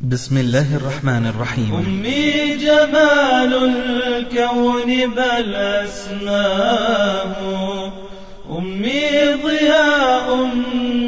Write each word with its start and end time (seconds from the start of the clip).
بسم 0.00 0.38
الله 0.38 0.76
الرحمن 0.76 1.26
الرحيم. 1.26 1.74
أمي 1.74 2.56
جمال 2.56 3.54
الكون 4.06 5.10
بل 5.10 5.54
أسماه 5.54 7.34
أمي 8.58 9.34
ضياء 9.44 10.50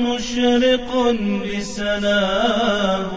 مشرق 0.06 1.16
بسناه 1.58 3.11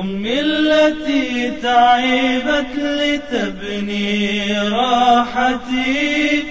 أمي 0.00 0.40
التي 0.40 1.50
تعبت 1.62 2.74
لتبني 2.76 4.52
راحتي. 4.68 6.44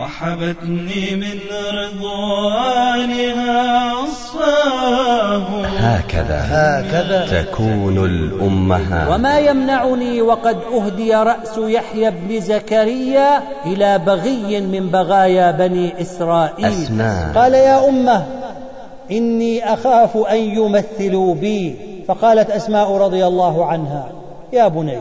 وحبتني 0.00 1.16
من 1.16 1.40
رضوانها 1.72 3.22
الصاه 4.04 5.66
هكذا 5.66 6.40
هكذا. 6.50 7.42
تكون 7.42 8.04
الأمهات 8.04 9.08
وما 9.10 9.38
يمنعني 9.38 10.22
وقد 10.22 10.58
أهدي 10.74 11.14
رأس 11.14 11.58
يحيى 11.58 12.10
بن 12.10 12.40
زكريا 12.40 13.42
إلى 13.66 13.98
بغي 13.98 14.60
من 14.60 14.86
بغايا 14.90 15.50
بني 15.50 16.00
إسرائيل. 16.00 16.66
أسماء. 16.66 17.32
قال 17.34 17.54
يا 17.54 17.88
أمة 17.88 18.26
إني 19.10 19.72
أخاف 19.72 20.16
أن 20.16 20.38
يمثلوا 20.38 21.34
بي. 21.34 21.76
فقالت 22.08 22.50
أسماء 22.50 22.96
رضي 22.96 23.26
الله 23.26 23.66
عنها 23.66 24.08
يا 24.52 24.68
بني 24.68 24.98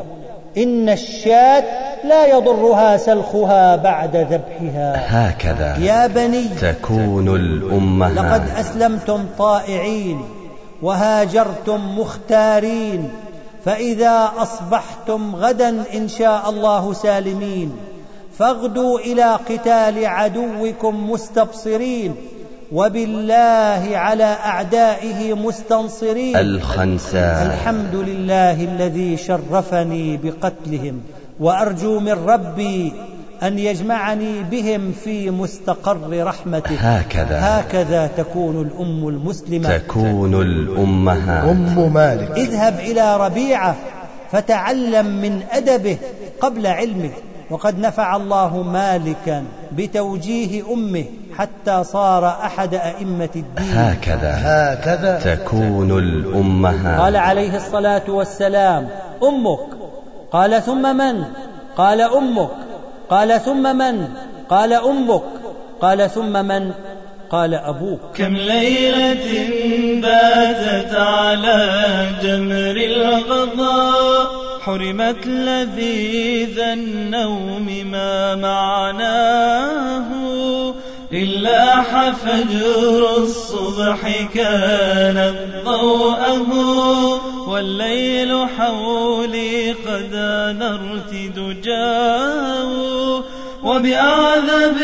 إن 0.58 0.90
الشاة 0.90 1.64
لا 2.09 2.26
يضرها 2.26 2.98
سلخها 2.98 3.76
بعد 3.76 4.16
ذبحها. 4.16 4.94
هكذا 4.96 5.77
يا 5.77 6.08
بني 6.08 6.44
تكون 6.62 7.36
الأمهات 7.36 8.18
لقد 8.18 8.50
أسلمتم 8.59 9.26
طائعين 9.38 10.22
وهاجرتم 10.82 11.99
مختارين 11.99 13.10
فإذا 13.66 14.32
أصبحتم 14.38 15.36
غدا 15.36 15.84
إن 15.94 16.08
شاء 16.08 16.49
الله 16.49 16.93
سالمين. 16.93 17.71
فاغدوا 18.40 18.99
إلى 18.99 19.40
قتال 19.49 20.05
عدوكم 20.05 21.10
مستبصرين 21.10 22.15
وبالله 22.71 23.98
على 23.98 24.24
أعدائه 24.46 25.34
مستنصرين. 25.34 26.35
الخنساء. 26.37 27.46
الحمد 27.46 27.96
لله 27.96 28.63
الذي 28.63 29.18
شرفني 29.18 30.18
بقتلهم. 30.18 31.02
وأرجو 31.40 32.00
من 32.00 32.12
ربي 32.12 32.94
أن 33.44 33.60
يجمعني 33.60 34.44
بهم 34.44 34.91
في 34.91 35.30
مستقر 35.30 36.24
رحمته. 36.24 36.76
هكذا. 36.76 37.40
هكذا 37.42 38.10
تكون 38.18 38.62
الأم 38.62 39.08
المسلمة. 39.08 39.77
تكون 39.77 40.42
الأمهات 40.42 41.44
أم 41.44 41.94
مالك. 41.94 42.32
اذهب 42.32 42.80
إلى 42.80 43.18
ربيعة 43.18 43.76
فتعلم 44.32 45.05
من 45.05 45.42
أدبه 45.52 45.98
قبل 46.42 46.68
علمه 46.68 47.12
وقد 47.49 47.80
نفع 47.80 48.16
الله 48.16 48.62
مالكا 48.62 49.44
بتوجيه 49.72 50.74
أمه 50.74 51.05
حتى 51.38 51.84
صار 51.84 52.27
أحد 52.27 52.74
أئمة 52.74 53.30
الدين. 53.36 53.77
هكذا. 53.77 54.34
هكذا. 54.38 55.36
تكون 55.36 55.99
الأمهات 55.99 56.99
قال 56.99 57.16
عليه 57.16 57.55
الصلاة 57.58 58.10
والسلام 58.10 58.90
أمك 59.24 59.85
قال 60.36 60.64
ثم 60.64 60.98
من؟ 60.98 61.24
قال 61.78 62.02
أمك. 62.02 62.50
قال 63.10 63.41
ثم 63.41 63.78
من؟ 63.78 64.08
قال 64.50 64.74
أمك. 64.74 65.22
قال 65.81 66.09
ثم 66.09 66.46
من؟ 66.46 66.72
قال 67.30 67.53
أبوك. 67.53 68.00
كم 68.16 68.36
ليلة 68.36 69.50
باتت 70.02 70.96
على 70.96 71.90
جمر 72.24 72.75
الغضاء 72.75 74.28
حرمت 74.62 75.28
لذيذ 75.28 76.59
النوم 76.59 77.66
ما 77.92 78.36
معناه. 78.36 80.06
إلا 81.16 81.81
فجر 82.12 83.18
الصبح 83.18 84.00
كانت 84.34 85.36
ضوءه 85.66 86.50
والليل 87.50 88.48
حولي 88.58 89.72
قد 89.72 90.14
أنرت 90.14 91.14
دجاه 91.36 93.24
وبأعذب 93.64 94.78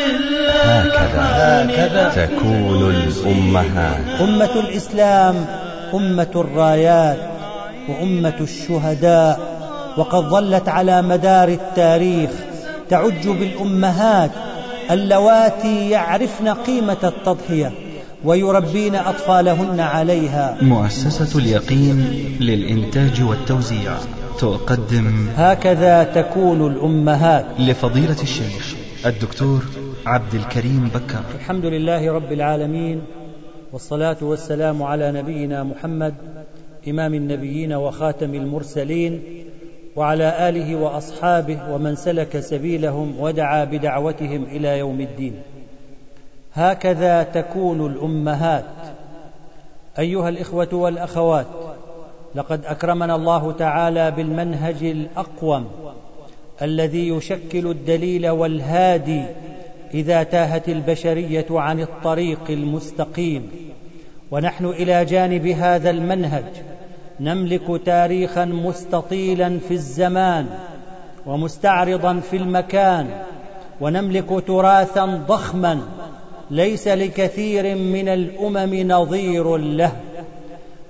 هكذا 0.54 0.84
الألحان 0.84 2.28
تكون 2.28 2.96
الأمهات 2.96 4.22
أمة 4.22 4.56
الإسلام 4.56 5.46
أمة 5.94 6.32
الرايات 6.36 7.20
وأمة 7.90 8.40
الشهداء. 8.42 9.40
وقد 9.98 10.24
ظلت 10.30 10.70
على 10.70 11.02
مدار 11.02 11.48
التاريخ 11.48 12.30
تعج 12.90 13.28
بالأمهات 13.28 14.32
اللواتي 14.92 15.90
يعرفن 15.90 16.48
قيمة 16.48 16.98
التضحية 17.04 17.72
ويربين 18.24 18.96
أطفالهن 18.96 19.80
عليها. 19.80 20.58
مؤسسة 20.62 21.40
اليقين 21.40 21.98
للإنتاج 22.40 23.22
والتوزيع 23.24 23.98
تقدم 24.40 25.28
هكذا 25.36 26.04
تكون 26.04 26.68
الأمهات. 26.68 27.46
لفضيلة 27.60 28.22
الشيخ 28.22 28.76
الدكتور 29.06 29.64
عبد 30.06 30.34
الكريم 30.34 30.92
بكر. 30.96 31.24
الحمد 31.36 31.66
لله 31.66 32.12
رب 32.12 32.32
العالمين 32.32 33.02
والصلاة 33.74 34.18
والسلام 34.22 34.84
على 34.84 35.12
نبينا 35.12 35.64
محمد 35.64 36.14
إمام 36.88 37.14
النبيين 37.14 37.74
وخاتم 37.74 38.36
المرسلين 38.36 39.22
وعلى 39.96 40.50
آله 40.50 40.76
وأصحابه 40.76 41.74
ومن 41.74 41.96
سلك 41.96 42.40
سبيلهم 42.40 43.16
ودعا 43.20 43.64
بدعوتهم 43.64 44.44
إلى 44.44 44.78
يوم 44.80 45.02
الدين. 45.02 45.42
هكذا 46.54 47.24
تكون 47.24 47.86
الأمهات. 47.86 48.66
أيها 50.00 50.30
الإخوة 50.30 50.70
والأخوات 50.74 51.48
لقد 52.36 52.66
أكرمنا 52.66 53.16
الله 53.16 53.52
تعالى 53.52 54.12
بالمنهج 54.12 54.84
الأقوم 54.84 55.72
الذي 56.62 57.08
يشكل 57.08 57.68
الدليل 57.68 58.30
والهادي 58.30 59.24
إذا 59.94 60.24
تاهت 60.24 60.70
البشرية 60.70 61.46
عن 61.52 61.80
الطريق 61.82 62.40
المستقيم. 62.50 63.52
ونحن 64.32 64.66
إلى 64.66 65.06
جانب 65.06 65.48
هذا 65.48 65.90
المنهج 65.90 66.44
نملك 67.22 67.82
تاريخا 67.86 68.46
مستطيلا 68.46 69.60
في 69.68 69.74
الزمان 69.74 70.46
ومستعرضا 71.26 72.20
في 72.20 72.38
المكان 72.38 73.08
ونملك 73.82 74.44
تراثا 74.48 75.06
ضخما 75.28 75.82
ليس 76.52 76.88
لكثير 76.88 77.76
من 77.76 78.08
الأمم 78.08 78.92
نظير 78.92 79.58
له. 79.58 79.92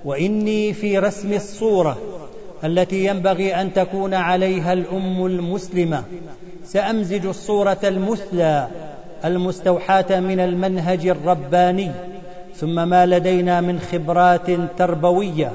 وإني 0.04 0.72
في 0.72 0.98
رسم 0.98 1.32
الصورة 1.32 1.98
التي 2.64 3.06
ينبغي 3.06 3.54
أن 3.54 3.72
تكون 3.72 4.14
عليها 4.14 4.72
الأم 4.72 5.26
المسلمة 5.26 6.04
سأمزج 6.64 7.26
الصورة 7.26 7.78
المثلى 7.84 8.68
المستوحاة 9.24 10.20
من 10.20 10.40
المنهج 10.40 11.06
الرباني 11.06 11.90
ثم 12.54 12.88
ما 12.88 13.06
لدينا 13.06 13.60
من 13.60 13.80
خبرات 13.80 14.50
تربوية 14.78 15.52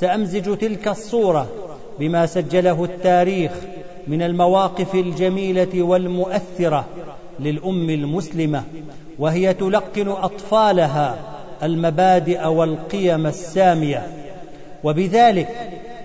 سأمزج 0.00 0.56
تلك 0.56 0.88
الصورة 0.88 1.46
بما 1.98 2.26
سجله 2.26 2.84
التاريخ 2.84 3.52
من 4.06 4.22
المواقف 4.22 4.94
الجميلة 4.94 5.82
والمؤثرة 5.82 6.84
للأم 7.40 7.90
المسلمة 7.90 8.62
وهي 9.18 9.54
تلقن 9.54 10.08
أطفالها 10.08 11.16
المبادئ 11.62 12.46
والقيم 12.46 13.26
السامية. 13.26 14.06
وبذلك 14.84 15.48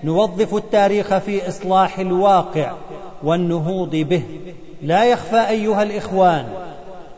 نوظف 0.04 0.56
التاريخ 0.56 1.18
في 1.18 1.50
إصلاح 1.50 2.00
الواقع 2.00 2.72
والنهوض 3.24 3.96
به. 3.96 4.24
لا 4.84 5.06
يخفى 5.06 5.50
أيها 5.50 5.84
الإخوان 5.84 6.46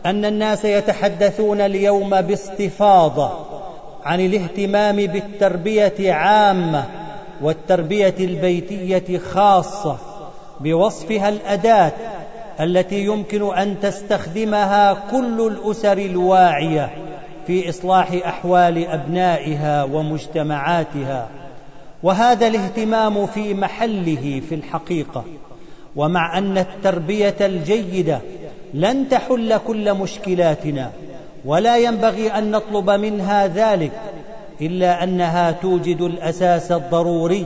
أن 0.06 0.26
الناس 0.26 0.66
يتحدثون 0.66 1.62
اليوم 1.62 2.22
باستفاضة 2.22 3.57
عن 4.08 4.20
الاهتمام 4.20 4.96
بالتربية 4.96 6.14
عامة 6.14 6.86
والتربية 7.42 8.16
البيتية 8.20 9.18
خاصة 9.18 9.98
بوصفها 10.60 11.30
الأداة 11.30 11.92
التي 12.60 13.06
يمكن 13.06 13.58
أن 13.58 13.80
تستخدمها 13.82 14.94
كل 15.12 15.48
الأسر 15.48 15.98
الواعية 15.98 16.90
في 17.48 17.70
إصلاح 17.70 18.12
أحوال 18.26 18.88
أبنائها 18.88 19.84
ومجتمعاتها. 19.84 21.30
وهذا 22.04 22.48
الاهتمام 22.48 23.26
في 23.26 23.54
محله 23.54 24.42
في 24.50 24.56
الحقيقة. 24.56 25.24
ومع 25.96 26.38
أن 26.38 26.58
التربية 26.58 27.36
الجيدة 27.42 28.20
لن 28.74 29.10
تحل 29.10 29.58
كل 29.58 29.94
مشكلاتنا 29.94 30.92
ولا 31.48 31.78
ينبغي 31.78 32.28
أن 32.28 32.52
نطلب 32.52 32.90
منها 32.90 33.48
ذلك 33.48 33.92
إلا 34.62 35.04
أنها 35.04 35.52
توجد 35.52 36.02
الأساس 36.02 36.72
الضروري 36.72 37.46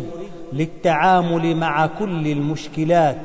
للتعامل 0.54 1.56
مع 1.56 1.86
كل 1.86 2.28
المشكلات. 2.28 3.18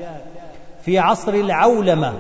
في 0.85 0.99
عصر 0.99 1.35
العولمة 1.35 2.13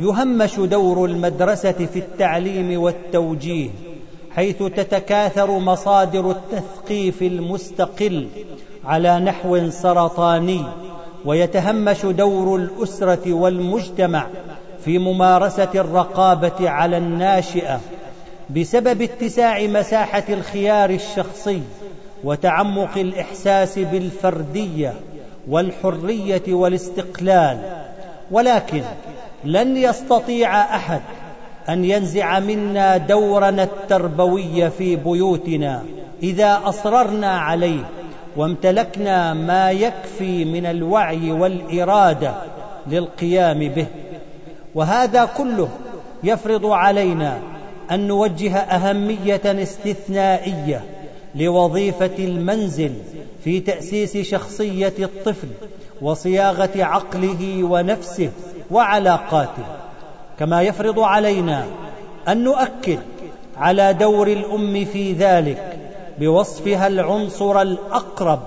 يهمش 0.00 0.60
دور 0.60 1.04
المدرسة 1.04 1.72
في 1.72 1.98
التعليم 1.98 2.82
والتوجيه 2.82 3.70
حيث 4.30 4.62
تتكاثر 4.62 5.58
مصادر 5.58 6.30
التثقيف 6.30 7.22
المستقل 7.22 8.26
على 8.84 9.20
نحو 9.20 9.70
سرطاني 9.70 10.64
ويتهمش 11.24 12.06
دور 12.06 12.56
الأسرة 12.56 13.32
والمجتمع 13.32 14.26
في 14.84 14.98
ممارسة 14.98 15.68
الرقابة 15.74 16.70
على 16.70 16.96
الناشئة 16.96 17.80
بسبب 18.50 19.02
اتساع 19.02 19.66
مساحة 19.66 20.24
الخيار 20.28 20.90
الشخصي 20.90 21.62
وتعمق 22.24 22.98
الإحساس 22.98 23.78
بالفردية 23.78 24.94
والحرية 25.48 26.42
والاستقلال 26.48 27.58
ولكن 28.30 28.82
لن 29.44 29.76
يستطيع 29.76 30.60
أحد 30.76 31.00
أن 31.68 31.84
ينزع 31.84 32.40
منا 32.40 32.96
دورنا 32.96 33.62
التربوي 33.62 34.70
في 34.70 34.96
بيوتنا 34.96 35.82
إذا 36.22 36.60
أصررنا 36.64 37.38
عليه 37.38 37.84
وامتلكنا 38.36 39.34
ما 39.34 39.70
يكفي 39.70 40.44
من 40.44 40.66
الوعي 40.66 41.32
والإرادة 41.32 42.34
للقيام 42.86 43.58
به. 43.58 43.86
وهذا 44.74 45.24
كله 45.24 45.68
يفرض 46.24 46.66
علينا 46.66 47.38
أن 47.90 48.06
نوجه 48.06 48.56
أهمية 48.56 49.40
استثنائية 49.44 50.84
لوظيفة 51.34 52.18
المنزل 52.18 52.92
في 53.44 53.60
تأسيس 53.60 54.16
شخصية 54.16 54.94
الطفل 54.98 55.48
وصياغة 56.02 56.84
عقله 56.84 57.64
ونفسه 57.64 58.30
وعلاقاته. 58.70 59.64
كما 60.38 60.62
يفرض 60.62 61.00
علينا 61.00 61.66
أن 62.28 62.44
نؤكد 62.44 62.98
على 63.56 63.92
دور 63.92 64.26
الأم 64.26 64.84
في 64.84 65.12
ذلك 65.12 65.78
بوصفها 66.18 66.86
العنصر 66.86 67.62
الأقرب 67.62 68.40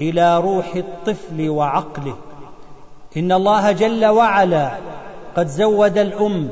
إلى 0.00 0.38
روح 0.38 0.74
الطفل 0.74 1.48
وعقله. 1.48 2.16
إن 3.16 3.32
الله 3.32 3.72
جل 3.72 4.06
وعلا 4.06 4.72
قد 5.36 5.46
زود 5.46 5.98
الأم 5.98 6.48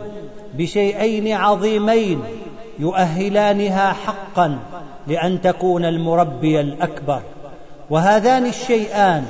بشيئين 0.54 1.32
عظيمين 1.32 2.20
يؤهلانها 2.78 3.92
حقا 3.92 4.58
لأن 5.06 5.40
تكون 5.40 5.84
المربي 5.84 6.60
الأكبر. 6.60 7.22
وهذان 7.90 8.46
الشيئان 8.46 9.24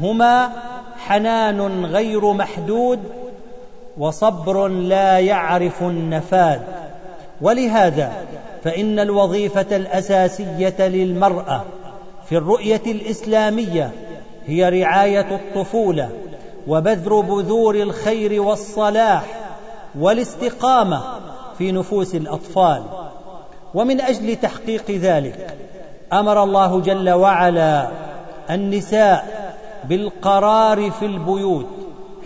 هما 0.00 0.50
حنان 0.98 1.84
غير 1.84 2.32
محدود 2.32 3.00
وصبر 3.98 4.68
لا 4.68 5.18
يعرف 5.18 5.82
النفاد 5.82 6.62
ولهذا 7.40 8.12
فإن 8.64 8.98
الوظيفة 8.98 9.76
الأساسية 9.76 10.74
للمرأة 10.78 11.64
في 12.28 12.36
الرؤية 12.36 12.82
الإسلامية 12.86 13.90
هي 14.46 14.68
رعاية 14.68 15.34
الطفولة 15.36 16.10
وبذر 16.68 17.20
بذور 17.20 17.74
الخير 17.74 18.42
والصلاح 18.42 19.24
والاستقامة 19.98 21.02
في 21.58 21.72
نفوس 21.72 22.14
الأطفال. 22.14 22.82
ومن 23.74 24.00
أجل 24.00 24.36
تحقيق 24.36 24.90
ذلك 24.90 25.56
أمر 26.12 26.42
الله 26.42 26.80
جل 26.80 27.10
وعلا 27.10 27.88
النساء 28.50 29.44
بالقرار 29.84 30.90
في 30.90 31.06
البيوت 31.06 31.66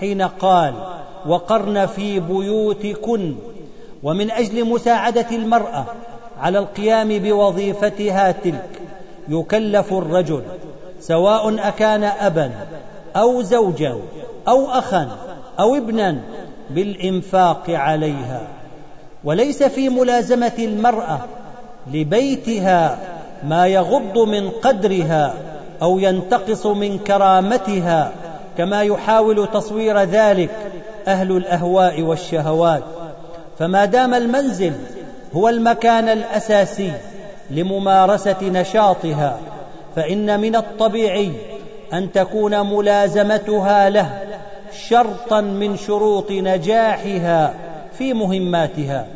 حين 0.01 0.23
قال 0.23 0.75
وقرن 1.27 1.87
في 1.87 2.21
بيوتكن 2.21 3.35
ومن 4.03 4.31
أجل 4.31 4.65
مساعدة 4.65 5.27
المرأة 5.33 5.85
على 6.41 6.59
القيام 6.59 7.09
بوظيفتها 7.09 8.33
تلك 8.33 8.81
يكلف 9.29 9.93
الرجل 9.93 10.43
سواء 11.01 11.69
أكان 11.69 12.05
ابا 12.05 12.53
أو 13.17 13.43
زوجا 13.43 13.97
أو 14.49 14.71
أخا 14.71 15.09
أو 15.61 15.77
ابنا 15.77 16.19
بالإنفاق 16.71 17.71
عليها 17.71 18.41
وليس 19.25 19.63
في 19.63 19.89
ملازمة 19.89 20.53
المرأة 20.59 21.21
لبيتها 21.93 22.99
ما 23.45 23.67
يغض 23.67 24.19
من 24.19 24.51
قدرها 24.51 25.35
أو 25.83 25.99
ينتقص 25.99 26.67
من 26.67 26.99
كرامتها 26.99 28.13
كما 28.59 28.83
يحاول 28.83 29.47
تصوير 29.47 29.99
ذلك 29.99 30.51
أهل 31.07 31.37
الأهواء 31.37 32.03
والشهوات. 32.03 32.83
فما 33.59 33.85
دام 33.85 34.15
المنزل 34.15 34.73
هو 35.35 35.49
المكان 35.49 36.09
الأساسي 36.09 36.93
لممارسة 37.51 38.37
نشاطها 38.43 39.39
فإن 39.97 40.41
من 40.41 40.57
الطبيعي 40.57 41.33
أن 41.93 42.13
تكون 42.13 42.77
ملازمتها 42.77 43.91
له 43.91 44.19
شرطا 44.89 45.41
من 45.41 45.77
شروط 45.77 46.31
نجاحها 46.31 47.55
في 47.99 48.15
مهماتها 48.15 49.07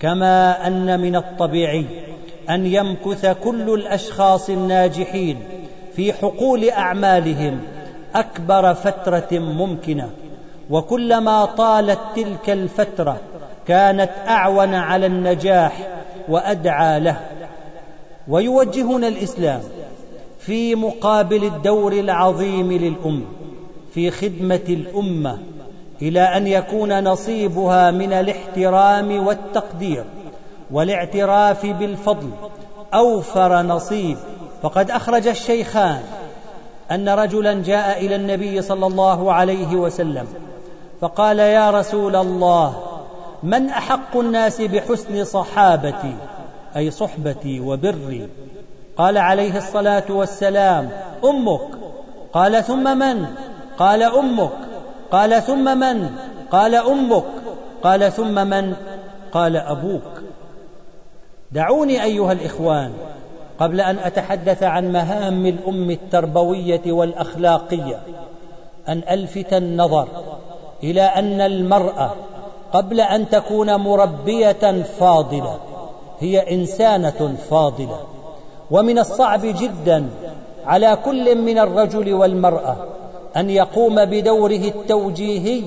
كما 0.00 0.66
أن 0.66 1.00
من 1.00 1.16
الطبيعي 1.16 1.86
أن 2.50 2.66
يمكث 2.66 3.26
كل 3.26 3.74
الأشخاص 3.74 4.50
الناجحين 4.50 5.38
في 5.96 6.12
حقول 6.12 6.70
أعمالهم 6.70 7.60
أكبر 8.14 8.74
فترة 8.74 9.28
ممكنة. 9.32 10.10
وكلما 10.70 11.44
طالت 11.44 11.98
تلك 12.16 12.50
الفترة 12.50 13.16
كانت 13.66 14.10
أعون 14.28 14.74
على 14.74 15.06
النجاح 15.06 15.72
وأدعى 16.28 17.00
له. 17.00 17.20
ويوجهنا 18.28 19.08
الإسلام 19.08 19.60
في 20.46 20.74
مقابل 20.74 21.44
الدور 21.44 21.92
العظيم 21.92 22.72
للام 22.72 23.24
في 23.94 24.10
خدمة 24.10 24.60
الأمة 24.68 25.38
إلى 26.02 26.20
أن 26.20 26.46
يكون 26.46 27.04
نصيبها 27.04 27.90
من 27.90 28.12
الاحترام 28.12 29.26
والتقدير 29.26 30.04
والاعتراف 30.70 31.66
بالفضل. 31.66 32.30
أوفر 32.94 33.62
نصيب. 33.62 34.16
فقد 34.62 34.90
أخرج 34.90 35.26
الشيخان 35.26 36.02
أن 36.90 37.08
رجلا 37.08 37.62
جاء 37.62 38.06
إلى 38.06 38.16
النبي 38.16 38.62
صلى 38.62 38.86
الله 38.86 39.32
عليه 39.32 39.76
وسلم 39.76 40.26
فقال 41.00 41.38
يا 41.38 41.70
رسول 41.70 42.16
الله 42.16 42.82
من 43.42 43.68
أحق 43.68 44.16
الناس 44.16 44.60
بحسن 44.60 45.24
صحابتي؟ 45.24 46.14
أي 46.76 46.90
صحبتي 46.90 47.60
وبري؟ 47.60 48.28
قال 49.02 49.18
عليه 49.18 49.58
الصلاة 49.58 50.04
والسلام 50.10 50.90
أمك. 51.24 51.60
قال 52.32 52.64
ثم 52.64 52.98
من؟ 52.98 53.26
قال 53.78 54.02
أمك. 54.02 54.50
قال 55.12 55.42
ثم 55.42 55.78
من؟ 55.78 56.10
قال 56.50 56.74
أمك. 56.74 57.24
قال 57.82 58.12
ثم 58.12 58.34
من؟ 58.34 58.76
قال 59.32 59.56
أبوك. 59.56 60.22
دعوني 61.52 62.02
أيها 62.02 62.32
الإخوان 62.32 62.92
قبل 63.58 63.80
أن 63.80 63.98
أتحدث 63.98 64.62
عن 64.62 64.92
مهام 64.92 65.46
الأم 65.46 65.90
التربوية 65.90 66.92
والأخلاقية 66.92 68.00
أن 68.88 69.02
ألفت 69.10 69.52
النظر 69.52 70.08
إلى 70.82 71.02
أن 71.02 71.40
المرأة 71.40 72.10
قبل 72.72 73.00
أن 73.00 73.28
تكون 73.28 73.74
مربية 73.74 74.82
فاضلة 74.82 75.58
هي 76.20 76.54
إنسانة 76.54 77.36
فاضلة. 77.50 78.00
ومن 78.72 78.98
الصعب 78.98 79.40
جدا 79.44 80.06
على 80.66 80.98
كل 81.04 81.38
من 81.38 81.58
الرجل 81.58 82.14
والمرأة 82.14 82.76
أن 83.36 83.50
يقوم 83.50 84.04
بدوره 84.04 84.70
التوجيهي 84.74 85.62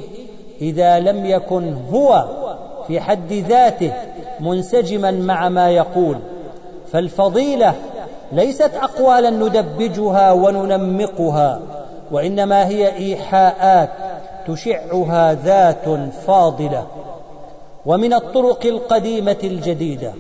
إذا 0.61 0.99
لم 0.99 1.25
يكن 1.25 1.73
هو 1.91 2.25
في 2.87 2.99
حد 2.99 3.33
ذاته 3.33 3.93
منسجما 4.39 5.11
مع 5.11 5.49
ما 5.49 5.69
يقول. 5.69 6.15
فالفضيلة 6.91 7.73
ليست 8.31 8.71
أقوالا 8.81 9.29
ندبجها 9.29 10.31
وننمقها 10.31 11.59
وإنما 12.11 12.67
هي 12.67 12.95
إيحاءات 12.95 13.89
تشعها 14.47 15.33
ذات 15.33 15.85
فاضلة. 16.27 16.87
ومن 17.85 18.13
الطرق 18.13 18.65
القديمة 18.65 19.37
الجديدة 19.43 20.13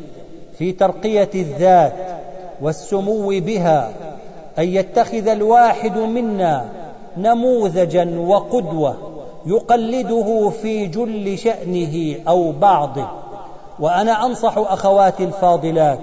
في 0.57 0.71
ترقية 0.71 1.29
الذات 1.35 1.93
والسمو 2.61 3.27
بها 3.27 3.91
أن 4.59 4.63
يتخذ 4.63 5.27
الواحد 5.27 5.97
منا 5.97 6.65
نموذجا 7.17 8.19
وقدوة 8.19 8.95
يقلده 9.45 10.49
في 10.49 10.85
جل 10.85 11.37
شأنه 11.37 12.15
أو 12.27 12.51
بعضه. 12.51 13.07
وأنا 13.79 14.25
أنصح 14.25 14.57
أخواتي 14.57 15.23
الفاضلات 15.23 15.99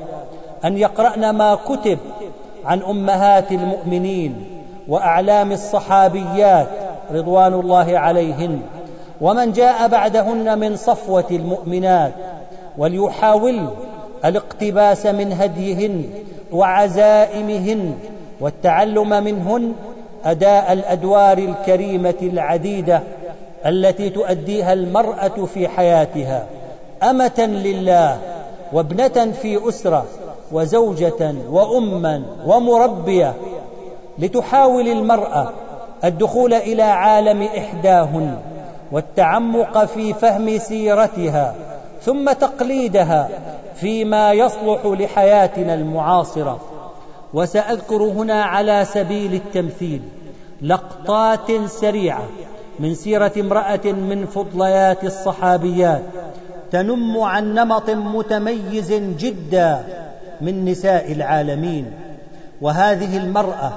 أن 0.64 0.78
يقرأن 0.78 1.30
ما 1.30 1.54
كتب 1.54 1.98
عن 2.64 2.82
أمهات 2.82 3.52
المؤمنين 3.52 4.46
وأعلام 4.88 5.52
الصحابيات 5.52 6.68
رضوان 7.12 7.54
الله 7.54 7.98
عليهن 7.98 8.60
ومن 9.20 9.52
جاء 9.52 9.88
بعدهن 9.88 10.58
من 10.58 10.76
صفوة 10.76 11.24
المؤمنات 11.30 12.12
وليحاول 12.78 13.68
الاقتباس 14.24 15.06
من 15.06 15.32
هديهن 15.32 16.04
وعزائمهن 16.52 17.94
والتعلم 18.40 19.24
منهن 19.24 19.72
أداء 20.24 20.72
الأدوار 20.72 21.38
الكريمة 21.38 22.14
العديدة 22.22 23.00
التي 23.66 24.10
تؤديها 24.10 24.72
المرأة 24.72 25.46
في 25.54 25.68
حياتها 25.68 26.46
أمة 27.02 27.40
لله 27.64 28.18
وابنة 28.72 29.32
في 29.42 29.68
أسرة 29.68 30.04
وزوجة 30.52 31.34
وأما 31.50 32.22
ومربية 32.46 33.34
لتحاول 34.18 34.88
المرأة 34.88 35.52
الدخول 36.04 36.54
إلى 36.54 36.82
عالم 36.82 37.42
إحداهن 37.42 38.38
والتعمق 38.92 39.84
في 39.84 40.14
فهم 40.14 40.58
سيرتها 40.58 41.54
ثم 42.04 42.32
تقليدها 42.32 43.28
فيما 43.74 44.32
يصلح 44.32 44.86
لحياتنا 44.86 45.74
المعاصرة. 45.74 46.60
وسأذكر 47.34 48.02
هنا 48.02 48.42
على 48.42 48.84
سبيل 48.84 49.34
التمثيل 49.34 50.02
لقطات 50.62 51.66
سريعة 51.66 52.22
من 52.80 52.94
سيرة 52.94 53.32
امرأة 53.38 53.86
من 53.86 54.26
فضليات 54.26 55.04
الصحابيات 55.04 56.02
تنم 56.70 57.20
عن 57.20 57.54
نمط 57.54 57.90
متميز 57.90 58.92
جدا 59.18 59.82
من 60.40 60.64
نساء 60.64 61.12
العالمين. 61.12 61.92
وهذه 62.60 63.16
المرأة 63.16 63.72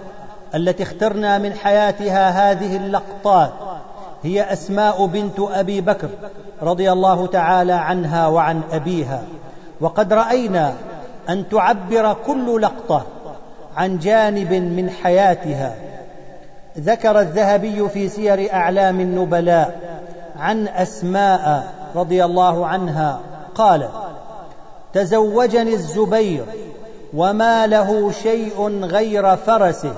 التي 0.55 0.83
اخترنا 0.83 1.37
من 1.37 1.53
حياتها 1.53 2.51
هذه 2.51 2.77
اللقطات 2.77 3.51
هي 4.25 4.53
أسماء 4.53 5.05
بنت 5.05 5.39
أبي 5.39 5.81
بكر 5.81 6.09
رضي 6.61 6.91
الله 6.91 7.27
تعالى 7.27 7.73
عنها 7.73 8.27
وعن 8.27 8.61
أبيها. 8.71 9.23
وقد 9.81 10.13
رأينا 10.13 10.73
أن 11.29 11.49
تعبر 11.49 12.15
كل 12.27 12.61
لقطة 12.61 13.05
عن 13.75 13.99
جانب 13.99 14.53
من 14.53 14.89
حياتها. 14.89 15.75
ذكر 16.79 17.19
الذهبي 17.19 17.89
في 17.89 18.09
سير 18.09 18.53
أعلام 18.53 18.99
النبلاء 18.99 19.79
عن 20.39 20.67
أسماء 20.67 21.73
رضي 21.95 22.25
الله 22.25 22.67
عنها 22.67 23.19
قال 23.55 23.89
تزوجني 24.93 25.73
الزبير 25.73 26.45
وما 27.13 27.67
له 27.67 28.11
شيء 28.11 28.79
غير 28.83 29.35
فرسه 29.35 29.93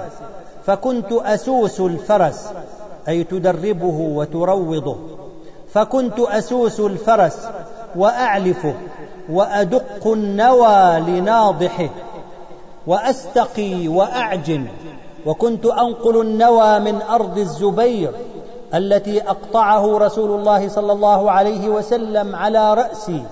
فكنت 0.65 1.11
أسوس 1.11 1.79
الفرس 1.79 2.49
أي 3.09 3.23
تدربه 3.23 3.99
وتروضه. 3.99 4.97
فكنت 5.73 6.19
أسوس 6.19 6.79
الفرس 6.79 7.47
وأعلفه 7.95 8.73
وأدق 9.29 10.07
النوى 10.07 10.99
لناضحه 10.99 11.89
وأستقي 12.87 13.87
وأعجن. 13.87 14.67
وكنت 15.25 15.65
أنقل 15.65 16.21
النوى 16.21 16.79
من 16.79 17.01
أرض 17.01 17.37
الزبير 17.37 18.11
التي 18.73 19.21
أقطعه 19.21 19.97
رسول 19.97 20.39
الله 20.39 20.67
صلى 20.69 20.91
الله 20.91 21.31
عليه 21.31 21.69
وسلم 21.69 22.35
على 22.35 22.73
رأسي 22.73 23.23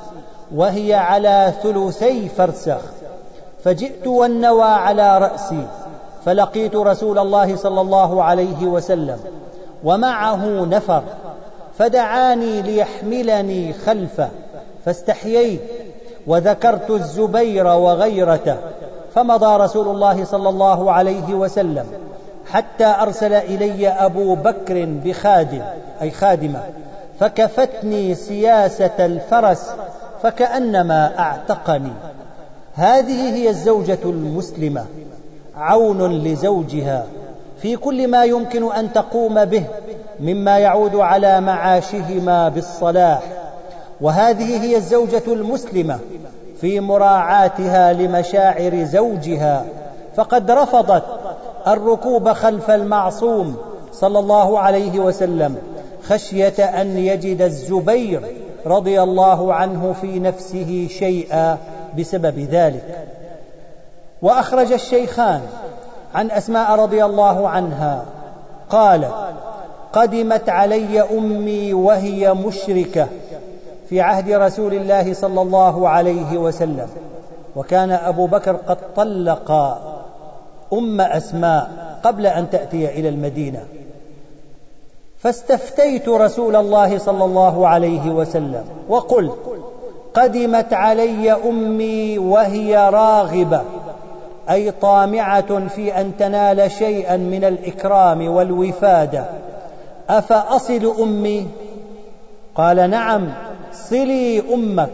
وهي 0.56 0.94
على 0.94 1.54
ثلثي 1.64 2.30
فرسخ. 2.30 2.82
فجئت 3.64 4.08
والنوى 4.08 4.64
على 4.64 5.18
رأسي 5.18 5.68
فلقيت 6.26 6.76
رسول 6.76 7.20
الله 7.20 7.56
صلى 7.56 7.82
الله 7.82 8.24
عليه 8.24 8.66
وسلم. 8.66 9.20
ومعه 9.86 10.66
نفر 10.66 11.04
فدعاني 11.78 12.62
ليحملني 12.62 13.74
خلفه 13.74 14.30
فاستحييت 14.86 15.62
وذكرت 16.28 16.92
الزبير 16.92 17.68
وغيرته 17.68 18.58
فمضى 19.16 19.64
رسول 19.64 19.88
الله 19.88 20.26
صلى 20.26 20.50
الله 20.50 20.92
عليه 20.92 21.34
وسلم 21.34 21.86
حتى 22.52 22.86
أرسل 22.86 23.34
إلي 23.34 23.88
أبو 23.88 24.36
بكر 24.36 24.86
بخادم 25.06 25.62
أي 26.02 26.12
خادمة 26.12 26.60
فكفتني 27.20 28.16
سياسة 28.16 29.06
الفرس 29.06 29.70
فكأنما 30.24 31.20
أعتقني. 31.20 31.92
هذه 32.76 33.36
هي 33.36 33.50
الزوجة 33.50 34.00
المسلمة 34.06 34.86
عون 35.58 36.12
لزوجها. 36.12 37.06
في 37.66 37.76
كل 37.76 38.08
ما 38.08 38.26
يمكن 38.26 38.72
أن 38.72 38.94
تقوم 38.94 39.46
به 39.46 39.64
مما 40.20 40.60
يعود 40.60 40.96
على 40.96 41.42
معاشهما 41.42 42.50
بالصلاح. 42.50 43.20
وهذه 44.02 44.64
هي 44.64 44.76
الزوجة 44.76 45.24
المسلمة 45.28 46.00
في 46.62 46.80
مراعاتها 46.80 47.94
لمشاعر 47.94 48.84
زوجها. 48.84 49.66
فقد 50.16 50.52
رفضت 50.52 51.04
الركوب 51.68 52.30
خلف 52.30 52.72
المعصوم 52.72 53.58
صلى 53.92 54.20
الله 54.20 54.60
عليه 54.60 55.00
وسلم 55.00 55.56
خشية 56.04 56.66
أن 56.82 56.98
يجد 56.98 57.42
الزبير 57.42 58.22
رضي 58.66 59.02
الله 59.02 59.54
عنه 59.54 59.96
في 60.02 60.20
نفسه 60.20 60.88
شيئا 61.00 61.58
بسبب 62.00 62.40
ذلك. 62.40 63.06
وأخرج 64.22 64.72
الشيخان 64.72 65.42
عن 66.16 66.32
أسماء 66.32 66.80
رضي 66.80 67.06
الله 67.06 67.50
عنها 67.50 68.06
قال 68.70 69.08
قدمت 69.94 70.50
علي 70.50 71.02
أمي 71.02 71.74
وهي 71.74 72.34
مشركة 72.34 73.08
في 73.90 74.02
عهد 74.02 74.32
رسول 74.32 74.74
الله 74.74 75.14
صلى 75.14 75.42
الله 75.42 75.90
عليه 75.90 76.38
وسلم 76.38 76.88
وكان 77.56 77.92
أبو 77.92 78.28
بكر 78.28 78.56
قد 78.56 78.78
طلق 78.96 79.52
أم 80.74 81.02
أسماء 81.02 81.70
قبل 82.04 82.28
أن 82.28 82.50
تأتي 82.50 82.90
إلى 82.90 83.10
المدينة. 83.10 83.64
فاستفتيت 85.20 86.10
رسول 86.10 86.56
الله 86.56 86.98
صلى 86.98 87.26
الله 87.26 87.68
عليه 87.68 88.10
وسلم 88.10 88.64
وقلت 88.90 89.38
قدمت 90.14 90.74
علي 90.74 91.32
أمي 91.32 92.18
وهي 92.18 92.90
راغبة. 92.90 93.62
أي 94.50 94.72
طامعة 94.72 95.68
في 95.68 96.02
أن 96.02 96.12
تنال 96.20 96.72
شيئا 96.72 97.18
من 97.18 97.44
الإكرام 97.44 98.28
والوفادة. 98.28 99.26
أفأصل 100.10 100.94
أمي؟ 101.02 101.48
قال 102.56 102.90
نعم 102.90 103.28
صلي 103.74 104.44
أمك. 104.54 104.90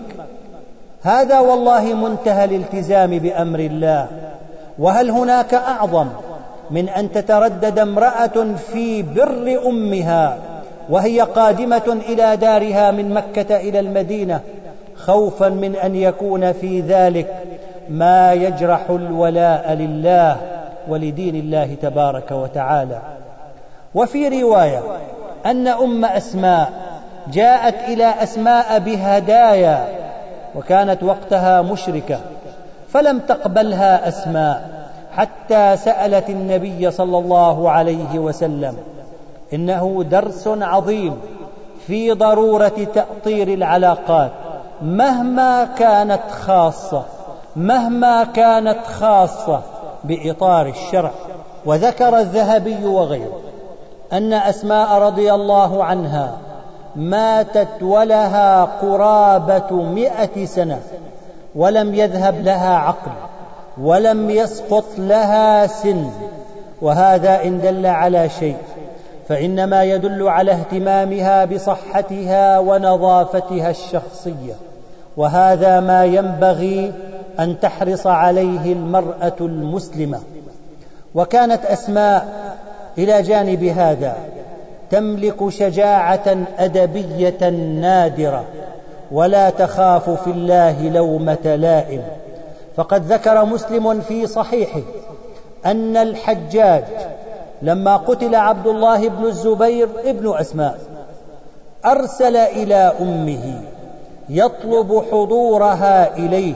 هذا 1.01 1.39
والله 1.39 1.93
منتهى 1.93 2.45
الالتزام 2.45 3.19
بأمر 3.19 3.59
الله. 3.59 4.07
وهل 4.79 5.09
هناك 5.09 5.53
أعظم 5.53 6.07
من 6.71 6.89
أن 6.89 7.11
تتردد 7.11 7.79
امرأة 7.79 8.55
في 8.71 9.01
بر 9.01 9.61
أمها 9.67 10.37
وهي 10.89 11.21
قادمة 11.21 11.99
إلى 12.09 12.37
دارها 12.37 12.91
من 12.91 13.13
مكة 13.13 13.55
إلى 13.55 13.79
المدينة 13.79 14.41
خوفا 14.95 15.49
من 15.49 15.75
أن 15.75 15.95
يكون 15.95 16.51
في 16.51 16.81
ذلك 16.81 17.35
ما 17.89 18.33
يجرح 18.33 18.89
الولاء 18.89 19.73
لله 19.73 20.37
ولدين 20.87 21.35
الله 21.35 21.77
تبارك 21.81 22.31
وتعالى. 22.31 22.99
وفي 23.95 24.41
رواية 24.41 24.81
أن 25.45 25.67
أم 25.67 26.05
أسماء 26.05 26.71
جاءت 27.31 27.75
إلى 27.87 28.13
أسماء 28.23 28.79
بهدايا 28.79 29.87
وكانت 30.55 31.03
وقتها 31.03 31.61
مشركة 31.61 32.19
فلم 32.89 33.19
تقبلها 33.19 34.07
أسماء 34.07 34.69
حتى 35.15 35.77
سألت 35.77 36.29
النبي 36.29 36.91
صلى 36.91 37.17
الله 37.17 37.71
عليه 37.71 38.19
وسلم. 38.19 38.77
إنه 39.53 40.03
درس 40.11 40.47
عظيم 40.47 41.17
في 41.87 42.11
ضرورة 42.11 42.87
تأطير 42.95 43.47
العلاقات 43.47 44.31
مهما 44.81 45.65
كانت 45.79 46.21
خاصة. 46.31 47.03
مهما 47.55 48.23
كانت 48.23 48.85
خاصة 48.85 49.61
بإطار 50.03 50.67
الشرع 50.67 51.11
وذكر 51.65 52.19
الذهبي 52.19 52.85
وغيره 52.85 53.39
أن 54.13 54.33
أسماء 54.33 55.01
رضي 55.01 55.33
الله 55.33 55.83
عنها 55.83 56.37
ماتت 56.95 57.83
ولها 57.83 58.63
قرابة 58.63 59.75
مئة 59.75 60.45
سنة 60.45 60.79
ولم 61.55 61.95
يذهب 61.95 62.41
لها 62.41 62.75
عقل 62.77 63.11
ولم 63.81 64.29
يسقط 64.29 64.85
لها 64.97 65.67
سن 65.67 66.09
وهذا 66.81 67.43
إن 67.43 67.61
دل 67.61 67.85
على 67.85 68.29
شيء 68.29 68.57
فإنما 69.27 69.83
يدل 69.83 70.27
على 70.27 70.51
اهتمامها 70.51 71.45
بصحتها 71.45 72.59
ونظافتها 72.59 73.69
الشخصية 73.69 74.53
وهذا 75.17 75.79
ما 75.79 76.05
ينبغي 76.05 76.93
أن 77.39 77.59
تحرص 77.59 78.07
عليه 78.07 78.73
المرأة 78.73 79.35
المسلمة. 79.41 80.19
وكانت 81.15 81.65
أسماء 81.65 82.27
إلى 82.97 83.21
جانب 83.21 83.63
هذا 83.63 84.15
تملك 84.89 85.49
شجاعة 85.49 86.37
أدبية 86.59 87.49
نادرة 87.81 88.45
ولا 89.11 89.49
تخاف 89.49 90.09
في 90.09 90.29
الله 90.31 90.89
لومة 90.89 91.55
لائم. 91.55 92.01
فقد 92.75 93.05
ذكر 93.05 93.45
مسلم 93.45 94.01
في 94.01 94.27
صحيحه 94.27 94.81
أن 95.65 95.97
الحجاج 95.97 96.83
لما 97.61 97.97
قتل 97.97 98.35
عبد 98.35 98.67
الله 98.67 99.09
بن 99.09 99.25
الزبير 99.25 99.89
ابن 100.05 100.33
أسماء 100.37 100.79
أرسل 101.85 102.35
إلى 102.35 102.93
أمه 103.01 103.61
يطلب 104.29 105.03
حضورها 105.11 106.17
إليه. 106.17 106.53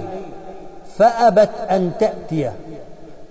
فأبت 0.98 1.50
أن 1.70 1.92
تأتيه 2.00 2.54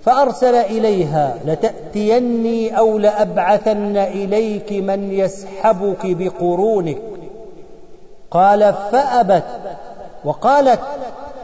فأرسل 0.05 0.55
إليها 0.55 1.35
لتأتيني 1.45 2.77
أو 2.77 2.97
لأبعثن 2.97 3.97
إليك 3.97 4.71
من 4.71 5.11
يسحبك 5.11 5.97
بقرونك. 6.03 6.97
قال 8.31 8.73
فأبت. 8.91 9.43
وقالت 10.25 10.79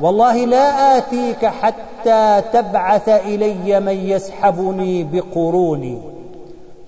والله 0.02 0.46
لا 0.46 0.98
آتيك 0.98 1.46
حتى 1.46 2.42
تبعث 2.54 3.10
إلي 3.10 3.80
من 3.80 4.10
يسحبني 4.10 5.04
بقروني. 5.04 6.02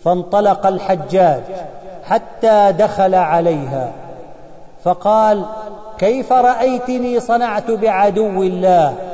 فانطلق 0.03 0.67
الحجاج 0.67 1.41
حتى 2.03 2.73
دخل 2.79 3.15
عليها. 3.15 3.91
فقال 4.83 5.45
كيف 5.97 6.33
رأيتني 6.33 7.19
صنعت 7.19 7.71
بعدو 7.71 8.43
الله؟ 8.43 9.12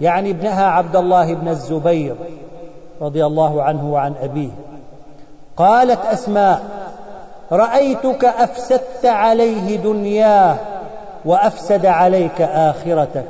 يعني 0.00 0.30
ابنها 0.30 0.66
عبد 0.66 0.96
الله 0.96 1.34
بن 1.34 1.48
الزبير 1.48 2.14
رضي 3.00 3.26
الله 3.26 3.62
عنه 3.62 3.92
وعن 3.92 4.14
أبيه. 4.22 4.50
قالت 5.56 6.06
أسماء 6.12 6.62
رأيتك 7.52 8.24
أفسدت 8.24 9.04
عليه 9.06 9.76
دنياه 9.76 10.56
وأفسد 11.24 11.86
عليك 11.86 12.40
آخرتك. 12.40 13.28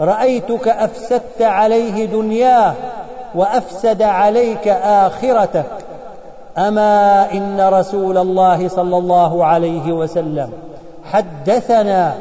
رأيتك 0.00 0.68
أفسدت 0.68 1.42
عليه 1.42 2.06
دنياه 2.06 2.74
وأفسد 3.34 4.02
عليك 4.02 4.68
آخرتك. 4.68 5.66
أما 6.58 7.32
إن 7.32 7.60
رسول 7.60 8.18
الله 8.18 8.68
صلى 8.68 8.96
الله 8.96 9.44
عليه 9.44 9.92
وسلم 9.92 10.52
حدثنا 11.12 12.14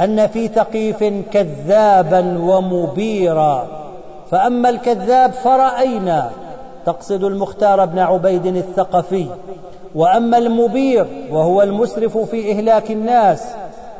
أن 0.00 0.26
في 0.26 0.48
ثقيف 0.48 1.04
كذابا 1.32 2.38
ومبيرا. 2.38 3.66
فأما 4.30 4.68
الكذاب 4.68 5.32
فرأينا 5.32 6.30
تقصد 6.86 7.24
المختار 7.24 7.84
بن 7.84 7.98
عبيد 7.98 8.46
الثقفي. 8.46 9.26
وأما 9.94 10.38
المبير 10.38 11.06
وهو 11.30 11.62
المسرف 11.62 12.18
في 12.18 12.52
إهلاك 12.52 12.90
الناس 12.90 13.44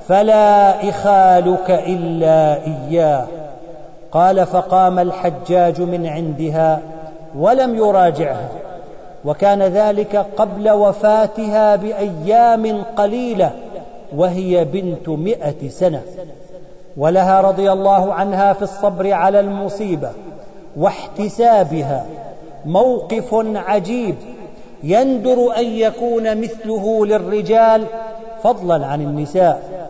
فلا 0.09 0.89
إخالك 0.89 1.71
إلا 1.71 2.59
إياه. 2.67 3.27
قال 4.13 4.47
فقام 4.47 4.99
الحجاج 4.99 5.81
من 5.81 6.07
عندها 6.07 6.81
ولم 7.39 7.75
يراجعها 7.75 8.49
وكان 9.25 9.63
ذلك 9.63 10.27
قبل 10.37 10.71
وفاتها 10.71 11.77
بأيام 11.77 12.83
قليلة. 12.97 13.51
وهي 14.17 14.65
بنت 14.65 15.09
مئة 15.09 15.69
سنة 15.69 16.03
ولها 16.97 17.41
رضي 17.41 17.73
الله 17.73 18.13
عنها 18.13 18.53
في 18.53 18.63
الصبر 18.63 19.13
على 19.13 19.41
المصيبة 19.41 20.11
واحتسابها 20.77 22.07
موقف 22.67 23.35
عجيب 23.57 24.15
يندر 24.83 25.57
أن 25.57 25.65
يكون 25.65 26.41
مثله 26.41 27.07
للرجال 27.07 27.85
فضلا 28.43 28.87
عن 28.87 29.01
النساء. 29.01 29.89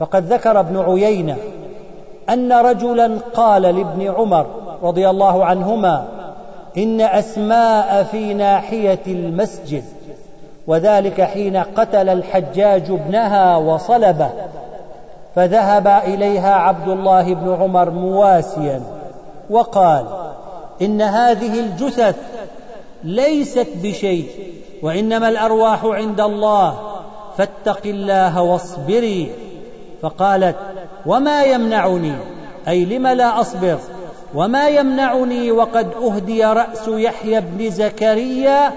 فقد 0.00 0.32
ذكر 0.32 0.60
ابن 0.60 0.78
عيينة 0.78 1.36
أن 2.28 2.52
رجلا 2.52 3.18
قال 3.34 3.62
لابن 3.62 4.10
عمر 4.10 4.46
رضي 4.82 5.10
الله 5.10 5.44
عنهما 5.44 6.08
إن 6.76 7.00
أسماء 7.00 8.02
في 8.02 8.34
ناحية 8.34 9.00
المسجد 9.06 9.84
وذلك 10.66 11.20
حين 11.20 11.56
قتل 11.56 12.08
الحجاج 12.08 12.90
ابنها 12.90 13.56
وصلبه 13.56 14.30
فذهب 15.34 15.86
إليها 15.86 16.54
عبد 16.54 16.88
الله 16.88 17.34
بن 17.34 17.54
عمر 17.54 17.90
مواسيا 17.90 18.82
وقال 19.50 20.06
إن 20.82 21.02
هذه 21.02 21.60
الجثث 21.60 22.16
ليست 23.04 23.68
بشيء 23.82 24.26
وإنما 24.82 25.28
الأرواح 25.28 25.84
عند 25.84 26.20
الله 26.20 26.78
فاتق 27.38 27.80
الله 27.84 28.42
واصبري. 28.42 29.32
فقالت 30.02 30.56
وما 31.06 31.42
يمنعني؟ 31.44 32.12
أي 32.68 32.84
لم 32.84 33.06
لا 33.06 33.40
أصبر؟ 33.40 33.78
وما 34.34 34.68
يمنعني 34.68 35.52
وقد 35.52 35.92
أهدي 36.02 36.44
رأس 36.44 36.88
يحيى 36.88 37.40
بن 37.40 37.70
زكريا 37.70 38.72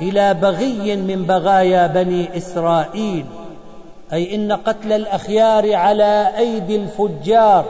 إلى 0.00 0.34
بغي 0.34 0.96
من 0.96 1.22
بغايا 1.22 1.86
بني 1.86 2.36
إسرائيل. 2.36 3.24
أي 4.12 4.34
إن 4.34 4.52
قتل 4.52 4.92
الأخيار 4.92 5.74
على 5.74 6.32
أيدي 6.38 6.76
الفجار 6.76 7.64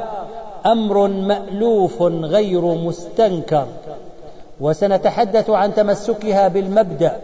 أمر 0.66 1.08
مألوف 1.08 2.02
غير 2.02 2.60
مستنكر. 2.60 3.66
وسنتحدث 4.60 5.50
عن 5.50 5.74
تمسكها 5.74 6.48
بالمبدأ 6.48 7.16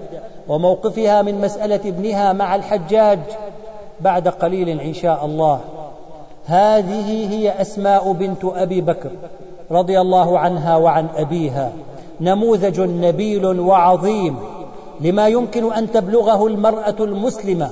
وموقفها 0.49 1.23
من 1.23 1.41
مسألة 1.41 1.81
ابنها 1.85 2.33
مع 2.33 2.55
الحجاج 2.55 3.19
بعد 4.01 4.29
قليل 4.29 4.81
إن 4.81 4.95
شاء 4.95 5.25
الله. 5.25 5.61
هذه 6.47 7.33
هي 7.33 7.61
أسماء 7.61 8.13
بنت 8.13 8.45
أبي 8.45 8.81
بكر 8.81 9.11
رضي 9.71 10.01
الله 10.01 10.39
عنها 10.39 10.77
وعن 10.77 11.07
أبيها. 11.17 11.73
نموذج 12.21 12.81
نبيل 12.81 13.61
وعظيم. 13.61 14.37
لما 15.03 15.29
يمكن 15.29 15.73
أن 15.73 15.93
تبلغه 15.93 16.47
المرأة 16.47 16.97
المسلمة 17.01 17.71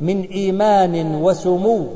من 0.00 0.22
إيمان 0.22 1.14
وسمو 1.22 1.86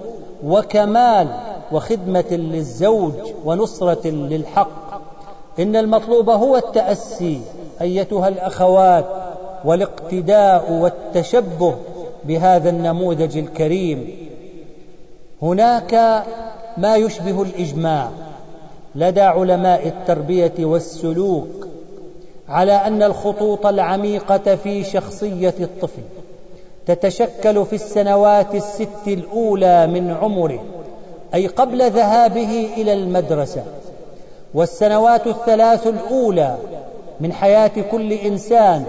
وكمال 0.44 1.28
وخدمة 1.72 2.24
للزوج 2.30 3.12
ونصرة 3.44 4.06
للحق. 4.06 5.00
إن 5.58 5.76
المطلوب 5.76 6.30
هو 6.30 6.56
التأسي 6.56 7.40
أيتها 7.80 8.28
الأخوات 8.28 9.04
والاقتداء 9.64 10.72
والتشبه 10.72 11.74
بهذا 12.24 12.70
النموذج 12.70 13.38
الكريم. 13.38 14.28
هناك 15.42 16.24
ما 16.76 16.96
يشبه 16.96 17.42
الإجماع 17.42 18.10
لدى 18.94 19.20
علماء 19.20 19.88
التربية 19.88 20.54
والسلوك 20.58 21.69
على 22.50 22.72
أن 22.72 23.02
الخطوط 23.02 23.66
العميقة 23.66 24.56
في 24.56 24.84
شخصية 24.84 25.54
الطفل 25.60 26.02
تتشكل 26.86 27.66
في 27.66 27.72
السنوات 27.72 28.54
الست 28.54 29.06
الأولى 29.06 29.86
من 29.86 30.10
عمره 30.22 30.64
أي 31.34 31.46
قبل 31.46 31.90
ذهابه 31.90 32.68
إلى 32.76 32.92
المدرسة. 32.92 33.62
والسنوات 34.54 35.26
الثلاث 35.26 35.86
الأولى 35.86 36.56
من 37.20 37.32
حياة 37.32 37.70
كل 37.90 38.12
إنسان 38.12 38.84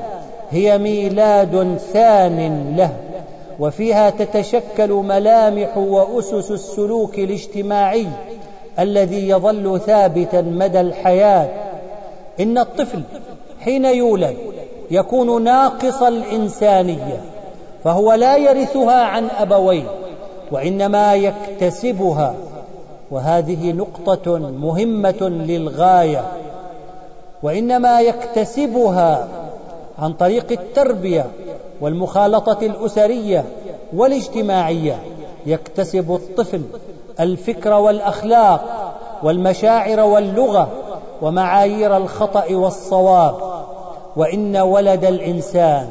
هي 0.52 0.78
ميلاد 0.78 1.78
ثان 1.94 2.74
له 2.78 2.92
وفيها 3.60 4.10
تتشكل 4.10 4.92
ملامح 4.92 5.78
وأسس 5.78 6.52
السلوك 6.52 7.20
الاجتماعي 7.20 8.08
الذي 8.80 9.30
يظل 9.30 9.80
ثابتا 9.80 10.42
مدى 10.42 10.82
الحياة. 10.82 11.50
إن 12.40 12.58
الطفل 12.58 13.02
حين 13.64 13.86
يولد 13.86 14.38
يكون 14.92 15.44
ناقص 15.44 16.02
الإنسانية 16.02 17.22
فهو 17.84 18.14
لا 18.14 18.38
يرثها 18.38 19.04
عن 19.04 19.30
أبويه 19.30 19.84
وإنما 20.52 21.14
يكتسبها. 21.14 22.36
وهذه 23.12 23.72
نقطة 23.72 24.38
مهمة 24.38 25.22
للغاية 25.22 26.24
وإنما 27.44 28.02
يكتسبها 28.02 29.28
عن 30.00 30.14
طريق 30.14 30.52
التربية 30.52 31.26
والمخالطة 31.82 32.58
الأسرية 32.66 33.46
والاجتماعية. 33.94 35.00
يكتسب 35.46 36.12
الطفل 36.12 36.62
الفكر 37.20 37.74
والأخلاق 37.74 38.94
والمشاعر 39.24 40.00
واللغة 40.00 40.70
ومعايير 41.22 41.98
الخطأ 41.98 42.46
والصواب. 42.52 43.51
وإن 44.16 44.58
ولد 44.58 45.06
الإنسان 45.06 45.88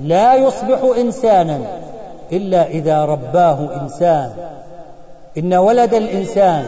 لا 0.00 0.34
يصبح 0.34 0.78
إنسانا 0.98 1.58
إلا 2.32 2.66
إذا 2.66 3.04
رباه 3.04 3.82
إنسان. 3.82 4.30
إن 5.38 5.54
ولد 5.54 5.94
الإنسان 5.94 6.64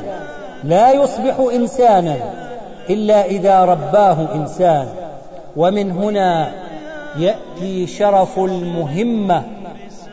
لا 0.64 0.92
يصبح 0.92 1.36
إنسانا 1.54 2.16
إلا 2.90 3.24
إذا 3.24 3.64
رباه 3.64 4.34
إنسان. 4.34 4.86
ومن 5.56 5.90
هنا 5.90 6.52
يأتي 7.18 7.86
شرف 7.86 8.38
المهمة 8.38 9.42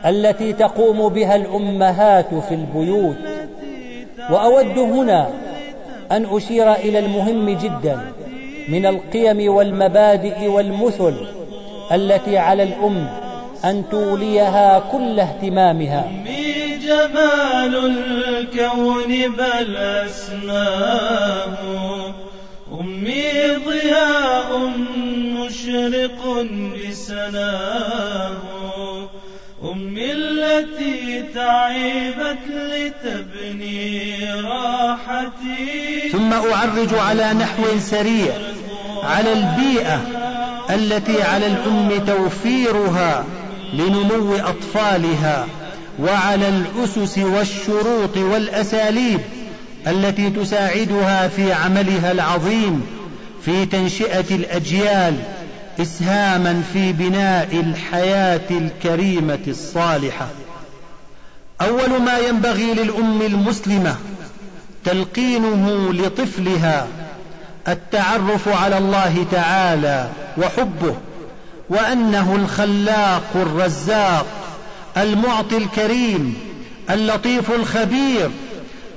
التي 0.06 0.52
تقوم 0.52 1.08
بها 1.08 1.36
الأمهات 1.36 2.34
في 2.48 2.54
البيوت. 2.54 3.16
وأود 4.30 4.78
هنا 4.78 5.30
أن 6.12 6.26
أشير 6.36 6.72
إلى 6.72 6.98
المهم 6.98 7.50
جدا. 7.50 8.00
من 8.68 8.86
القيم 8.86 9.52
والمبادئ 9.52 10.46
والمثل 10.46 11.14
التي 11.92 12.38
على 12.38 12.62
الأم 12.62 13.06
أن 13.64 13.84
توليها 13.90 14.78
كل 14.92 15.20
اهتمامها. 15.20 16.10
أمي 16.10 16.78
جمال 16.82 17.74
الكون 18.28 19.32
بل 19.38 19.76
أسماه 19.76 21.56
أمي 22.80 23.32
ضياء 23.66 24.70
مشرق 25.38 26.46
بسناه 26.88 28.32
أمي 29.72 30.12
التي 30.12 31.22
تعبت 31.34 32.44
لتبني 32.48 34.16
راحتي. 34.40 36.08
ثم 36.12 36.32
أعرج 36.32 36.94
على 36.94 37.32
نحو 37.32 37.62
سريع. 37.78 38.32
على 39.02 39.32
البيئة 39.32 40.00
التي 40.70 41.22
على 41.22 41.46
الأم 41.46 42.06
توفيرها 42.06 43.24
لنمو 43.72 44.36
أطفالها 44.36 45.46
وعلى 46.00 46.48
الأسس 46.48 47.18
والشروط 47.18 48.16
والأساليب 48.16 49.20
التي 49.86 50.30
تساعدها 50.30 51.28
في 51.28 51.52
عملها 51.52 52.12
العظيم 52.12 52.86
في 53.44 53.66
تنشئة 53.66 54.34
الأجيال 54.34 55.14
إسهاما 55.80 56.62
في 56.72 56.92
بناء 56.92 57.48
الحياة 57.52 58.50
الكريمة 58.50 59.38
الصالحة. 59.48 60.26
أول 61.60 62.02
ما 62.02 62.18
ينبغي 62.18 62.74
للأم 62.74 63.22
المسلمة 63.22 63.96
تلقينه 64.84 65.92
لطفلها 65.92 66.86
التعرف 67.68 68.48
على 68.48 68.78
الله 68.78 69.26
تعالى 69.32 70.08
وحبه 70.38 70.96
وأنه 71.68 72.36
الخلاق 72.36 73.30
الرزاق 73.34 74.26
المعطي 74.96 75.56
الكريم 75.56 76.34
اللطيف 76.90 77.50
الخبير 77.50 78.30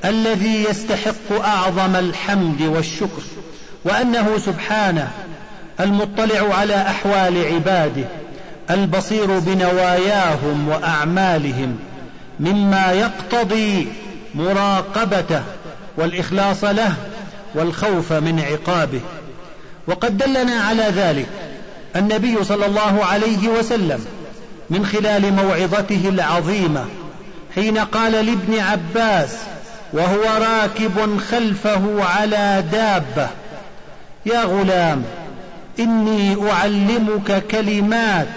الذي 0.05 0.63
يستحق 0.63 1.45
أعظم 1.45 1.95
الحمد 1.95 2.61
والشكر 2.61 3.21
وأنه 3.85 4.37
سبحانه 4.37 5.11
المطلع 5.79 6.55
على 6.55 6.75
أحوال 6.75 7.53
عباده 7.53 8.05
البصير 8.71 9.39
بنواياهم 9.39 10.67
وأعمالهم 10.67 11.77
مما 12.39 12.91
يقتضي 12.91 13.87
مراقبته 14.35 15.43
والإخلاص 15.97 16.63
له 16.63 16.93
والخوف 17.55 18.13
من 18.13 18.39
عقابه. 18.39 19.01
وقد 19.87 20.17
دلنا 20.17 20.61
على 20.61 20.83
ذلك 20.83 21.27
النبي 21.95 22.43
صلى 22.43 22.65
الله 22.65 23.05
عليه 23.05 23.47
وسلم 23.47 24.05
من 24.69 24.85
خلال 24.85 25.33
موعظته 25.33 26.09
العظيمة 26.09 26.85
حين 27.55 27.77
قال 27.77 28.11
لابن 28.11 28.59
عباس 28.59 29.35
وهو 29.93 30.23
راكب 30.41 31.19
خلفه 31.31 32.03
على 32.03 32.63
دابة 32.71 33.29
يا 34.25 34.43
غلام 34.43 35.03
إني 35.79 36.51
أعلمك 36.51 37.43
كلمات 37.51 38.27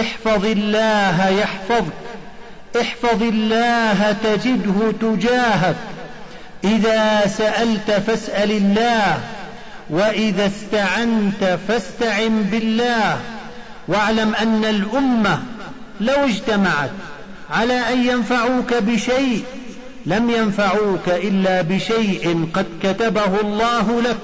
احفظ 0.00 0.44
الله 0.44 1.28
يحفظك 1.28 1.92
احفظ 2.80 3.22
الله 3.22 4.16
تجده 4.24 4.92
تجاهك. 5.00 5.76
إذا 6.64 7.26
سألت 7.26 7.90
فاسأل 7.90 8.50
الله 8.50 9.18
وإذا 9.90 10.46
استعنت 10.46 11.58
فاستعن 11.68 12.42
بالله. 12.42 13.18
واعلم 13.88 14.34
أن 14.34 14.64
الأمة 14.64 15.42
لو 16.00 16.14
اجتمعت 16.14 16.90
على 17.50 17.92
أن 17.92 18.06
ينفعوك 18.06 18.74
بشيء 18.74 19.44
لم 20.06 20.30
ينفعوك 20.30 21.08
إلا 21.08 21.62
بشيء 21.62 22.48
قد 22.54 22.66
كتبه 22.82 23.40
الله 23.40 24.02
لك. 24.02 24.18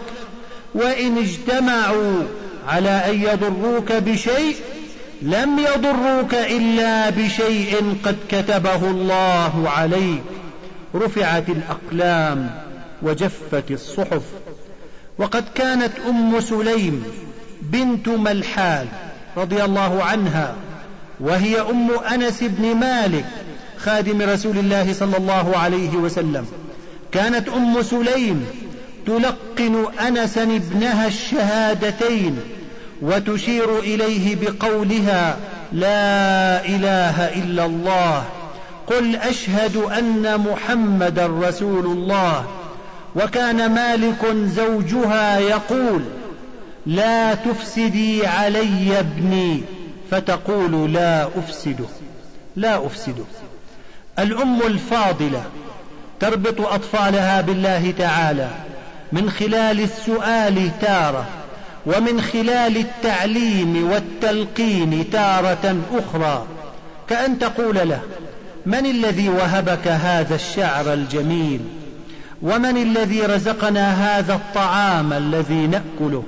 وإن 0.74 1.18
اجتمعوا 1.18 2.22
على 2.68 2.90
أن 2.90 3.22
يضروك 3.22 3.92
بشيء 3.92 4.56
لم 5.22 5.58
يضروك 5.58 6.34
إلا 6.34 7.10
بشيء 7.10 7.96
قد 8.04 8.16
كتبه 8.28 8.90
الله 8.90 9.72
عليك. 9.76 10.22
رفعت 10.94 11.44
الأقلام 11.48 12.50
وجفت 13.02 13.70
الصحف. 13.70 14.22
وقد 15.18 15.44
كانت 15.54 15.92
أم 16.09 16.40
سليم 16.40 17.04
بنت 17.62 18.09
ملحال 18.09 18.87
رضي 19.37 19.64
الله 19.64 20.04
عنها 20.04 20.54
وهي 21.20 21.61
أم 21.61 21.90
أنس 21.90 22.42
بن 22.42 22.74
مالك 22.76 23.24
خادم 23.78 24.22
رسول 24.22 24.59
الله 24.59 24.92
صلى 24.92 25.16
الله 25.16 25.57
عليه 25.57 25.96
وسلم. 25.96 26.46
كانت 27.12 27.48
أم 27.48 27.83
سليم 27.83 28.46
تلقن 29.07 29.87
أنسا 30.09 30.42
ابنها 30.42 31.07
الشهادتين 31.07 32.40
وتشير 33.02 33.78
إليه 33.78 34.37
بقولها 34.37 35.37
لا 35.72 36.66
إله 36.66 37.20
إلا 37.20 37.64
الله 37.66 38.24
قل 38.86 39.16
أشهد 39.16 39.76
أن 39.76 40.40
محمدا 40.40 41.26
رسول 41.26 41.86
الله 41.86 42.46
وكان 43.16 43.74
مالك 43.74 44.26
زوجها 44.56 45.38
يقول 45.38 46.02
لا 46.86 47.34
تفسدي 47.34 48.26
علي 48.26 48.98
ابني 48.98 49.62
فتقول 50.10 50.92
لا 50.92 51.26
أفسده 51.26 51.86
لا 52.56 52.86
أفسده 52.86 53.24
الأم 54.18 54.62
الفاضلة 54.62 55.42
تربط 56.20 56.60
أطفالها 56.60 57.40
بالله 57.40 57.94
تعالى 57.98 58.48
من 59.12 59.30
خلال 59.30 59.80
السؤال 59.80 60.70
تارة 60.80 61.26
ومن 61.86 62.20
خلال 62.20 62.76
التعليم 62.76 63.90
والتلقين 63.90 65.10
تارة 65.10 65.76
أخرى 65.92 66.46
كأن 67.08 67.38
تقول 67.38 67.88
له 67.88 68.00
من 68.66 68.87
الذي 68.87 69.29
وهبك 69.29 69.88
هذا 69.88 70.35
الشعر 70.35 70.92
الجميل 70.92 71.61
ومن 72.42 72.77
الذي 72.77 73.22
رزقنا 73.22 74.18
هذا 74.18 74.35
الطعام 74.35 75.12
الذي 75.12 75.66
نأكله 75.66 76.24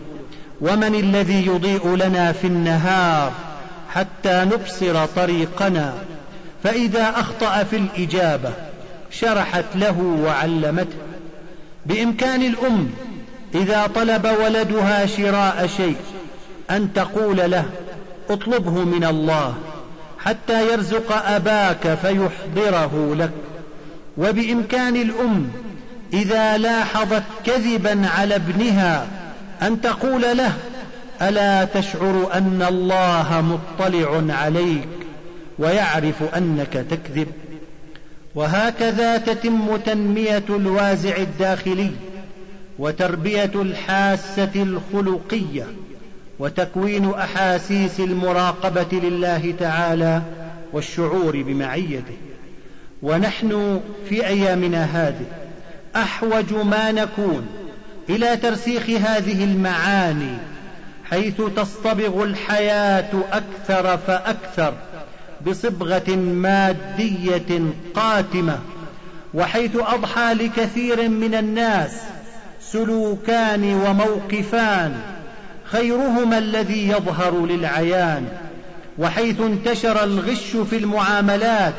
ومن 0.61 0.95
الذي 0.95 1.47
يضيء 1.47 1.97
لنا 1.97 2.33
في 2.33 2.47
النهار 2.47 3.33
حتى 3.91 4.45
نبصر 4.45 5.07
طريقنا 5.07 5.95
فإذا 6.65 7.11
أخطأ 7.17 7.65
في 7.65 7.77
الإجابة 7.77 8.51
شرحت 9.11 9.65
له 9.75 10.21
وعلمته 10.25 10.97
بإمكان 11.87 12.43
الأم 12.43 12.91
إذا 13.55 13.87
طلب 13.95 14.29
ولدها 14.45 15.07
شراء 15.07 15.67
شيء 15.77 15.97
أن 16.71 16.93
تقول 16.93 17.37
له 17.37 17.65
اطلبه 18.31 18.85
من 18.85 19.05
الله 19.05 19.55
حتى 20.27 20.73
يرزق 20.73 21.13
أباك 21.27 21.95
فيحضره 21.95 23.15
لك. 23.19 23.31
وبإمكان 24.19 24.97
الأم 24.97 25.49
إذا 26.13 26.59
لاحظت 26.59 27.23
كذبا 27.47 28.09
على 28.17 28.35
ابنها 28.35 29.07
أن 29.63 29.81
تقول 29.81 30.23
له 30.23 30.53
ألا 31.23 31.65
تشعر 31.65 32.31
أن 32.35 32.65
الله 32.69 33.59
مطلع 33.81 34.35
عليك 34.35 34.89
ويعرف 35.59 36.23
أنك 36.37 36.85
تكذب. 36.91 37.29
وهكذا 38.35 39.17
تتم 39.17 39.77
تنمية 39.77 40.45
الوازع 40.51 41.17
الداخلي 41.17 41.91
وتربية 42.79 43.51
الحاسة 43.55 44.51
الخلقية. 44.57 45.67
وتكوين 46.39 47.15
أحاسيس 47.15 48.01
المراقبة 48.01 48.99
لله 48.99 49.55
تعالى 49.59 50.23
والشعور 50.73 51.43
بمعيته. 51.43 52.17
ونحن 53.03 53.81
في 54.09 54.27
أيامنا 54.27 54.85
هذه 54.85 55.27
أحوج 55.97 56.53
ما 56.55 56.93
نكون 56.93 57.47
إلى 58.11 58.37
ترسيخ 58.37 58.91
هذه 58.91 59.45
المعاني 59.45 60.37
حيث 61.11 61.43
تصطبغ 61.57 62.25
الحياة 62.25 63.11
أكثر 63.33 63.97
فأكثر 63.97 64.75
بصبغة 65.47 66.17
مادية 66.17 67.61
قاتمة 67.95 68.59
وحيث 69.35 69.77
أضحى 69.77 70.35
لكثير 70.35 71.09
من 71.09 71.35
الناس 71.35 72.03
سلوكان 72.61 73.65
وموقفان 73.65 75.01
خيرهما 75.71 76.39
الذي 76.39 76.89
يظهر 76.89 77.47
للعيان 77.47 78.29
وحيث 78.99 79.41
انتشر 79.41 80.05
الغش 80.05 80.57
في 80.57 80.77
المعاملات 80.77 81.75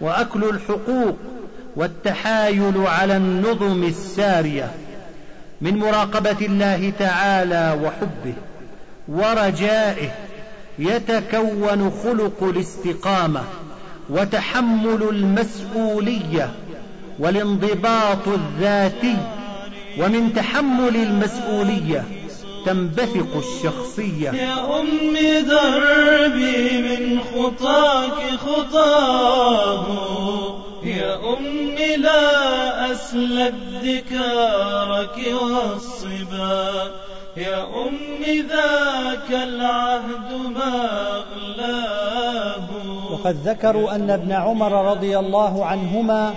وأكل 0.00 0.44
الحقوق 0.44 1.16
والتحايل 1.76 2.86
على 2.86 3.16
النظم 3.16 3.82
السارية 3.84 4.70
من 5.60 5.78
مراقبة 5.78 6.46
الله 6.46 6.92
تعالى 6.98 7.78
وحبه 7.82 8.34
ورجائه 9.08 10.10
يتكون 10.78 11.90
خلق 12.04 12.42
الاستقامة 12.42 13.42
وتحمل 14.10 15.02
المسؤولية 15.10 16.50
والانضباط 17.18 18.28
الذاتي 18.28 19.16
ومن 19.98 20.32
تحمل 20.34 20.96
المسؤولية 20.96 22.04
تنبثق 22.66 23.36
الشخصية. 23.36 24.30
يا 24.30 24.80
أمي 24.80 25.42
دربي 25.42 26.82
من 26.82 27.20
خطاك 27.20 28.38
خطاه. 28.46 29.86
يا 30.84 31.14
أمي 31.14 31.96
لا 31.96 32.92
أسلك 32.92 33.54
ذكارك 33.82 35.18
والصبا 35.42 36.90
يا 37.36 37.64
أمي 37.64 38.40
ذاك 38.40 39.30
العهد 39.30 40.30
ما 40.54 40.90
أغلاه. 41.16 42.68
وقد 43.12 43.36
ذكروا 43.44 43.94
أن 43.94 44.10
ابن 44.10 44.32
عمر 44.32 44.90
رضي 44.90 45.18
الله 45.18 45.64
عنهما 45.66 46.34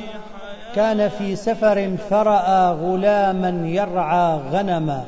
كان 0.75 1.09
في 1.09 1.35
سفر 1.35 1.97
فرأى 2.09 2.75
غلاما 2.81 3.67
يرعى 3.67 4.39
غنما. 4.51 5.05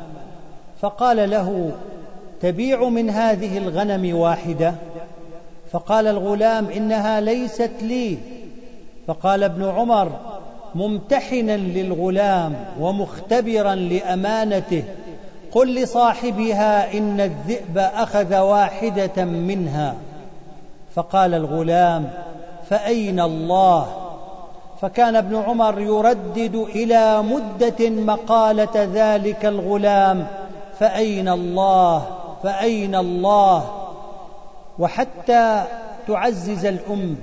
فقال 0.82 1.30
له 1.30 1.72
تبيع 2.42 2.90
من 2.90 3.10
هذه 3.10 3.58
الغنم 3.58 4.16
واحدة؟ 4.18 4.74
فقال 5.72 6.08
الغلام 6.08 6.66
إنها 6.66 7.20
ليست 7.22 7.72
لي. 7.82 8.18
فقال 9.08 9.44
ابن 9.44 9.66
عمر 9.66 10.12
ممتحنا 10.76 11.58
للغلام 11.58 12.56
ومختبرا 12.80 13.76
لأمانته 13.76 14.84
قل 15.52 15.76
لصاحبها 15.76 16.98
إن 16.98 17.22
الذئب 17.22 17.78
أخذ 17.78 18.38
واحدة 18.38 19.26
منها. 19.26 19.96
فقال 20.96 21.34
الغلام 21.34 22.10
فأين 22.70 23.20
الله؟ 23.20 23.88
فكان 24.82 25.16
ابن 25.16 25.36
عمر 25.36 25.80
يردد 25.82 26.56
إلى 26.56 27.22
مدة 27.22 27.90
مقالة 27.90 28.90
ذلك 28.94 29.46
الغلام 29.46 30.28
فأين 30.80 31.30
الله؟ 31.30 32.08
فأين 32.44 32.96
الله؟ 32.96 33.88
وحتى 34.80 35.64
تعزز 36.08 36.66
الأم 36.66 37.16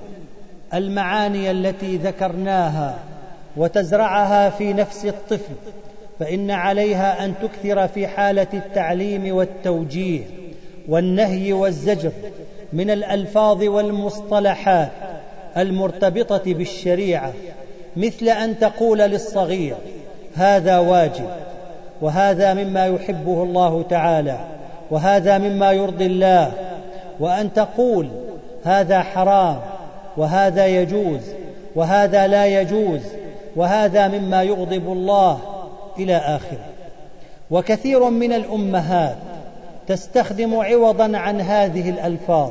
المعاني 0.74 1.50
التي 1.50 1.96
ذكرناها 1.96 2.98
وتزرعها 3.56 4.50
في 4.50 4.72
نفس 4.72 5.06
الطفل 5.06 5.54
فإن 6.18 6.50
عليها 6.50 7.24
أن 7.24 7.34
تكثر 7.42 7.88
في 7.88 8.06
حالة 8.06 8.46
التعليم 8.54 9.36
والتوجيه 9.36 10.20
والنهي 10.88 11.52
والزجر 11.52 12.12
من 12.72 12.90
الألفاظ 12.90 13.62
والمصطلحات 13.62 14.92
المرتبطة 15.56 16.54
بالشريعة 16.54 17.32
مثل 17.96 18.28
أن 18.28 18.58
تقول 18.58 18.98
للصغير 18.98 19.76
هذا 20.34 20.78
واجب. 20.78 21.28
وهذا 22.00 22.54
مما 22.54 22.86
يحبه 22.86 23.42
الله 23.42 23.84
تعالى 23.90 24.38
وهذا 24.90 25.38
مما 25.38 25.72
يرضي 25.72 26.06
الله 26.06 26.52
وأن 27.20 27.52
تقول 27.52 28.08
هذا 28.64 29.02
حرام 29.02 29.56
وهذا 30.16 30.66
يجوز 30.66 31.20
وهذا 31.76 32.26
لا 32.26 32.46
يجوز 32.46 33.00
وهذا 33.56 34.08
مما 34.08 34.42
يغضب 34.42 34.92
الله 34.92 35.38
إلى 35.98 36.16
آخره. 36.16 36.66
وكثير 37.50 38.10
من 38.10 38.32
الأمهات 38.32 39.16
تستخدم 39.86 40.54
عوضا 40.54 41.18
عن 41.18 41.40
هذه 41.40 41.90
الألفاظ 41.90 42.50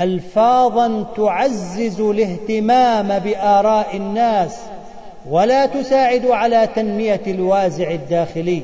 الفاظا 0.00 1.04
تعزز 1.16 2.00
الاهتمام 2.00 3.18
بآراء 3.18 3.96
الناس 3.96 4.60
ولا 5.28 5.66
تساعد 5.66 6.26
على 6.26 6.68
تنمية 6.76 7.20
الوازع 7.26 7.90
الداخلي. 7.90 8.62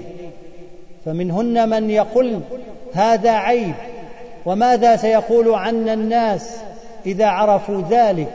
فمنهن 1.04 1.68
من 1.68 1.90
يقول 1.90 2.40
هذا 2.94 3.30
عيب 3.30 3.74
وماذا 4.46 4.96
سيقول 4.96 5.54
عنا 5.54 5.92
الناس 5.92 6.56
إذا 7.06 7.26
عرفوا 7.26 7.82
ذلك؟ 7.90 8.28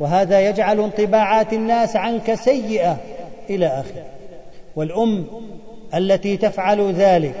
وهذا 0.00 0.40
يجعل 0.40 0.80
انطباعات 0.80 1.52
الناس 1.52 1.96
عنك 1.96 2.34
سيئة 2.34 2.96
إلى 3.50 3.66
آخره. 3.66 4.04
والأم 4.76 5.26
التي 5.94 6.36
تفعل 6.36 6.92
ذلك 6.92 7.34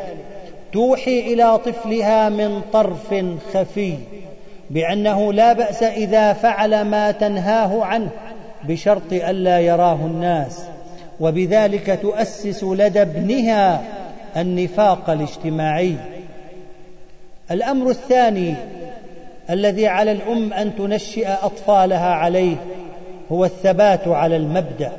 توحي 0.72 1.20
إلى 1.20 1.58
طفلها 1.58 2.28
من 2.28 2.62
طرف 2.72 3.24
خفي 3.54 3.94
بأنه 4.70 5.32
لا 5.32 5.52
بأس 5.52 5.82
إذا 5.82 6.32
فعل 6.32 6.82
ما 6.82 7.10
تنهاه 7.10 7.84
عنه. 7.84 8.10
بشرط 8.68 9.12
الا 9.12 9.60
يراه 9.60 9.98
الناس 10.06 10.64
وبذلك 11.20 11.98
تؤسس 12.02 12.64
لدى 12.64 13.02
ابنها 13.02 13.82
النفاق 14.36 15.10
الاجتماعي. 15.10 15.96
الأمر 17.50 17.90
الثاني 17.90 18.54
الذي 19.50 19.86
على 19.86 20.12
الأم 20.12 20.52
أن 20.52 20.76
تنشئ 20.76 21.28
أطفالها 21.28 22.10
عليه 22.10 22.56
هو 23.32 23.44
الثبات 23.44 24.08
على 24.08 24.36
المبدأ. 24.36 24.92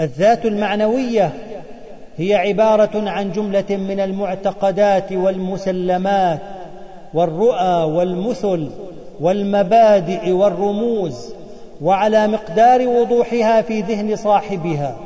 الذات 0.00 0.44
المعنوية 0.44 1.32
هي 2.16 2.34
عبارة 2.34 3.10
عن 3.10 3.32
جملة 3.32 3.64
من 3.70 4.00
المعتقدات 4.00 5.12
والمسلمات 5.12 6.40
والرؤى 7.14 7.92
والمثل 7.92 8.70
والمبادئ 9.20 10.30
والرموز. 10.30 11.34
وعلى 11.82 12.28
مقدار 12.28 12.88
وضوحها 12.88 13.62
في 13.62 13.80
ذهن 13.80 14.16
صاحبها 14.16 14.96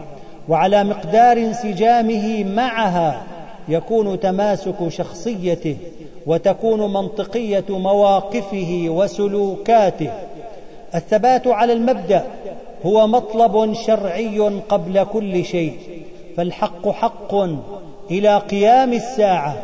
وعلى 0.48 0.84
مقدار 0.84 1.36
انسجامه 1.36 2.44
معها 2.44 3.22
يكون 3.68 4.20
تماسك 4.20 4.88
شخصيته 4.88 5.76
وتكون 6.26 6.92
منطقية 6.92 7.64
مواقفه 7.68 8.84
وسلوكاته. 8.88 10.10
الثبات 10.94 11.46
على 11.46 11.72
المبدأ 11.72 12.24
هو 12.86 13.06
مطلب 13.06 13.72
شرعي 13.72 14.38
قبل 14.68 15.04
كل 15.04 15.44
شيء 15.44 15.78
فالحق 16.36 16.88
حق 16.88 17.34
إلى 18.10 18.38
قيام 18.38 18.92
الساعة 18.92 19.56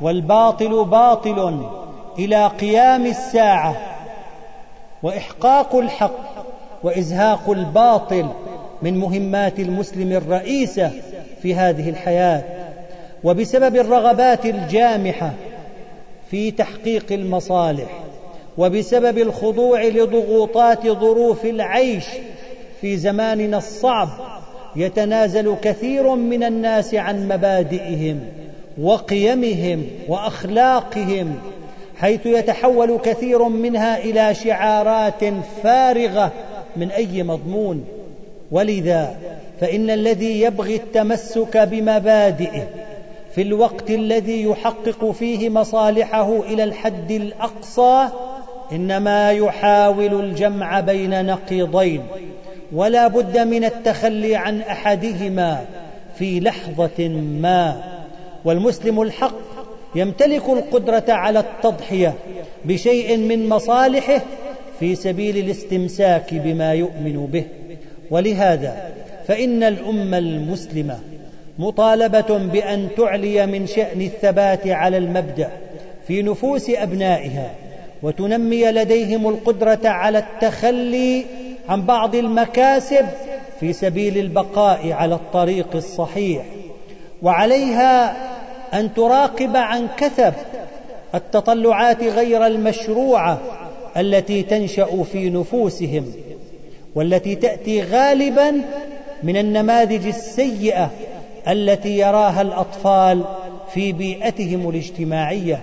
والباطل 0.00 0.84
باطل 0.84 1.60
إلى 2.18 2.46
قيام 2.46 3.06
الساعة. 3.06 3.76
وإحقاق 5.02 5.76
الحق 5.76 6.35
وإزهاق 6.82 7.50
الباطل 7.50 8.26
من 8.82 8.98
مهمات 8.98 9.60
المسلم 9.60 10.12
الرئيسة 10.12 10.90
في 11.42 11.54
هذه 11.54 11.88
الحياة 11.88 12.42
وبسبب 13.24 13.76
الرغبات 13.76 14.46
الجامحة 14.46 15.32
في 16.30 16.50
تحقيق 16.50 17.06
المصالح 17.12 18.00
وبسبب 18.58 19.18
الخضوع 19.18 19.82
لضغوطات 19.84 20.86
ظروف 20.86 21.44
العيش 21.44 22.04
في 22.80 22.96
زماننا 22.96 23.58
الصعب 23.58 24.08
يتنازل 24.76 25.56
كثير 25.62 26.14
من 26.14 26.44
الناس 26.44 26.94
عن 26.94 27.28
مبادئهم 27.28 28.20
وقيمهم 28.80 29.86
وأخلاقهم 30.08 31.38
حيث 31.96 32.26
يتحول 32.26 32.98
كثير 33.04 33.48
منها 33.48 33.98
إلى 33.98 34.34
شعارات 34.34 35.24
فارغة 35.62 36.32
من 36.78 36.90
أي 36.90 37.22
مضمون؟ 37.22 37.84
ولذا 38.50 39.16
فإن 39.60 39.90
الذي 39.90 40.40
يبغي 40.40 40.76
التمسك 40.76 41.56
بمبادئه 41.56 42.68
في 43.34 43.42
الوقت 43.42 43.90
الذي 43.90 44.42
يحقق 44.42 45.10
فيه 45.10 45.48
مصالحه 45.48 46.40
إلى 46.40 46.64
الحد 46.64 47.10
الأقصى 47.10 48.08
إنما 48.72 49.30
يحاول 49.32 50.24
الجمع 50.24 50.80
بين 50.80 51.26
نقيضين 51.26 52.02
ولا 52.72 53.08
بد 53.08 53.38
من 53.38 53.64
التخلي 53.64 54.36
عن 54.36 54.60
أحدهما 54.60 55.64
في 56.18 56.40
لحظة 56.40 57.08
ما. 57.40 57.82
والمسلم 58.44 59.02
الحق 59.02 59.34
يمتلك 59.94 60.48
القدرة 60.48 61.04
على 61.08 61.38
التضحية 61.38 62.14
بشيء 62.64 63.16
من 63.16 63.48
مصالحه 63.48 64.22
في 64.80 64.94
سبيل 64.94 65.38
الاستمساك 65.38 66.34
بما 66.34 66.74
يؤمن 66.74 67.26
به. 67.26 67.44
ولهذا 68.10 68.90
فإن 69.28 69.62
الأمة 69.62 70.18
المسلمة 70.18 70.98
مطالبة 71.58 72.38
بأن 72.38 72.88
تعلي 72.96 73.46
من 73.46 73.66
شأن 73.66 74.00
الثبات 74.00 74.66
على 74.66 74.96
المبدأ 74.96 75.50
في 76.06 76.22
نفوس 76.22 76.70
أبنائها 76.70 77.50
وتنمي 78.02 78.64
لديهم 78.64 79.28
القدرة 79.28 79.78
على 79.84 80.18
التخلي 80.18 81.24
عن 81.68 81.82
بعض 81.82 82.14
المكاسب 82.14 83.06
في 83.60 83.72
سبيل 83.72 84.18
البقاء 84.18 84.92
على 84.92 85.14
الطريق 85.14 85.76
الصحيح. 85.76 86.44
وعليها 87.22 88.16
أن 88.74 88.94
تراقب 88.94 89.56
عن 89.56 89.88
كثب 89.96 90.34
التطلعات 91.14 92.02
غير 92.02 92.46
المشروعة 92.46 93.40
التي 93.96 94.42
تنشأ 94.42 95.02
في 95.12 95.30
نفوسهم 95.30 96.12
والتي 96.94 97.34
تأتي 97.34 97.82
غالبا 97.82 98.62
من 99.22 99.36
النماذج 99.36 100.06
السيئة 100.06 100.90
التي 101.48 101.98
يراها 101.98 102.42
الأطفال 102.42 103.24
في 103.74 103.92
بيئتهم 103.92 104.70
الاجتماعية 104.70 105.62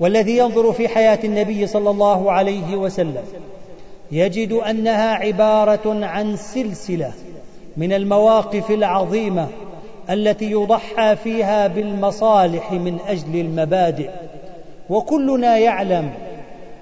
والذي 0.00 0.38
ينظر 0.38 0.72
في 0.72 0.88
حياة 0.88 1.18
النبي 1.24 1.66
صلى 1.66 1.90
الله 1.90 2.32
عليه 2.32 2.76
وسلم 2.76 3.22
يجد 4.12 4.52
أنها 4.52 5.14
عبارة 5.14 6.04
عن 6.04 6.36
سلسلة 6.36 7.12
من 7.76 7.92
المواقف 7.92 8.70
العظيمة 8.70 9.48
التي 10.10 10.50
يضحى 10.50 11.16
فيها 11.24 11.66
بالمصالح 11.66 12.72
من 12.72 12.98
أجل 13.08 13.40
المبادئ 13.40 14.10
وكلنا 14.90 15.58
يعلم 15.58 16.10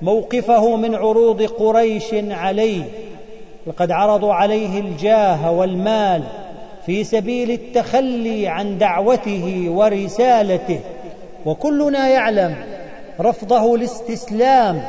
موقفه 0.03 0.77
من 0.77 0.95
عروض 0.95 1.43
قريش 1.43 2.15
عليه. 2.31 2.83
لقد 3.67 3.91
عرضوا 3.91 4.33
عليه 4.35 4.81
الجاه 4.81 5.51
والمال 5.51 6.23
في 6.87 7.05
سبيل 7.05 7.51
التخلي 7.51 8.49
عن 8.49 8.79
دعوته 8.79 9.65
ورسالته. 9.69 10.81
وكلنا 11.47 12.09
يعلم 12.09 12.57
رفضه 13.21 13.75
الاستسلام 13.75 14.83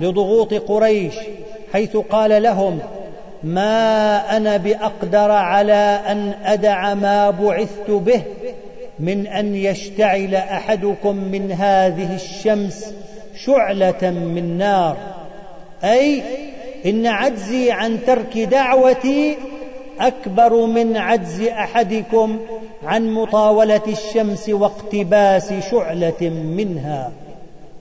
لضغوط 0.00 0.54
قريش 0.54 1.14
حيث 1.72 1.96
قال 1.96 2.42
لهم 2.42 2.78
ما 3.42 4.36
أنا 4.36 4.56
بأقدر 4.56 5.30
على 5.30 6.00
أن 6.06 6.34
أدع 6.44 6.94
ما 6.94 7.30
بعثت 7.30 7.90
به 7.90 8.22
من 8.98 9.26
أن 9.26 9.54
يشتعل 9.54 10.34
أحدكم 10.34 11.16
من 11.16 11.52
هذه 11.52 12.14
الشمس 12.14 12.94
شعلة 13.36 14.10
من 14.10 14.58
نار. 14.58 14.96
أي 15.84 16.22
إن 16.86 17.06
عجزي 17.06 17.70
عن 17.70 17.98
ترك 18.06 18.38
دعوتي 18.38 19.36
أكبر 20.00 20.66
من 20.66 20.96
عجز 20.96 21.42
أحدكم 21.42 22.38
عن 22.84 23.10
مطاولة 23.10 23.82
الشمس 23.88 24.48
واقتباس 24.48 25.52
شعلة 25.70 26.30
منها. 26.30 27.12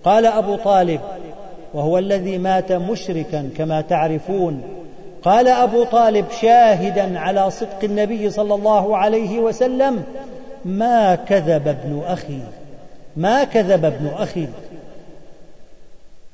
قال 0.03 0.25
أبو 0.25 0.55
طالب 0.55 1.01
وهو 1.73 1.97
الذي 1.97 2.37
مات 2.37 2.71
مشركا 2.71 3.49
كما 3.57 3.81
تعرفون. 3.81 4.61
قال 5.23 5.47
أبو 5.47 5.83
طالب 5.83 6.25
شاهدا 6.41 7.19
على 7.19 7.51
صدق 7.51 7.83
النبي 7.83 8.29
صلى 8.29 8.55
الله 8.55 8.97
عليه 8.97 9.39
وسلم 9.39 10.03
ما 10.65 11.15
كذب 11.15 11.67
ابن 11.67 12.01
أخي. 12.05 12.39
ما 13.17 13.43
كذب 13.43 13.85
ابن 13.85 14.11
أخي. 14.17 14.47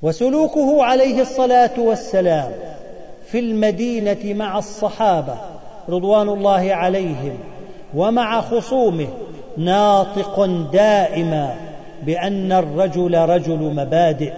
وسلوكه 0.02 0.84
عليه 0.84 1.22
الصلاة 1.22 1.80
والسلام 1.80 2.52
في 3.26 3.40
المدينة 3.40 4.34
مع 4.34 4.58
الصحابة 4.58 5.36
رضوان 5.90 6.30
الله 6.30 6.74
عليهم 6.74 7.38
ومع 7.96 8.42
خصومه 8.42 9.08
ناطق 9.58 10.46
دائما 10.74 11.56
بأن 12.04 12.52
الرجل 12.52 13.18
رجل 13.18 13.60
مبادئ. 13.60 14.34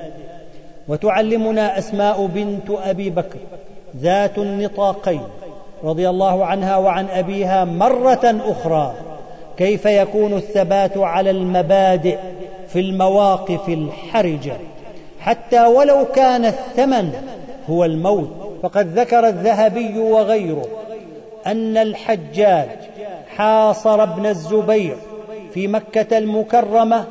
وتعلمنا 0.87 1.77
أسماء 1.77 2.25
بنت 2.25 2.69
أبي 2.69 3.09
بكر 3.09 3.39
ذات 3.97 4.37
النطاقين 4.37 5.23
رضي 5.83 6.09
الله 6.09 6.45
عنها 6.45 6.77
وعن 6.77 7.05
أبيها 7.09 7.65
مرة 7.65 8.35
أخرى 8.45 8.93
كيف 9.57 9.85
يكون 9.85 10.33
الثبات 10.33 10.97
على 10.97 11.29
المبادئ 11.29 12.17
في 12.67 12.79
المواقف 12.79 13.69
الحرجة. 13.69 14.53
حتى 15.21 15.65
ولو 15.65 16.05
كان 16.05 16.45
الثمن 16.45 17.11
هو 17.69 17.85
الموت 17.85 18.29
فقد 18.63 18.99
ذكر 18.99 19.27
الذهبي 19.27 19.99
وغيره 19.99 20.65
أن 21.47 21.77
الحجاج 21.77 22.69
حاصر 23.35 24.03
ابن 24.03 24.25
الزبير 24.25 24.95
في 25.53 25.67
مكة 25.67 26.17
المكرمة 26.17 27.05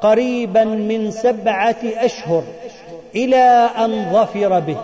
قريبا 0.00 0.64
من 0.64 1.10
سبعة 1.10 1.76
أشهر 1.84 2.42
إلى 3.14 3.68
أن 3.78 4.12
ظفر 4.12 4.60
به 4.60 4.76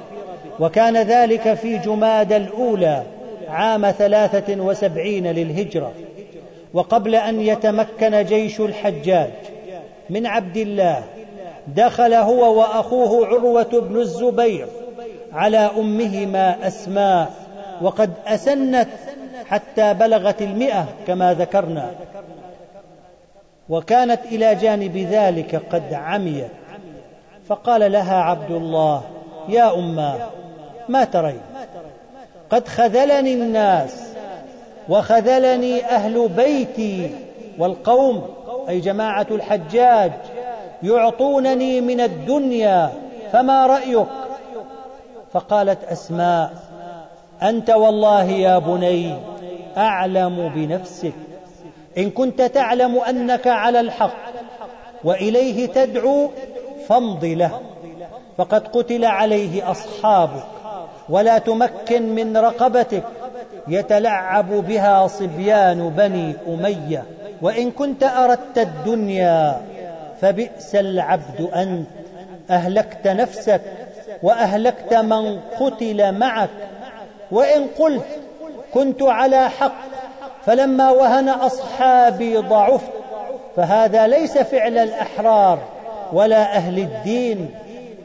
وكان 0.61 0.97
ذلك 0.97 1.55
في 1.55 1.79
جماد 1.79 2.33
الأولى 2.33 3.03
عام 3.49 3.91
ثلاثة 3.91 4.63
وسبعين 4.63 5.27
للهجرة 5.27 5.93
وقبل 6.75 7.15
أن 7.15 7.41
يتمكن 7.41 8.25
جيش 8.25 8.61
الحجاج 8.61 9.31
من 10.11 10.27
عبد 10.27 10.57
الله 10.57 11.03
دخل 11.69 12.15
هو 12.15 12.61
وأخوه 12.61 13.27
عروة 13.27 13.81
بن 13.81 14.01
الزبير 14.01 14.67
على 15.33 15.59
أمهما 15.59 16.67
أسماء 16.67 17.31
وقد 17.83 18.11
أسنت 18.27 18.89
حتى 19.47 19.95
بلغت 19.95 20.43
المئة 20.43 20.87
كما 21.07 21.35
ذكرنا. 21.35 21.91
وكانت 23.69 24.21
إلى 24.25 24.55
جانب 24.55 24.97
ذلك 24.97 25.63
قد 25.73 25.95
عميت. 25.95 26.51
فقال 27.49 27.93
لها 27.93 28.17
عبد 28.17 28.51
الله 28.51 29.03
يا 29.49 29.75
اماه 29.75 30.19
ما 30.89 31.05
ترين؟ 31.05 31.41
قد 32.51 32.69
خذلني 32.69 33.35
الناس 33.35 34.13
وخذلني 34.89 35.85
أهل 35.85 36.29
بيتي 36.29 37.11
والقوم 37.59 38.29
أي 38.69 38.81
جماعة 38.81 39.27
الحجاج 39.31 40.13
يعطونني 40.83 41.81
من 41.81 42.01
الدنيا 42.01 42.93
فما 43.33 43.67
رأيك؟ 43.67 44.07
فقالت 45.33 45.85
أسماء 45.85 46.53
أنت 47.43 47.71
والله 47.71 48.25
يا 48.25 48.59
بني 48.59 49.15
أعلم 49.77 50.49
بنفسك. 50.55 51.13
إن 51.99 52.11
كنت 52.11 52.43
تعلم 52.43 52.99
أنك 52.99 53.47
على 53.47 53.81
الحق 53.81 54.15
وإليه 55.05 55.67
تدعو 55.67 56.31
فامض 56.89 57.25
له. 57.25 57.61
فقد 58.39 58.69
قتل 58.69 59.05
عليه 59.05 59.71
أصحابك 59.71 60.45
ولا 61.09 61.39
تمكن 61.39 62.15
من 62.15 62.37
رقبتك. 62.37 63.03
يتلعب 63.69 64.53
بها 64.53 65.07
صبيان 65.07 65.89
بني 65.89 66.35
أمية. 66.49 67.05
وإن 67.43 67.71
كنت 67.71 68.03
أردت 68.03 68.59
الدنيا 68.59 69.61
فبئس 70.23 70.75
العبد 70.75 71.41
أنت. 71.55 71.87
أهلكت 72.51 73.07
نفسك 73.09 73.61
وأهلكت 74.23 74.95
من 74.95 75.41
قتل 75.61 76.13
معك. 76.13 76.51
وإن 77.31 77.67
قلت 77.79 78.05
كنت 78.75 79.03
على 79.03 79.49
حق 79.49 79.75
فلما 80.47 80.91
وهن 80.91 81.29
أصحابي 81.29 82.37
ضعفت. 82.37 82.93
فهذا 83.57 84.07
ليس 84.07 84.39
فعل 84.39 84.79
الأحرار 84.79 85.59
ولا 86.13 86.57
أهل 86.57 86.79
الدين. 86.79 87.51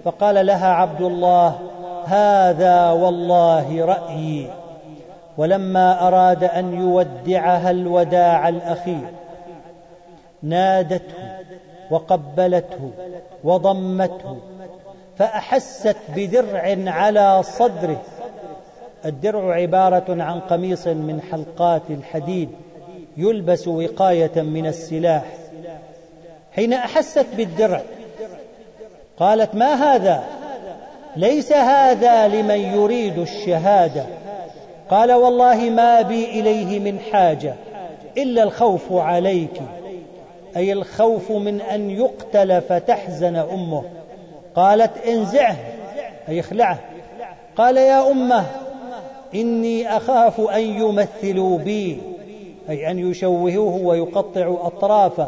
فقال 0.06 0.45
لها 0.45 0.67
عبد 0.67 1.01
الله 1.01 1.60
هذا 2.06 2.89
والله 2.89 3.86
رأيي. 3.86 4.47
ولما 5.38 6.08
أراد 6.08 6.43
أن 6.43 6.73
يودعها 6.73 7.71
الوداع 7.71 8.50
الأخير 8.50 9.10
نادته 10.44 11.27
وقبلته 11.92 12.92
وضمته 13.44 14.38
فأحست 15.17 15.96
بدرع 16.15 16.77
على 16.88 17.44
صدره. 17.44 18.02
الدرع 19.06 19.56
عبارة 19.56 20.23
عن 20.23 20.40
قميص 20.40 20.88
من 20.88 21.21
حلقات 21.31 21.81
الحديد 21.90 22.50
يلبس 23.17 23.67
وقاية 23.67 24.42
من 24.42 24.65
السلاح. 24.65 25.23
حين 26.56 26.73
أحست 26.73 27.25
بالدرع 27.38 27.81
قالت 29.19 29.56
ما 29.56 29.73
هذا؟ 29.73 30.23
ليس 31.15 31.52
هذا 31.52 32.27
لمن 32.27 32.60
يريد 32.60 33.17
الشهادة. 33.19 34.06
قال 34.90 35.12
والله 35.12 35.69
ما 35.69 36.02
بي 36.02 36.25
إليه 36.25 36.79
من 36.79 37.00
حاجة 37.00 37.56
إلا 38.17 38.44
الخوف 38.44 38.92
عليك. 38.92 39.62
أي 40.58 40.73
الخوف 40.73 41.31
من 41.31 41.62
أن 41.62 41.91
يقتل 41.91 42.62
فتحزن 42.62 43.35
أمه. 43.35 43.83
قالت 44.55 44.97
انزعه 44.97 45.55
أي 46.29 46.39
اخلعه. 46.39 46.79
قال 47.55 47.77
يا 47.77 48.12
أمه 48.12 48.45
إني 49.35 49.97
أخاف 49.97 50.41
أن 50.41 50.62
يمثلوا 50.62 51.58
بي 51.58 52.01
أي 52.69 52.91
أن 52.91 53.12
يشوهوه 53.12 53.85
ويقطعوا 53.85 54.67
أطرافه. 54.67 55.27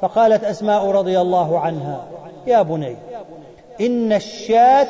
فقالت 0.00 0.44
أسماء 0.44 0.90
رضي 0.90 1.20
الله 1.20 1.58
عنها 1.58 2.04
يا 2.46 2.62
بني 2.62 2.96
إن 3.80 4.12
الشاة 4.12 4.88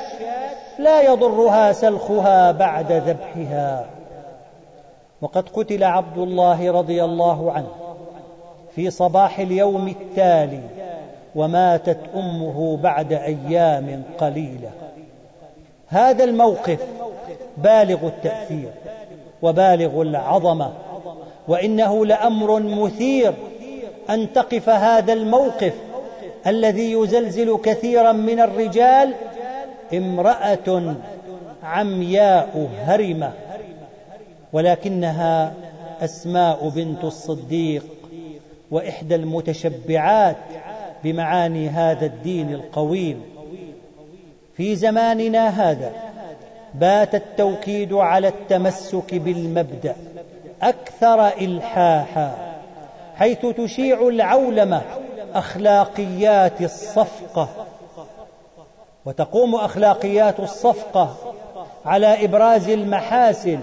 لا 0.79 1.03
يضرها 1.03 1.73
سلخها 1.73 2.53
بعد 2.53 2.93
ذبحها. 2.93 3.87
وقد 5.23 5.49
قتل 5.49 5.85
عبد 5.85 6.19
الله 6.19 6.73
رضي 6.73 7.05
الله 7.05 7.53
عنه. 7.53 7.82
في 8.77 8.91
صباح 8.91 9.39
اليوم 9.39 9.89
التالي 9.89 10.63
وماتت 11.35 11.99
أمه 12.15 12.77
بعد 12.77 13.13
أيام 13.13 14.03
قليلة. 14.19 14.71
هذا 15.89 16.25
الموقف 16.25 16.79
بالغ 17.57 18.07
التأثير 18.07 18.71
وبالغ 19.43 20.03
العظمة 20.03 20.73
وإنه 21.49 22.07
لأمر 22.07 22.61
مثير 22.61 23.35
أن 24.11 24.33
تقف 24.33 24.69
هذا 24.69 25.13
الموقف 25.13 25.73
الذي 26.47 26.93
يزلزل 26.93 27.59
كثيرا 27.63 28.13
من 28.13 28.41
الرجال 28.41 29.15
امرأة 29.95 30.95
عمياء 31.63 32.69
هرمة 32.79 33.33
ولكنها 34.53 35.53
أسماء 36.01 36.69
بنت 36.69 37.05
الصديق 37.05 37.85
وإحدى 38.73 39.15
المتشبعات 39.15 40.37
بمعاني 41.05 41.69
هذا 41.69 42.07
الدين 42.07 42.55
القويم. 42.55 43.23
في 44.57 44.77
زماننا 44.77 45.49
هذا 45.49 45.93
بات 46.75 47.15
التوكيد 47.15 47.93
على 47.93 48.29
التمسك 48.29 49.15
بالمبدأ 49.15 49.97
أكثر 50.63 51.29
إلحاحا 51.29 52.55
حيث 53.17 53.47
تشيع 53.47 54.09
العولمة 54.09 54.83
أخلاقيات 55.35 56.63
الصفقة. 56.63 57.49
وتقوم 59.05 59.55
أخلاقيات 59.55 60.41
الصفقة 60.41 61.17
على 61.85 62.25
إبراز 62.25 62.69
المحاسن 62.69 63.61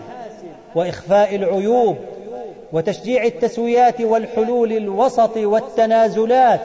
وإخفاء 0.76 1.36
العيوب 1.36 1.98
وتشجيع 2.74 3.24
التسويات 3.24 4.02
والحلول 4.02 4.72
الوسط 4.72 5.38
والتنازلات 5.38 6.60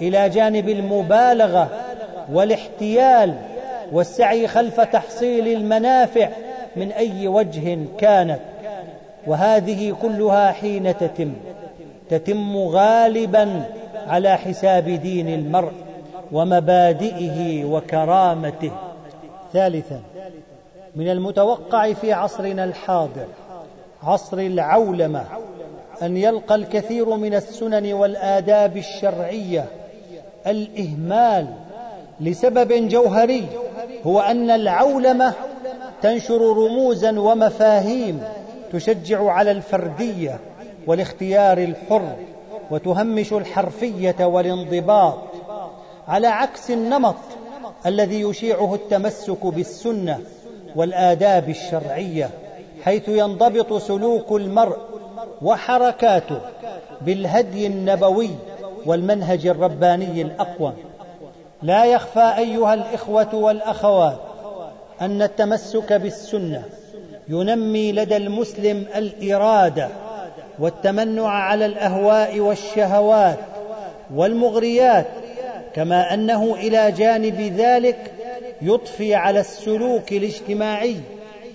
إلى 0.00 0.28
جانب 0.28 0.68
المبالغة 0.68 1.68
والاحتيال 2.32 3.34
والسعي 3.92 4.48
خلف 4.48 4.80
تحصيل 4.80 5.48
المنافع 5.48 6.28
من 6.76 6.92
أي 6.92 7.28
وجه 7.28 7.78
كانت. 7.98 8.40
وهذه 9.26 9.96
كلها 10.02 10.52
حين 10.52 10.96
تتم 10.96 11.32
تتم 12.10 12.56
غالبا 12.56 13.64
على 14.06 14.36
حساب 14.36 14.84
دين 14.84 15.28
المرء 15.28 15.72
ومبادئه 16.32 17.64
وكرامته. 17.64 18.72
ثالثا 19.52 20.00
من 20.96 21.10
المتوقع 21.10 21.92
في 21.92 22.12
عصرنا 22.12 22.64
الحاضر 22.64 23.26
عصر 24.04 24.38
العولمة 24.38 25.24
أن 26.02 26.16
يلقى 26.16 26.54
الكثير 26.54 27.16
من 27.16 27.34
السنن 27.34 27.92
والآداب 27.92 28.76
الشرعية 28.76 29.64
الإهمال 30.46 31.46
لسبب 32.20 32.88
جوهري 32.88 33.46
هو 34.06 34.20
أن 34.20 34.50
العولمة 34.50 35.32
تنشر 36.02 36.40
رموزا 36.40 37.20
ومفاهيم 37.20 38.22
تشجع 38.72 39.30
على 39.30 39.50
الفردية 39.50 40.40
والاختيار 40.86 41.58
الحر 41.58 42.16
وتهمش 42.70 43.32
الحرفية 43.32 44.16
والانضباط 44.20 45.18
على 46.08 46.26
عكس 46.26 46.70
النمط 46.70 47.16
الذي 47.86 48.20
يشيعه 48.20 48.74
التمسك 48.74 49.46
بالسنة 49.46 50.20
والآداب 50.76 51.48
الشرعية. 51.48 52.30
حيث 52.84 53.08
ينضبط 53.08 53.72
سلوك 53.72 54.32
المرء 54.32 54.76
وحركاته 55.42 56.40
بالهدي 57.00 57.66
النبوي 57.66 58.30
والمنهج 58.86 59.46
الرباني 59.46 60.22
الأقوى. 60.22 60.72
لا 61.62 61.84
يخفى 61.84 62.34
أيها 62.38 62.74
الإخوة 62.74 63.34
والأخوات 63.34 64.18
أن 65.00 65.22
التمسك 65.22 65.92
بالسنة 65.92 66.62
ينمي 67.28 67.92
لدى 67.92 68.16
المسلم 68.16 68.86
الإرادة 68.96 69.88
والتمنع 70.58 71.28
على 71.28 71.66
الأهواء 71.66 72.40
والشهوات 72.40 73.38
والمغريات 74.14 75.06
كما 75.74 76.14
أنه 76.14 76.54
إلى 76.54 76.92
جانب 76.92 77.40
ذلك 77.40 78.12
يضفي 78.62 79.14
على 79.14 79.40
السلوك 79.40 80.12
الاجتماعي 80.12 80.96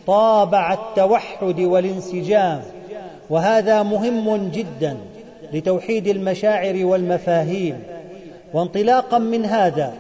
طابع 0.07 0.73
التوحد 0.73 1.59
والانسجام 1.59 2.61
وهذا 3.29 3.83
مهم 3.83 4.51
جدا 4.51 4.97
لتوحيد 5.53 6.07
المشاعر 6.07 6.85
والمفاهيم. 6.85 7.83
وانطلاقا 8.53 9.17
من 9.17 9.45
هذا 9.45 9.93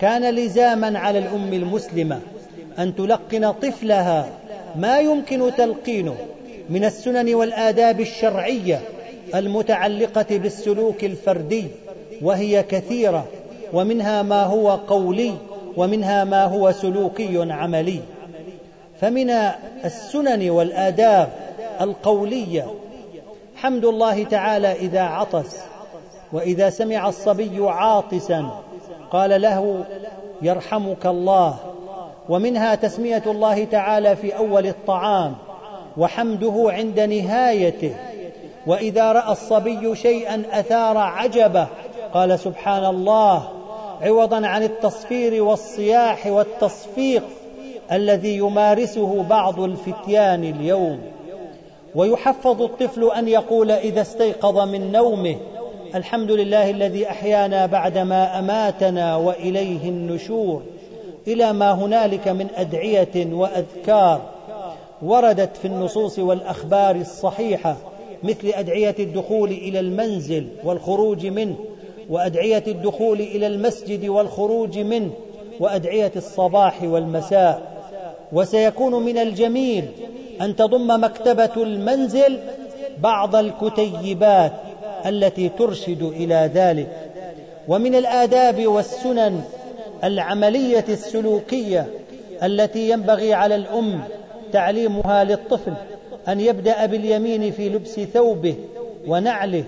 كان 0.00 0.34
لزاما 0.34 0.98
على 0.98 1.18
الأم 1.18 1.52
المسلمة 1.52 2.20
أن 2.78 2.94
تلقن 2.94 3.52
طفلها 3.52 4.28
ما 4.76 4.98
يمكن 4.98 5.50
تلقينه 5.56 6.14
من 6.70 6.84
السنن 6.84 7.34
والآداب 7.34 8.00
الشرعية 8.00 8.80
المتعلقة 9.34 10.26
بالسلوك 10.30 11.04
الفردي 11.04 11.64
وهي 12.22 12.62
كثيرة 12.62 13.26
ومنها 13.72 14.22
ما 14.22 14.42
هو 14.42 14.70
قولي 14.70 15.32
ومنها 15.76 16.24
ما 16.24 16.44
هو 16.44 16.72
سلوكي 16.72 17.52
عملي. 17.52 18.00
فمن 19.00 19.30
السنن 19.84 20.50
والآداب 20.50 21.28
القولية 21.80 22.66
حمد 23.56 23.84
الله 23.84 24.24
تعالى 24.24 24.72
إذا 24.72 25.02
عطس 25.02 25.56
وإذا 26.32 26.70
سمع 26.70 27.08
الصبي 27.08 27.58
عاطسا 27.60 28.50
قال 29.10 29.40
له 29.40 29.84
يرحمك 30.42 31.06
الله. 31.06 31.56
ومنها 32.28 32.74
تسمية 32.74 33.22
الله 33.26 33.64
تعالى 33.64 34.16
في 34.16 34.36
أول 34.36 34.66
الطعام 34.66 35.34
وحمده 35.96 36.64
عند 36.66 37.00
نهايته. 37.00 37.94
وإذا 38.66 39.12
رأى 39.12 39.32
الصبي 39.32 39.94
شيئا 39.94 40.42
أثار 40.52 40.98
عجبه 40.98 41.66
قال 42.14 42.38
سبحان 42.38 42.84
الله. 42.84 43.48
عوضا 44.02 44.46
عن 44.46 44.62
التصفير 44.62 45.42
والصياح 45.42 46.26
والتصفيق 46.26 47.24
الذي 47.92 48.36
يمارسه 48.36 49.22
بعض 49.22 49.60
الفتيان 49.60 50.44
اليوم 50.44 51.00
ويحفظ 51.94 52.62
الطفل 52.62 53.10
أن 53.10 53.28
يقول 53.28 53.70
إذا 53.70 54.00
استيقظ 54.00 54.58
من 54.58 54.92
نومه 54.92 55.36
الحمد 55.94 56.30
لله 56.30 56.70
الذي 56.70 57.10
أحيانا 57.10 57.66
بعدما 57.66 58.38
أماتنا 58.38 59.16
وإليه 59.16 59.88
النشور 59.88 60.62
إلى 61.28 61.52
ما 61.52 61.72
هنالك 61.72 62.28
من 62.28 62.46
أدعية 62.56 63.34
وأذكار 63.34 64.20
وردت 65.02 65.56
في 65.56 65.64
النصوص 65.64 66.18
والأخبار 66.18 66.96
الصحيحة 66.96 67.76
مثل 68.22 68.48
أدعية 68.48 68.94
الدخول 68.98 69.50
إلى 69.50 69.80
المنزل 69.80 70.48
والخروج 70.64 71.26
منه 71.26 71.56
وأدعية 72.10 72.64
الدخول 72.66 73.20
إلى 73.20 73.46
المسجد 73.46 74.08
والخروج 74.08 74.78
منه 74.78 75.10
وأدعية 75.60 76.12
الصباح 76.16 76.82
والمساء. 76.82 77.77
وسيكون 78.32 79.02
من 79.04 79.18
الجميل 79.18 79.84
أن 80.40 80.56
تضم 80.56 81.04
مكتبة 81.04 81.62
المنزل 81.62 82.38
بعض 83.00 83.36
الكتيبات 83.36 84.52
التي 85.06 85.48
ترشد 85.48 86.02
إلى 86.02 86.50
ذلك. 86.54 86.88
ومن 87.68 87.94
الآداب 87.94 88.66
والسنن 88.66 89.40
العملية 90.04 90.84
السلوكية 90.88 91.86
التي 92.42 92.90
ينبغي 92.90 93.34
على 93.34 93.54
الأم 93.54 94.00
تعليمها 94.52 95.24
للطفل 95.24 95.74
أن 96.28 96.40
يبدأ 96.40 96.86
باليمين 96.86 97.52
في 97.52 97.68
لبس 97.68 98.00
ثوبه 98.00 98.54
ونعله 99.06 99.64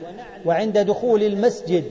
وعند 0.47 0.79
دخول 0.79 1.23
المسجد 1.23 1.85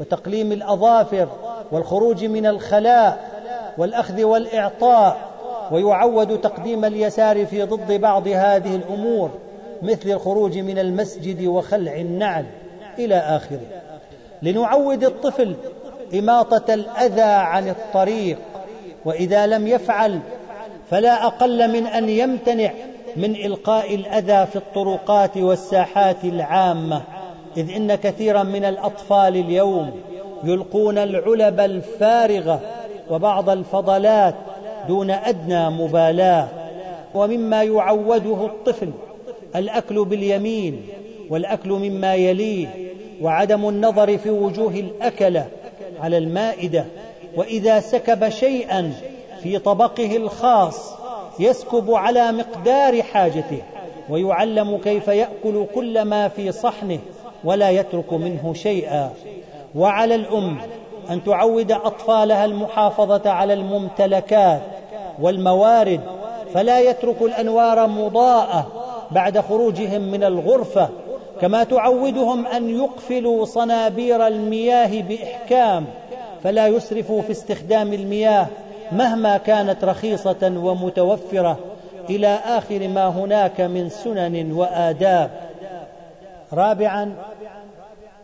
وتقليم 0.00 0.52
الأظافر 0.52 1.28
والخروج 1.72 2.24
من 2.24 2.46
الخلاء 2.46 3.30
والأخذ 3.78 4.22
والإعطاء 4.22 5.29
ويعود 5.70 6.40
تقديم 6.40 6.84
اليسار 6.84 7.46
في 7.46 7.62
ضد 7.62 7.92
بعض 7.92 8.28
هذه 8.28 8.76
الأمور 8.76 9.30
مثل 9.82 10.10
الخروج 10.10 10.58
من 10.58 10.78
المسجد 10.78 11.46
وخلع 11.46 11.96
النعل 11.96 12.46
إلى 12.98 13.16
آخره. 13.16 13.60
لنعود 14.42 15.04
الطفل 15.04 15.54
إماطة 16.14 16.74
الأذى 16.74 17.22
عن 17.22 17.68
الطريق 17.68 18.38
وإذا 19.04 19.46
لم 19.46 19.66
يفعل 19.66 20.20
فلا 20.90 21.26
أقل 21.26 21.72
من 21.72 21.86
أن 21.86 22.08
يمتنع 22.08 22.70
من 23.16 23.36
إلقاء 23.36 23.94
الأذى 23.94 24.46
في 24.46 24.56
الطرقات 24.56 25.36
والساحات 25.36 26.24
العامة 26.24 27.02
إذ 27.56 27.74
إن 27.74 27.94
كثيرا 27.94 28.42
من 28.42 28.64
الأطفال 28.64 29.36
اليوم 29.36 29.90
يلقون 30.44 30.98
العلب 30.98 31.60
الفارغة 31.60 32.60
وبعض 33.10 33.50
الفضلات 33.50 34.34
دون 34.90 35.10
أدنى 35.10 35.70
مبالاة 35.70 36.48
ومما 37.14 37.62
يعوده 37.62 38.46
الطفل 38.46 38.90
الأكل 39.56 40.04
باليمين 40.04 40.82
والأكل 41.28 41.68
مما 41.68 42.14
يليه 42.14 42.66
وعدم 43.22 43.68
النظر 43.68 44.18
في 44.18 44.30
وجوه 44.30 44.74
الأكلة 44.74 45.46
على 46.00 46.18
المائدة 46.18 46.84
وإذا 47.36 47.80
سكب 47.80 48.28
شيئا 48.28 48.92
في 49.42 49.58
طبقه 49.58 50.16
الخاص 50.16 50.94
يسكب 51.38 51.90
على 51.90 52.32
مقدار 52.32 53.02
حاجته 53.02 53.62
ويعلم 54.08 54.78
كيف 54.78 55.08
يأكل 55.08 55.66
كل 55.74 56.02
ما 56.02 56.28
في 56.28 56.52
صحنه 56.52 56.98
ولا 57.44 57.70
يترك 57.70 58.12
منه 58.12 58.54
شيئا. 58.54 59.10
وعلى 59.74 60.14
الأم 60.14 60.58
أن 61.10 61.24
تعود 61.24 61.72
أطفالها 61.72 62.44
المحافظة 62.44 63.30
على 63.30 63.52
الممتلكات 63.52 64.60
والموارد 65.20 66.00
فلا 66.54 66.80
يترك 66.80 67.22
الأنوار 67.22 67.86
مضاءة 67.86 68.66
بعد 69.10 69.38
خروجهم 69.38 70.00
من 70.00 70.24
الغرفة 70.24 70.88
كما 71.40 71.64
تعودهم 71.64 72.46
أن 72.46 72.70
يقفلوا 72.70 73.44
صنابير 73.44 74.26
المياه 74.26 75.02
بإحكام 75.02 75.86
فلا 76.44 76.66
يسرفوا 76.66 77.22
في 77.22 77.30
استخدام 77.30 77.92
المياه 77.92 78.46
مهما 78.92 79.36
كانت 79.36 79.84
رخيصة 79.84 80.52
ومتوفرة 80.56 81.58
إلى 82.10 82.38
آخر 82.44 82.88
ما 82.88 83.08
هناك 83.08 83.60
من 83.60 83.88
سنن 83.88 84.52
وآداب. 84.52 85.30
رابعا 86.52 87.14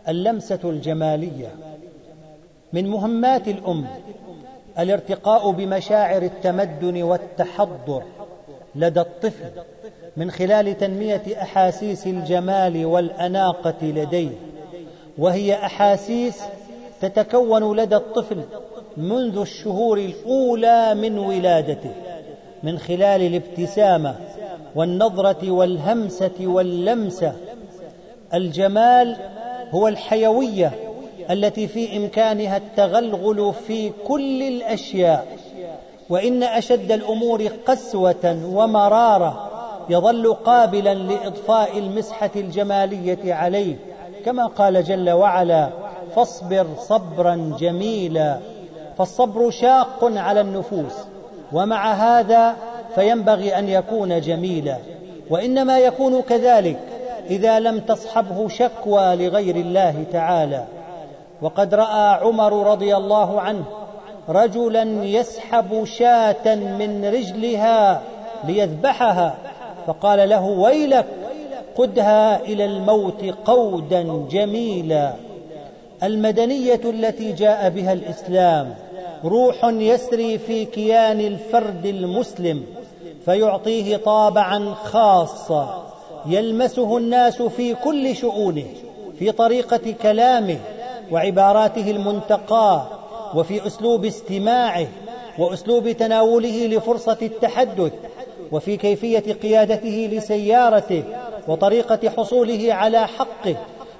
اللمسة 0.07 0.59
الجمالية. 0.63 1.51
من 2.73 2.87
مهمات 2.87 3.47
الأم 3.47 3.85
الارتقاء 4.79 5.51
بمشاعر 5.51 6.21
التمدن 6.21 7.03
والتحضر 7.03 8.03
لدى 8.75 8.99
الطفل 8.99 9.51
من 10.17 10.31
خلال 10.31 10.77
تنمية 10.77 11.23
أحاسيس 11.41 12.07
الجمال 12.07 12.85
والأناقة 12.85 13.75
لديه. 13.81 14.29
وهي 15.17 15.53
أحاسيس 15.53 16.41
تتكون 17.01 17.77
لدى 17.77 17.95
الطفل 17.95 18.41
منذ 18.97 19.37
الشهور 19.37 19.97
الأولى 19.97 20.95
من 20.95 21.17
ولادته 21.19 21.91
من 22.63 22.79
خلال 22.79 23.21
الابتسامة 23.21 24.15
والنظرة 24.75 25.51
والهمسة 25.51 26.31
واللمسة. 26.41 27.33
الجمال 28.33 29.17
هو 29.71 29.87
الحيوية 29.87 30.86
التي 31.31 31.67
في 31.67 31.97
إمكانها 31.97 32.57
التغلغل 32.57 33.53
في 33.67 33.91
كل 34.07 34.43
الأشياء 34.43 35.27
وإن 36.09 36.43
أشد 36.43 36.91
الأمور 36.91 37.47
قسوة 37.65 38.39
ومرارة 38.53 39.49
يظل 39.89 40.33
قابلا 40.33 40.93
لإضفاء 40.93 41.77
المسحة 41.77 42.29
الجمالية 42.35 43.33
عليه 43.33 43.75
كما 44.25 44.45
قال 44.45 44.83
جل 44.83 45.09
وعلا 45.09 45.69
فاصبر 46.15 46.67
صبرا 46.79 47.55
جميلا 47.59 48.39
فالصبر 48.97 49.49
شاق 49.49 49.99
على 50.01 50.41
النفوس 50.41 50.93
ومع 51.53 51.93
هذا 51.93 52.55
فينبغي 52.95 53.59
أن 53.59 53.69
يكون 53.69 54.21
جميلا 54.21 54.77
وإنما 55.29 55.79
يكون 55.79 56.21
كذلك 56.21 56.79
إذا 57.29 57.59
لم 57.59 57.79
تصحبه 57.79 58.47
شكوى 58.47 59.15
لغير 59.15 59.55
الله 59.55 60.03
تعالى. 60.11 60.63
وقد 61.41 61.75
رأى 61.75 62.19
عمر 62.21 62.71
رضي 62.71 62.95
الله 62.95 63.41
عنه 63.41 63.63
رجلا 64.29 64.83
يسحب 65.03 65.83
شاة 65.85 66.55
من 66.55 67.05
رجلها 67.05 68.01
ليذبحها 68.43 69.35
فقال 69.87 70.29
له 70.29 70.45
ويلك 70.45 71.05
قدها 71.77 72.39
إلى 72.39 72.65
الموت 72.65 73.25
قودا 73.45 74.27
جميلا. 74.31 75.13
المدنية 76.03 76.81
التي 76.85 77.31
جاء 77.31 77.69
بها 77.69 77.93
الإسلام 77.93 78.75
روح 79.25 79.65
يسري 79.65 80.37
في 80.37 80.65
كيان 80.65 81.19
الفرد 81.19 81.85
المسلم 81.85 82.63
فيعطيه 83.25 83.97
طابعا 83.97 84.73
خاصا 84.73 85.87
يلمسه 86.25 86.97
الناس 86.97 87.41
في 87.41 87.75
كل 87.75 88.15
شؤونه 88.15 88.65
في 89.19 89.31
طريقة 89.31 89.93
كلامه 90.01 90.57
وعباراته 91.11 91.91
المنتقاه 91.91 92.87
وفي 93.35 93.67
أسلوب 93.67 94.05
استماعه 94.05 94.87
وأسلوب 95.39 95.91
تناوله 95.91 96.67
لفرصة 96.67 97.17
التحدث 97.21 97.93
وفي 98.51 98.77
كيفية 98.77 99.33
قيادته 99.33 100.09
لسيارته 100.11 101.03
وطريقة 101.47 102.09
حصوله 102.09 102.73
على 102.73 103.07
حقه 103.07 103.55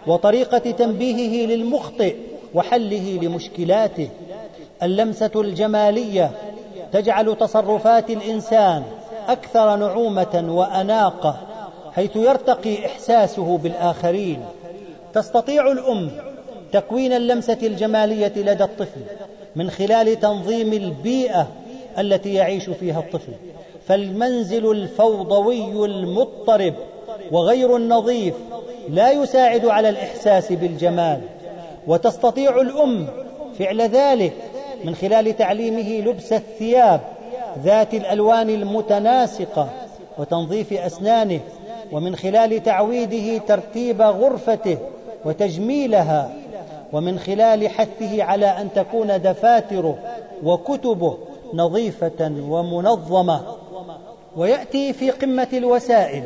وطريقة 0.07 0.57
تنبيهه 0.57 1.47
للمخطئ 1.47 2.15
وحله 2.53 3.19
لمشكلاته. 3.21 4.09
اللمسة 4.83 5.31
الجمالية 5.35 6.31
تجعل 6.91 7.35
تصرفات 7.35 8.09
الإنسان 8.09 8.83
أكثر 9.27 9.75
نعومة 9.75 10.45
وأناقة 10.49 11.37
حيث 11.95 12.15
يرتقي 12.15 12.85
إحساسه 12.85 13.57
بالآخرين. 13.57 14.45
تستطيع 15.13 15.71
الأم 15.71 16.11
تكوين 16.71 17.13
اللمسة 17.13 17.57
الجمالية 17.63 18.33
لدى 18.35 18.63
الطفل 18.63 19.01
من 19.55 19.69
خلال 19.69 20.19
تنظيم 20.19 20.73
البيئة 20.73 21.47
التي 21.99 22.33
يعيش 22.33 22.69
فيها 22.69 22.99
الطفل. 22.99 23.33
فالمنزل 23.87 24.71
الفوضوي 24.71 25.85
المضطرب 25.85 26.73
وغير 27.31 27.75
النظيف 27.75 28.33
لا 28.89 29.11
يساعد 29.11 29.65
على 29.65 29.89
الإحساس 29.89 30.53
بالجمال 30.53 31.21
وتستطيع 31.87 32.61
الأم 32.61 33.07
فعل 33.59 33.81
ذلك 33.81 34.33
من 34.83 34.95
خلال 34.95 35.37
تعليمه 35.37 36.09
لبس 36.09 36.33
الثياب 36.33 37.01
ذات 37.63 37.93
الألوان 37.93 38.49
المتناسقة 38.49 39.69
وتنظيف 40.17 40.73
أسنانه 40.73 41.39
ومن 41.91 42.15
خلال 42.15 42.63
تعويده 42.63 43.37
ترتيب 43.37 44.01
غرفته 44.01 44.77
وتجميلها 45.25 46.33
ومن 46.93 47.19
خلال 47.19 47.69
حثه 47.69 48.23
على 48.23 48.45
أن 48.45 48.69
تكون 48.75 49.21
دفاتره 49.21 49.97
وكتبه 50.43 51.17
نظيفة 51.53 52.31
ومنظمة. 52.49 53.41
ويأتي 54.37 54.93
في 54.93 55.11
قمة 55.11 55.47
الوسائل 55.53 56.23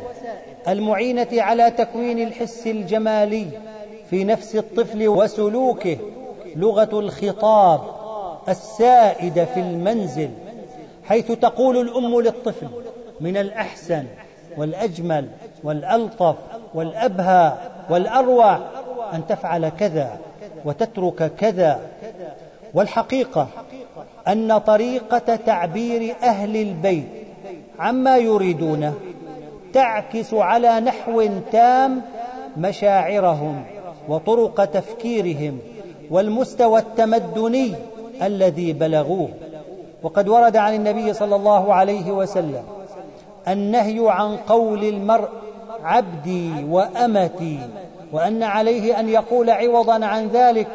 المعينة 0.67 1.27
على 1.33 1.71
تكوين 1.71 2.27
الحس 2.27 2.67
الجمالي 2.67 3.47
في 4.09 4.23
نفس 4.23 4.55
الطفل 4.55 5.07
وسلوكه 5.07 5.97
لغة 6.55 6.99
الخطاب 6.99 7.81
السائدة 8.49 9.45
في 9.45 9.59
المنزل 9.59 10.29
حيث 11.05 11.31
تقول 11.31 11.77
الأم 11.77 12.21
للطفل 12.21 12.67
من 13.21 13.37
الأحسن 13.37 14.05
والأجمل 14.57 15.27
والألطف 15.63 16.35
والأبهى 16.73 17.53
والأروع 17.89 18.59
أن 19.13 19.27
تفعل 19.29 19.69
كذا 19.69 20.19
وتترك 20.65 21.31
كذا. 21.35 21.79
والحقيقة 22.73 23.47
أن 24.27 24.57
طريقة 24.57 25.35
تعبير 25.35 26.15
أهل 26.23 26.57
البيت 26.57 27.07
عما 27.79 28.17
يريدونه 28.17 28.93
تعكس 29.73 30.33
على 30.33 30.79
نحو 30.79 31.27
تام 31.51 32.01
مشاعرهم 32.57 33.63
وطرق 34.09 34.65
تفكيرهم 34.65 35.59
والمستوى 36.09 36.79
التمدني 36.79 37.73
الذي 38.21 38.73
بلغوه. 38.73 39.29
وقد 40.03 40.27
ورد 40.27 40.57
عن 40.57 40.75
النبي 40.75 41.13
صلى 41.13 41.35
الله 41.35 41.73
عليه 41.73 42.11
وسلم 42.11 42.63
النهي 43.47 43.99
عن 44.09 44.37
قول 44.37 44.83
المرء 44.83 45.29
عبدي 45.83 46.63
وأمتي 46.63 47.59
وأن 48.13 48.43
عليه 48.43 48.99
أن 48.99 49.09
يقول 49.09 49.49
عوضا 49.49 50.05
عن 50.05 50.27
ذلك 50.27 50.67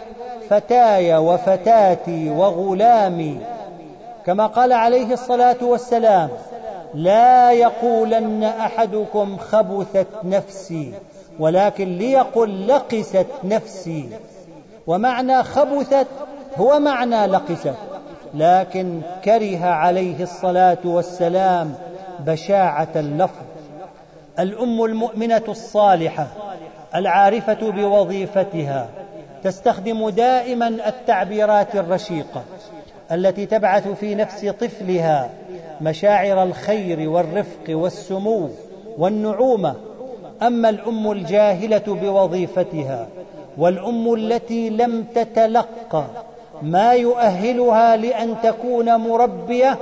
فتاي 0.50 1.16
وفتاتي 1.16 2.30
وغلامي. 2.30 3.38
كما 4.26 4.46
قال 4.46 4.72
عليه 4.72 5.12
الصلاة 5.12 5.56
والسلام 5.62 6.28
لا 6.94 7.52
يقولن 7.52 8.44
أحدكم 8.44 9.36
خبثت 9.36 10.06
نفسي 10.24 10.94
ولكن 11.38 11.96
ليقل 11.98 12.68
لقست 12.68 13.26
نفسي. 13.44 14.08
ومعنى 14.86 15.42
خبثت 15.42 16.06
هو 16.56 16.78
معنى 16.78 17.26
لقست 17.26 17.74
لكن 18.34 19.00
كره 19.24 19.64
عليه 19.64 20.22
الصلاة 20.22 20.78
والسلام 20.84 21.74
بشاعة 22.20 22.88
اللفظ. 22.96 23.44
الأم 24.38 24.84
المؤمنة 24.84 25.42
الصالحة 25.48 26.26
العارفة 26.94 27.70
بوظيفتها 27.70 28.88
تستخدم 29.44 30.08
دائما 30.08 30.68
التعبيرات 30.68 31.76
الرشيقة 31.76 32.42
التي 33.12 33.46
تبعث 33.46 33.88
في 33.88 34.14
نفس 34.14 34.46
طفلها 34.46 35.30
مشاعر 35.80 36.42
الخير 36.42 37.08
والرفق 37.08 37.64
والسمو 37.68 38.48
والنعومة. 38.98 39.74
أما 40.42 40.68
الأم 40.68 41.10
الجاهلة 41.10 41.82
بوظيفتها 41.86 43.08
والأم 43.58 44.14
التي 44.14 44.70
لم 44.70 45.04
تتلقى 45.14 46.04
ما 46.62 46.92
يؤهلها 46.92 47.96
لأن 47.96 48.34
تكون 48.42 48.96
مربية 48.96 49.78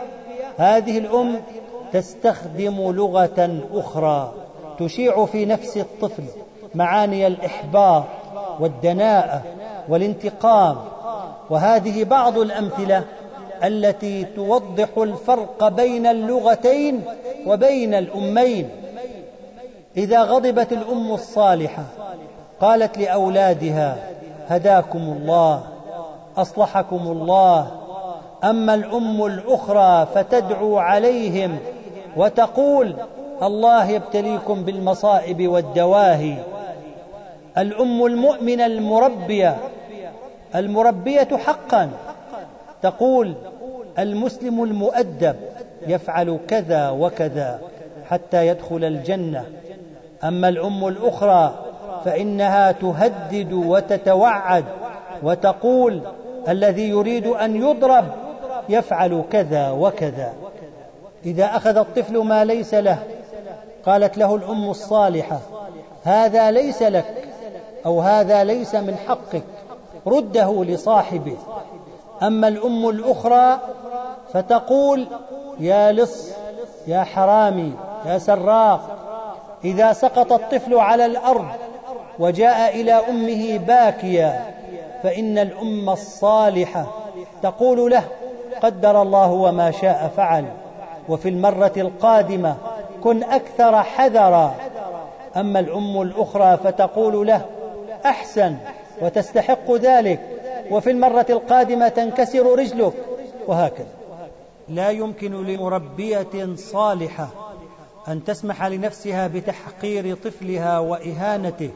هذه 0.56 0.98
الأم 0.98 1.40
تستخدم 1.92 2.90
لغة 2.92 3.60
أخرى 3.72 4.34
تشيع 4.78 5.24
في 5.24 5.44
نفس 5.44 5.76
الطفل. 5.76 6.22
معاني 6.74 7.26
الإحباط 7.26 8.04
والدناءة 8.60 9.42
والانتقام. 9.88 10.76
وهذه 11.50 12.04
بعض 12.04 12.38
الأمثلة 12.38 13.04
التي 13.64 14.24
توضح 14.24 14.88
الفرق 14.96 15.68
بين 15.68 16.06
اللغتين 16.06 17.02
وبين 17.46 17.94
الأمين. 17.94 18.68
إذا 19.96 20.22
غضبت 20.22 20.72
الأم 20.72 21.12
الصالحة 21.12 21.82
قالت 22.60 22.98
لأولادها 22.98 23.96
هداكم 24.48 24.98
الله 24.98 25.62
أصلحكم 26.36 26.96
الله. 26.96 27.66
أما 28.44 28.74
الأم 28.74 29.24
الأخرى 29.24 30.06
فتدعو 30.14 30.78
عليهم 30.78 31.58
وتقول 32.16 32.94
الله 33.42 33.90
يبتليكم 33.90 34.62
بالمصائب 34.62 35.48
والدواهي 35.48 36.36
الأم 37.58 38.04
المؤمنة 38.06 38.66
المربية. 38.66 39.56
المربية 40.54 41.28
حقا. 41.36 41.90
تقول 42.82 43.34
المسلم 43.98 44.64
المؤدب 44.64 45.36
يفعل 45.86 46.38
كذا 46.48 46.90
وكذا 46.90 47.60
حتى 48.10 48.46
يدخل 48.46 48.84
الجنة. 48.84 49.44
أما 50.24 50.48
الأم 50.48 50.88
الأخرى 50.88 51.54
فإنها 52.04 52.72
تهدد 52.72 53.52
وتتوعد 53.52 54.64
وتقول 55.22 56.00
الذي 56.48 56.88
يريد 56.88 57.26
أن 57.26 57.56
يضرب 57.56 58.04
يفعل 58.68 59.24
كذا 59.32 59.70
وكذا. 59.70 60.32
إذا 61.26 61.44
أخذ 61.44 61.76
الطفل 61.76 62.18
ما 62.18 62.44
ليس 62.44 62.74
له 62.74 62.98
قالت 63.86 64.18
له 64.18 64.36
الأم 64.36 64.70
الصالحة 64.70 65.40
هذا 66.04 66.50
ليس 66.50 66.82
لك. 66.82 67.33
أو 67.86 68.00
هذا 68.00 68.44
ليس 68.44 68.74
من 68.74 68.96
حقك 69.08 69.42
رده 70.06 70.64
لصاحبه. 70.64 71.36
أما 72.22 72.48
الأم 72.48 72.88
الأخرى 72.88 73.58
فتقول 74.32 75.06
يا 75.60 75.92
لص 75.92 76.28
يا 76.86 77.02
حرامي 77.02 77.72
يا 78.06 78.18
سراق 78.18 78.80
إذا 79.64 79.92
سقط 79.92 80.32
الطفل 80.32 80.74
على 80.74 81.06
الأرض 81.06 81.46
وجاء 82.18 82.80
إلى 82.80 82.92
أمه 82.92 83.58
باكيا 83.58 84.54
فإن 85.02 85.38
الأم 85.38 85.90
الصالحة 85.90 86.86
تقول 87.42 87.90
له 87.90 88.04
قدر 88.62 89.02
الله 89.02 89.30
وما 89.32 89.70
شاء 89.70 90.12
فعل 90.16 90.44
وفي 91.08 91.28
المرة 91.28 91.72
القادمة 91.76 92.56
كن 93.04 93.22
أكثر 93.22 93.82
حذرا. 93.82 94.54
أما 95.36 95.60
الأم 95.60 96.02
الأخرى 96.02 96.56
فتقول 96.56 97.26
له 97.26 97.40
أحسن 98.06 98.56
وتستحق 99.02 99.72
ذلك. 99.72 100.20
وفي 100.70 100.90
المرة 100.90 101.26
القادمة 101.30 101.88
تنكسر 101.88 102.58
رجلك. 102.58 102.92
وهكذا. 103.46 103.86
لا 104.68 104.90
يمكن 104.90 105.46
لمربية 105.46 106.54
صالحة 106.56 107.28
أن 108.08 108.24
تسمح 108.24 108.64
لنفسها 108.66 109.26
بتحقير 109.26 110.16
طفلها 110.16 110.78
وإهانته 110.78 111.70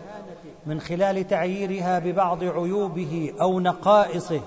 من 0.66 0.80
خلال 0.80 1.28
تعييرها 1.28 1.98
ببعض 1.98 2.44
عيوبه 2.44 3.32
أو 3.40 3.60
نقائصه 3.60 4.40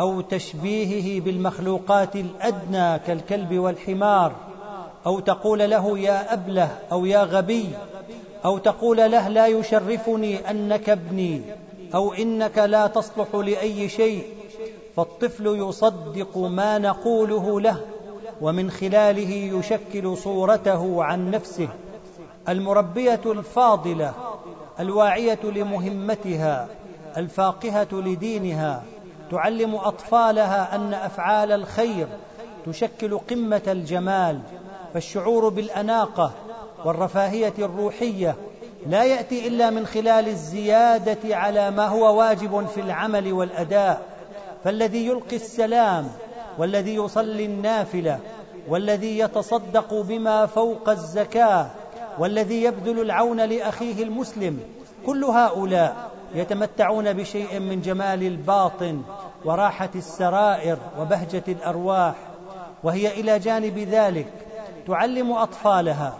أو 0.00 0.20
تشبيهه 0.20 1.20
بالمخلوقات 1.20 2.16
الأدنى 2.16 2.98
كالكلب 2.98 3.58
والحمار 3.58 4.32
أو 5.06 5.20
تقول 5.20 5.58
له 5.70 5.98
يا 5.98 6.32
أبلة 6.32 6.68
أو 6.92 7.04
يا 7.04 7.22
غبي 7.22 7.68
أو 8.44 8.58
تقول 8.58 8.96
له 8.96 9.28
لا 9.28 9.46
يشرفني 9.46 10.50
أنك 10.50 10.88
ابني 10.88 11.42
أو 11.94 12.12
إنك 12.12 12.58
لا 12.58 12.86
تصلح 12.86 13.34
لأي 13.34 13.88
شيء 13.88 14.24
فالطفل 14.96 15.46
يصدق 15.46 16.38
ما 16.38 16.78
نقوله 16.78 17.60
له 17.60 17.80
ومن 18.40 18.70
خلاله 18.70 19.30
يشكل 19.58 20.16
صورته 20.16 21.04
عن 21.04 21.30
نفسه 21.30 21.68
المربية 22.48 23.20
الفاضلة 23.26 24.14
الواعية 24.80 25.38
لمهمتها 25.44 26.68
الفاقهة 27.16 27.88
لدينها 27.92 28.82
تعلم 29.30 29.74
أطفالها 29.74 30.74
أن 30.74 30.94
أفعال 30.94 31.52
الخير 31.52 32.08
تشكل 32.66 33.18
قمة 33.18 33.62
الجمال 33.66 34.40
فالشعور 34.94 35.48
بالأناقة 35.48 36.32
والرفاهية 36.84 37.52
الروحية 37.58 38.36
لا 38.86 39.04
يأتي 39.04 39.48
إلا 39.48 39.70
من 39.70 39.86
خلال 39.86 40.28
الزيادة 40.28 41.36
على 41.36 41.70
ما 41.70 41.86
هو 41.86 42.18
واجب 42.18 42.66
في 42.66 42.80
العمل 42.80 43.32
والأداء. 43.32 44.02
فالذي 44.64 45.06
يلقي 45.06 45.36
السلام 45.36 46.08
والذي 46.58 46.94
يصلي 46.94 47.44
النافلة 47.44 48.18
والذي 48.68 49.18
يتصدق 49.18 49.94
بما 49.94 50.46
فوق 50.46 50.88
الزكاة 50.88 51.66
والذي 52.18 52.62
يبذل 52.62 53.00
العون 53.00 53.40
لأخيه 53.40 54.02
المسلم 54.02 54.60
كل 55.06 55.24
هؤلاء 55.24 56.10
يتمتعون 56.34 57.12
بشيء 57.12 57.58
من 57.58 57.80
جمال 57.80 58.22
الباطن 58.22 59.02
وراحة 59.44 59.90
السرائر 59.94 60.78
وبهجة 61.00 61.42
الأرواح. 61.48 62.14
وهي 62.82 63.20
إلى 63.20 63.38
جانب 63.38 63.78
ذلك 63.78 64.26
تعلم 64.86 65.32
أطفالها 65.32 66.14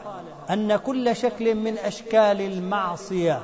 أن 0.50 0.76
كل 0.76 1.16
شكل 1.16 1.54
من 1.54 1.78
أشكال 1.78 2.40
المعصية 2.40 3.40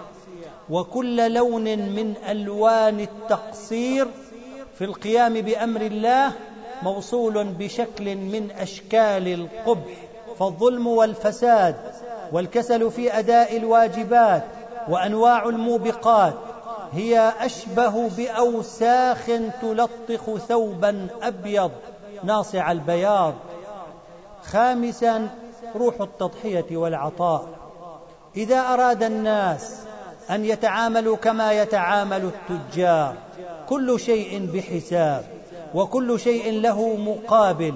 وكل 0.70 1.32
لون 1.32 1.64
من 1.64 2.14
ألوان 2.28 3.00
التقصير 3.00 4.08
في 4.78 4.84
القيام 4.84 5.40
بأمر 5.40 5.80
الله 5.80 6.32
موصول 6.82 7.44
بشكل 7.44 8.16
من 8.16 8.50
أشكال 8.58 9.28
القبح 9.28 9.94
فالظلم 10.38 10.86
والفساد 10.86 11.76
والكسل 12.32 12.90
في 12.90 13.18
أداء 13.18 13.56
الواجبات 13.56 14.44
وأنواع 14.88 15.48
الموبقات 15.48 16.34
هي 16.92 17.32
أشبه 17.40 18.08
بأوساخ 18.08 19.26
تلطخ 19.62 20.36
ثوبا 20.36 21.06
أبيض 21.22 21.70
ناصع 22.24 22.72
البياض. 22.72 23.34
خامسا 24.42 25.28
روح 25.76 26.00
التضحية 26.00 26.76
والعطاء. 26.76 27.48
إذا 28.36 28.60
أراد 28.60 29.02
الناس 29.02 29.86
أن 30.30 30.44
يتعاملوا 30.44 31.16
كما 31.16 31.52
يتعامل 31.52 32.30
التجار 32.50 33.14
كل 33.68 34.00
شيء 34.00 34.50
بحساب 34.54 35.24
وكل 35.74 36.20
شيء 36.20 36.60
له 36.60 36.96
مقابل 36.96 37.74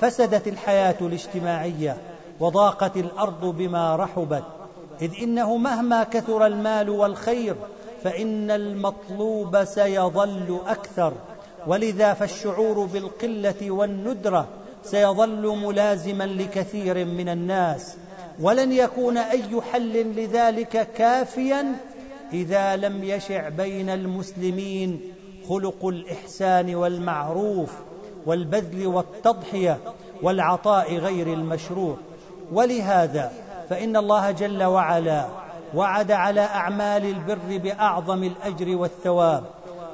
فسدت 0.00 0.48
الحياة 0.48 0.96
الاجتماعية 1.00 1.96
وضاقت 2.40 2.96
الأرض 2.96 3.44
بما 3.44 3.96
رحبت. 3.96 4.44
إذ 5.02 5.10
إنه 5.22 5.56
مهما 5.56 6.04
كثر 6.04 6.46
المال 6.46 6.90
والخير 6.90 7.56
فإن 8.04 8.50
المطلوب 8.50 9.64
سيظل 9.64 10.60
أكثر. 10.66 11.12
ولذا 11.66 12.12
فالشعور 12.12 12.86
بالقلة 12.86 13.70
والندرة 13.70 14.46
سيظل 14.90 15.56
ملازما 15.56 16.24
لكثير 16.24 17.04
من 17.04 17.28
الناس. 17.28 17.96
ولن 18.40 18.72
يكون 18.72 19.18
أي 19.18 19.60
حل 19.72 19.92
لذلك 20.16 20.88
كافيا 20.96 21.76
إذا 22.32 22.76
لم 22.76 23.04
يشع 23.04 23.48
بين 23.48 23.90
المسلمين 23.90 25.00
خلق 25.48 25.86
الإحسان 25.86 26.74
والمعروف 26.74 27.72
والبذل 28.26 28.86
والتضحية 28.86 29.78
والعطاء 30.22 30.96
غير 30.96 31.26
المشروع. 31.26 31.96
ولهذا 32.52 33.32
فإن 33.70 33.96
الله 33.96 34.30
جل 34.30 34.62
وعلا 34.64 35.26
وعد 35.74 36.12
على 36.12 36.40
أعمال 36.40 37.04
البر 37.04 37.58
بأعظم 37.58 38.24
الأجر 38.24 38.76
والثواب 38.76 39.44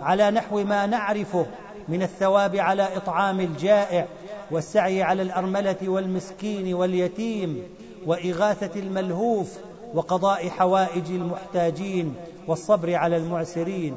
على 0.03 0.30
نحو 0.30 0.64
ما 0.64 0.86
نعرفه 0.86 1.47
من 1.88 2.03
الثواب 2.03 2.57
على 2.57 2.97
إطعام 2.97 3.40
الجائع 3.40 4.07
والسعي 4.53 5.03
على 5.03 5.22
الأرملة 5.22 5.76
والمسكين 5.82 6.74
واليتيم 6.74 7.62
وإغاثة 8.07 8.80
الملهوف 8.80 9.59
وقضاء 9.94 10.48
حوائج 10.48 11.11
المحتاجين 11.11 12.14
والصبر 12.48 12.94
على 12.94 13.16
المعسرين. 13.16 13.94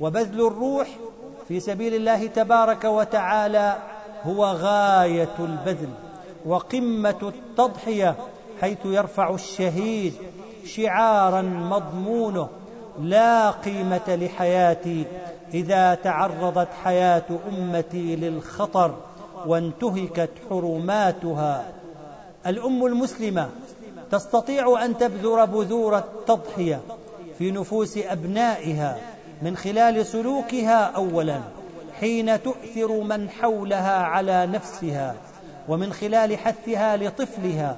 وبذل 0.00 0.46
الروح 0.46 0.88
في 1.48 1.60
سبيل 1.60 1.94
الله 1.94 2.26
تبارك 2.26 2.84
وتعالى 2.84 3.76
هو 4.24 4.44
غاية 4.44 5.34
البذل 5.38 5.88
وقمة 6.46 7.32
التضحية 7.34 8.16
حيث 8.60 8.78
يرفع 8.84 9.34
الشهيد 9.34 10.12
شعارا 10.66 11.42
مضمونه 11.42 12.48
لا 13.00 13.50
قيمة 13.50 14.02
لحياتي 14.08 15.04
إذا 15.54 15.94
تعرضت 15.94 16.68
حياة 16.84 17.24
أمتي 17.48 18.16
للخطر. 18.16 18.94
وانتهكت 19.46 20.30
حرماتها. 20.50 21.64
الأم 22.46 22.86
المسلمة 22.86 23.48
تستطيع 24.10 24.84
أن 24.84 24.98
تبذر 24.98 25.44
بذور 25.44 25.98
التضحية 25.98 26.80
في 27.38 27.50
نفوس 27.50 27.98
أبنائها 27.98 28.98
من 29.42 29.56
خلال 29.56 30.06
سلوكها 30.06 30.84
اولا 30.84 31.40
حين 32.00 32.42
تؤثر 32.42 33.00
من 33.00 33.30
حولها 33.30 34.02
على 34.02 34.46
نفسها 34.46 35.14
ومن 35.68 35.92
خلال 35.92 36.38
حثها 36.38 36.96
لطفلها 36.96 37.76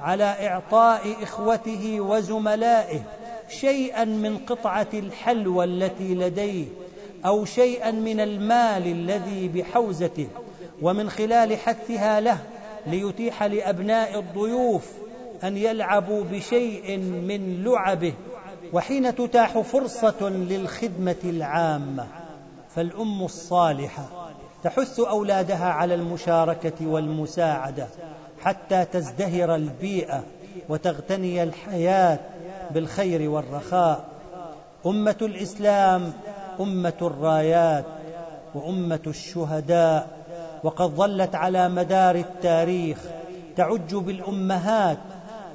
على 0.00 0.24
إعطاء 0.24 1.16
إخوته 1.22 2.00
وزملائه 2.00 3.00
شيئا 3.48 4.04
من 4.04 4.38
قطعة 4.38 4.86
الحلوى 4.94 5.64
التي 5.64 6.14
لديه 6.14 6.64
أو 7.26 7.44
شيئا 7.44 7.90
من 7.90 8.20
المال 8.20 8.86
الذي 8.86 9.48
بحوزته. 9.48 10.28
ومن 10.82 11.10
خلال 11.10 11.56
حثها 11.56 12.20
له 12.20 12.38
ليتيح 12.86 13.42
لأبناء 13.42 14.18
الضيوف 14.18 14.86
أن 15.44 15.56
يلعبوا 15.56 16.24
بشيء 16.24 16.98
من 16.98 17.64
لعبه 17.64 18.14
وحين 18.72 19.14
تتاح 19.14 19.58
فرصة 19.58 20.28
للخدمة 20.28 21.16
العامة. 21.24 22.06
فالأم 22.74 23.24
الصالحة 23.24 24.04
تحث 24.64 25.00
أولادها 25.00 25.66
على 25.66 25.94
المشاركة 25.94 26.86
والمساعدة 26.86 27.86
حتى 28.40 28.84
تزدهر 28.84 29.54
البيئة 29.54 30.22
وتغتني 30.68 31.42
الحياة 31.42 32.18
بالخير 32.70 33.30
والرخاء. 33.30 34.04
أمة 34.86 35.16
الإسلام 35.22 36.12
أمة 36.60 36.98
الرايات 37.02 37.84
وأمة 38.54 39.00
الشهداء. 39.06 40.17
وقد 40.64 40.86
ظلت 40.86 41.34
على 41.34 41.68
مدار 41.68 42.14
التاريخ 42.14 42.98
تعج 43.56 43.94
بالأمهات 43.94 44.98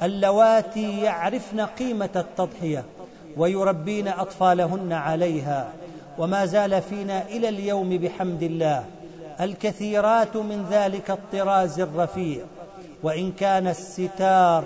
اللواتي 0.04 1.02
يعرفن 1.02 1.62
قيمة 1.62 2.10
التضحية 2.16 2.84
ويربين 3.38 4.08
أطفالهن 4.08 4.94
عليها 4.94 5.70
وما 6.18 6.46
زال 6.46 6.82
فينا 6.82 7.22
إلى 7.28 7.50
اليوم 7.50 7.90
بحمد 7.90 8.44
الله 8.44 8.86
الكثيرات 9.42 10.38
من 10.38 10.66
ذلك 10.72 11.12
الطراز 11.12 11.80
الرفيع 11.80 12.44
وإن 13.04 13.32
كان 13.32 13.68
الستار 13.68 14.64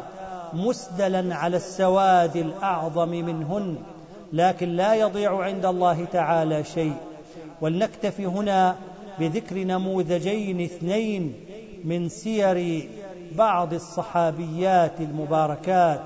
مسدلا 0.54 1.36
على 1.36 1.58
السواد 1.58 2.36
الأعظم 2.36 3.10
منهن 3.10 3.76
لكن 4.34 4.70
لا 4.70 4.94
يضيع 4.94 5.44
عند 5.44 5.66
الله 5.66 6.06
تعالى 6.12 6.64
شيء 6.64 6.96
ولنكتفي 7.62 8.26
هنا 8.26 8.76
بذكر 9.20 9.56
نموذجين 9.58 10.62
اثنين 10.62 11.34
من 11.84 12.10
سير 12.10 12.90
بعض 13.32 13.74
الصحابيات 13.74 14.92
المباركات. 15.00 16.02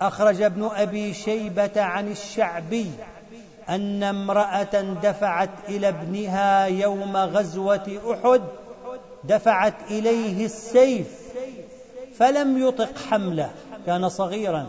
أخرج 0.00 0.42
ابن 0.42 0.64
أبي 0.74 1.14
شيبة 1.14 1.82
عن 1.82 2.10
الشعبي 2.10 2.90
أن 3.68 4.02
امرأة 4.02 4.80
دفعت 5.02 5.50
إلى 5.68 5.88
ابنها 5.88 6.66
يوم 6.66 7.16
غزوة 7.16 8.00
أحد 8.10 8.42
دفعت 9.24 9.74
إليه 9.90 10.44
السيف 10.44 11.06
فلم 12.18 12.68
يطق 12.68 12.98
حمله 13.10 13.50
كان 13.86 14.08
صغيرا 14.08 14.66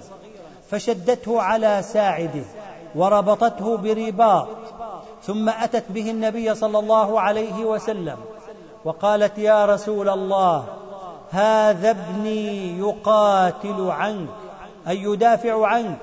فشدته 0.69 1.41
على 1.41 1.81
ساعده 1.83 2.43
وربطته 2.95 3.77
برباط 3.77 4.47
ثم 5.25 5.49
أتت 5.49 5.83
به 5.89 6.11
النبي 6.11 6.55
صلى 6.55 6.79
الله 6.79 7.21
عليه 7.21 7.65
وسلم 7.65 8.17
وقالت 8.85 9.37
يا 9.37 9.65
رسول 9.65 10.09
الله 10.09 10.65
هذا 11.31 11.89
ابني 11.89 12.79
يقاتل 12.79 13.89
عنك 13.89 14.29
أي 14.87 15.03
يدافع 15.03 15.67
عنك. 15.67 15.97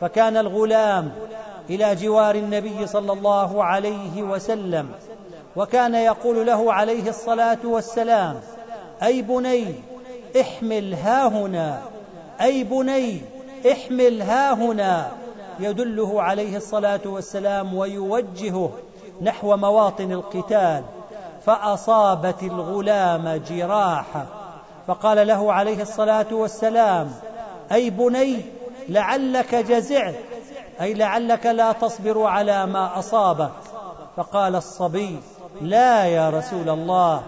فكان 0.00 0.36
الغلام 0.36 1.12
إلى 1.70 1.94
جوار 1.94 2.34
النبي 2.34 2.86
صلى 2.86 3.12
الله 3.12 3.64
عليه 3.64 4.22
وسلم 4.22 4.88
وكان 5.56 5.94
يقول 5.94 6.46
له 6.46 6.72
عليه 6.72 7.08
الصلاة 7.08 7.58
والسلام 7.64 8.40
أي 9.02 9.22
بني 9.22 9.74
احمل 10.40 10.94
ها 10.94 11.26
هنا 11.28 11.82
أي 12.40 12.64
بني 12.64 13.20
احمل 13.72 14.22
ها 14.22 14.52
هنا. 14.52 15.12
يدله 15.60 16.22
عليه 16.22 16.56
الصلاة 16.56 17.00
والسلام 17.06 17.74
ويوجهه 17.74 18.70
نحو 19.22 19.56
مواطن 19.56 20.12
القتال 20.12 20.84
فأصابت 21.46 22.42
الغلام 22.42 23.42
جراحة. 23.48 24.26
فقال 24.86 25.26
له 25.26 25.52
عليه 25.52 25.82
الصلاة 25.82 26.26
والسلام 26.32 27.12
أي 27.72 27.90
بني 27.90 28.40
لعلك 28.88 29.54
جزعت 29.54 30.14
أي 30.80 30.94
لعلك 30.94 31.46
لا 31.46 31.72
تصبر 31.72 32.22
على 32.22 32.66
ما 32.66 32.98
أصابك. 32.98 33.50
فقال 34.16 34.56
الصبي 34.56 35.18
لا 35.60 36.04
يا 36.04 36.30
رسول 36.30 36.68
الله 36.68 37.22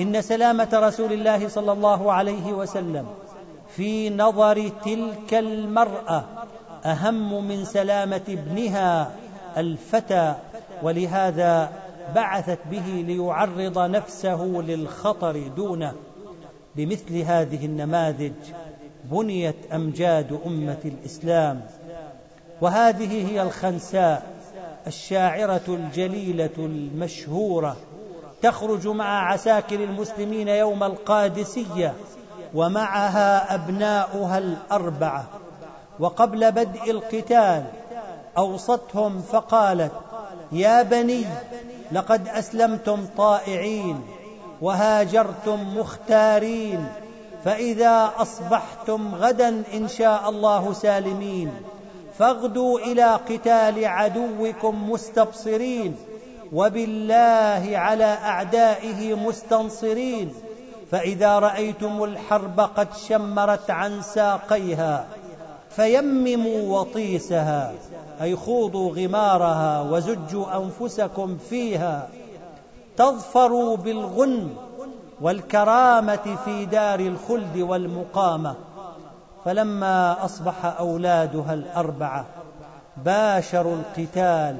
إن 0.00 0.22
سلامة 0.22 0.68
رسول 0.72 1.12
الله 1.12 1.48
صلى 1.48 1.72
الله 1.72 2.12
عليه 2.12 2.52
وسلم 2.52 3.06
في 3.68 4.10
نظر 4.10 4.68
تلك 4.84 5.34
المرأة 5.34 6.24
أهم 6.84 7.44
من 7.48 7.64
سلامة 7.64 8.22
ابنها 8.28 9.10
الفتى 9.56 10.34
ولهذا 10.82 11.72
بعثت 12.14 12.58
به 12.70 13.04
ليعرض 13.06 13.78
نفسه 13.78 14.44
للخطر 14.44 15.48
دونه. 15.56 15.92
بمثل 16.76 17.16
هذه 17.18 17.66
النماذج 17.66 18.32
بنيت 19.04 19.56
أمجاد 19.72 20.40
أمة 20.46 20.78
الإسلام. 20.84 21.60
وهذه 22.60 23.30
هي 23.30 23.42
الخنساء 23.42 24.26
الشاعرة 24.86 25.62
الجليلة 25.68 26.50
المشهورة. 26.58 27.76
تخرج 28.42 28.88
مع 28.88 29.32
عساكر 29.32 29.84
المسلمين 29.84 30.48
يوم 30.48 30.82
القادسية 30.82 31.94
ومعها 32.54 33.54
أبناؤها 33.54 34.38
الأربعة. 34.38 35.43
وقبل 35.98 36.52
بدء 36.52 36.90
القتال 36.90 37.64
أوصتهم 38.38 39.22
فقالت 39.22 39.92
يا 40.52 40.82
بني 40.82 41.24
لقد 41.92 42.28
أسلمتم 42.28 43.06
طائعين 43.16 44.00
وهاجرتم 44.60 45.78
مختارين 45.78 46.86
فإذا 47.44 48.12
أصبحتم 48.16 49.14
غدا 49.14 49.62
إن 49.74 49.88
شاء 49.88 50.30
الله 50.30 50.72
سالمين 50.72 51.52
فاغدوا 52.18 52.78
إلى 52.78 53.14
قتال 53.14 53.84
عدوكم 53.84 54.90
مستبصرين 54.90 55.96
وبالله 56.52 57.78
على 57.78 58.04
أعدائه 58.04 59.14
مستنصرين 59.14 60.34
فإذا 60.90 61.38
رأيتم 61.38 62.04
الحرب 62.04 62.60
قد 62.60 62.88
شمرت 63.08 63.70
عن 63.70 64.02
ساقيها. 64.02 65.06
فيمموا 65.76 66.80
وطيسها 66.80 67.72
أي 68.22 68.36
خوضوا 68.36 68.92
غمارها 68.92 69.82
وزجوا 69.82 70.46
أنفسكم 70.56 71.38
فيها. 71.50 72.08
تظفروا 72.96 73.76
بالغنم 73.76 74.56
والكرامة 75.20 76.36
في 76.44 76.64
دار 76.64 77.00
الخلد 77.00 77.56
والمقامة. 77.56 78.54
فلما 79.44 80.24
أصبح 80.24 80.64
أولادها 80.78 81.54
الأربعة 81.54 82.24
باشروا 83.04 83.76
القتال 83.76 84.56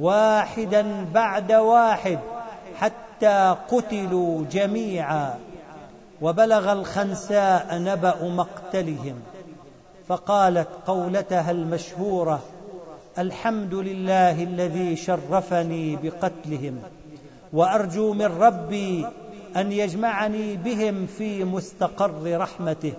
واحدا 0.00 1.06
بعد 1.14 1.52
واحد 1.52 2.18
حتى 2.76 3.56
قتلوا 3.70 4.44
جميعا. 4.52 5.34
وبلغ 6.22 6.72
الخنساء 6.72 7.78
نبأ 7.78 8.24
مقتلهم. 8.24 9.22
فقالت 10.10 10.68
قولتها 10.86 11.50
المشهورة 11.50 12.42
الحمد 13.18 13.74
لله 13.74 14.42
الذي 14.42 14.96
شرفني 14.96 15.96
بقتلهم 15.96 16.78
وأرجو 17.52 18.12
من 18.12 18.26
ربي 18.26 19.06
أن 19.56 19.72
يجمعني 19.72 20.56
بهم 20.56 21.06
في 21.06 21.44
مستقر 21.44 22.38
رحمته. 22.40 22.92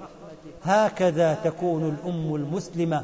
هكذا 0.64 1.34
تكون 1.44 1.90
الأم 1.90 2.36
المسلمة 2.36 3.04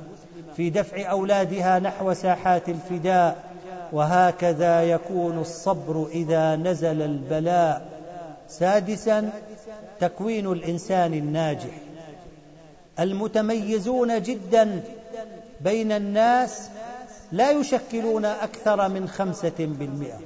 في 0.56 0.70
دفع 0.70 1.12
أولادها 1.12 1.80
نحو 1.80 2.14
ساحات 2.14 2.70
الفداء 2.70 3.44
وهكذا 3.94 4.84
يكون 4.84 5.40
الصبر 5.40 6.08
إذا 6.12 6.56
نزل 6.56 7.02
البلاء. 7.02 7.86
سادسا 8.48 9.30
تكوين 10.00 10.52
الإنسان 10.52 11.14
الناجح. 11.14 11.87
المتميزون 13.00 14.22
جدا 14.22 14.82
بين 15.62 15.92
الناس 15.92 16.70
لا 17.32 17.52
يشكلون 17.52 18.26
أكثر 18.26 18.90
من 18.90 19.08
خمسة 19.08 19.56
بالمئة. 19.60 20.20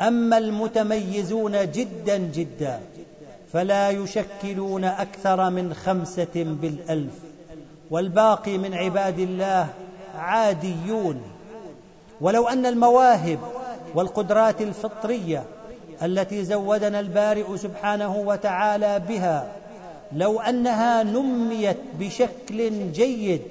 أما 0.00 0.38
المتميزون 0.38 1.70
جدا 1.70 2.16
جدا 2.16 2.80
فلا 3.52 3.90
يشكلون 3.90 4.84
أكثر 4.84 5.50
من 5.50 5.74
خمسة 5.74 6.34
بالألف. 6.34 7.14
والباقي 7.90 8.58
من 8.58 8.74
عباد 8.74 9.18
الله 9.18 9.68
عاديون. 10.18 11.22
ولو 12.20 12.48
أن 12.48 12.66
المواهب 12.66 13.38
والقدرات 13.94 14.60
الفطرية 14.60 15.44
التي 16.02 16.44
زودنا 16.44 17.00
البارئ 17.00 17.56
سبحانه 17.56 18.16
وتعالى 18.16 19.02
بها 19.08 19.52
لو 20.16 20.40
أنها 20.40 21.02
نميت 21.02 21.78
بشكل 22.00 22.92
جيد 22.92 23.42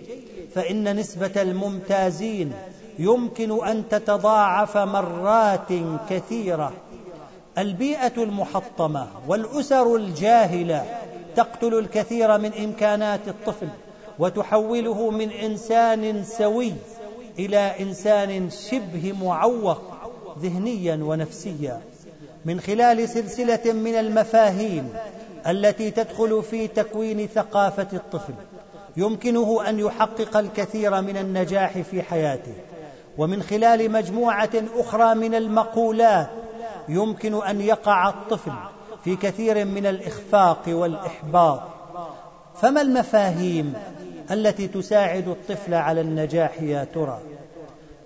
فإن 0.55 0.95
نسبة 0.95 1.41
الممتازين 1.41 2.53
يمكن 2.99 3.67
أن 3.67 3.83
تتضاعف 3.89 4.77
مرات 4.77 5.67
كثيرة. 6.09 6.73
البيئة 7.57 8.23
المحطمة 8.23 9.07
والأسر 9.27 9.95
الجاهلة 9.95 10.85
تقتل 11.35 11.73
الكثير 11.73 12.37
من 12.37 12.53
إمكانات 12.53 13.27
الطفل 13.27 13.67
وتحوله 14.19 15.09
من 15.09 15.31
إنسان 15.31 16.23
سوي 16.23 16.73
إلى 17.39 17.57
إنسان 17.79 18.49
شبه 18.49 19.13
معوق 19.21 19.81
ذهنيا 20.39 20.99
ونفسيا. 21.03 21.81
من 22.45 22.59
خلال 22.59 23.09
سلسلة 23.09 23.73
من 23.73 23.95
المفاهيم 23.95 24.89
التي 25.47 25.91
تدخل 25.91 26.43
في 26.43 26.67
تكوين 26.67 27.27
ثقافة 27.27 27.87
الطفل. 27.93 28.33
يمكنه 28.97 29.69
أن 29.69 29.79
يحقق 29.79 30.37
الكثير 30.37 31.01
من 31.01 31.17
النجاح 31.17 31.77
في 31.77 32.01
حياته. 32.01 32.53
ومن 33.17 33.43
خلال 33.43 33.91
مجموعة 33.91 34.49
أخرى 34.75 35.15
من 35.15 35.35
المقولات 35.35 36.29
يمكن 36.89 37.43
أن 37.43 37.61
يقع 37.61 38.09
الطفل 38.09 38.51
في 39.03 39.15
كثير 39.15 39.65
من 39.65 39.85
الإخفاق 39.85 40.61
والإحباط. 40.67 41.61
فما 42.61 42.81
المفاهيم 42.81 43.73
التي 44.31 44.67
تساعد 44.67 45.27
الطفل 45.27 45.73
على 45.73 46.01
النجاح 46.01 46.61
يا 46.61 46.83
ترى؟ 46.83 47.19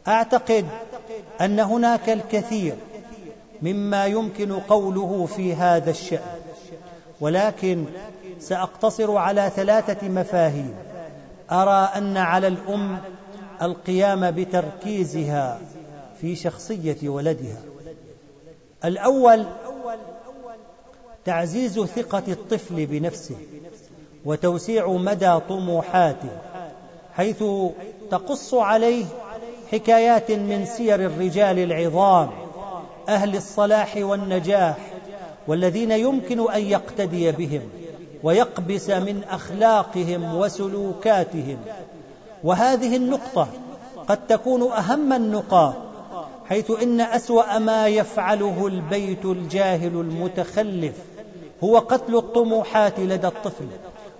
أعتقد 0.08 0.66
أن 1.42 1.60
هناك 1.60 2.10
الكثير 2.10 2.76
مما 3.62 4.06
يمكن 4.06 4.54
قوله 4.54 5.26
في 5.26 5.54
هذا 5.54 5.92
الشأن. 5.92 6.45
ولكن 7.22 7.86
سأقتصر 8.40 9.18
على 9.18 9.52
ثلاثة 9.56 10.10
مفاهيم. 10.10 10.76
أرى 11.52 11.90
أن 11.96 12.18
على 12.18 12.48
الأم 12.48 12.98
القيام 13.62 14.32
بتركيزها 14.32 15.60
في 16.22 16.36
شخصية 16.36 17.10
ولدها. 17.10 17.62
الأول 18.86 19.46
تعزيز 21.26 21.80
ثقة 21.80 22.24
الطفل 22.28 22.86
بنفسه 22.86 23.36
وتوسيع 24.26 24.88
مدى 24.88 25.40
طموحاته 25.50 26.30
حيث 27.14 27.44
تقص 28.12 28.54
عليه 28.54 29.06
حكايات 29.72 30.32
من 30.32 30.66
سير 30.66 31.06
الرجال 31.06 31.60
العظام 31.60 32.30
أهل 33.10 33.36
الصلاح 33.36 33.98
والنجاح 33.98 34.78
والذين 35.48 35.92
يمكن 35.92 36.52
أن 36.52 36.62
يقتدي 36.62 37.32
بهم 37.32 37.62
ويقبس 38.24 38.90
من 38.90 39.24
أخلاقهم 39.30 40.36
وسلوكاتهم. 40.36 41.58
وهذه 42.44 42.96
النقطة 42.96 43.48
قد 44.08 44.28
تكون 44.28 44.72
أهم 44.72 45.14
النقاط 45.14 45.76
حيث 46.46 46.72
إن 46.84 47.02
أسوأ 47.02 47.60
ما 47.60 47.88
يفعله 47.88 48.68
البيت 48.68 49.26
الجاهل 49.26 49.88
المتخلف 49.88 50.96
هو 51.64 51.78
قتل 51.78 52.16
الطموحات 52.16 53.00
لدى 53.00 53.28
الطفل 53.28 53.68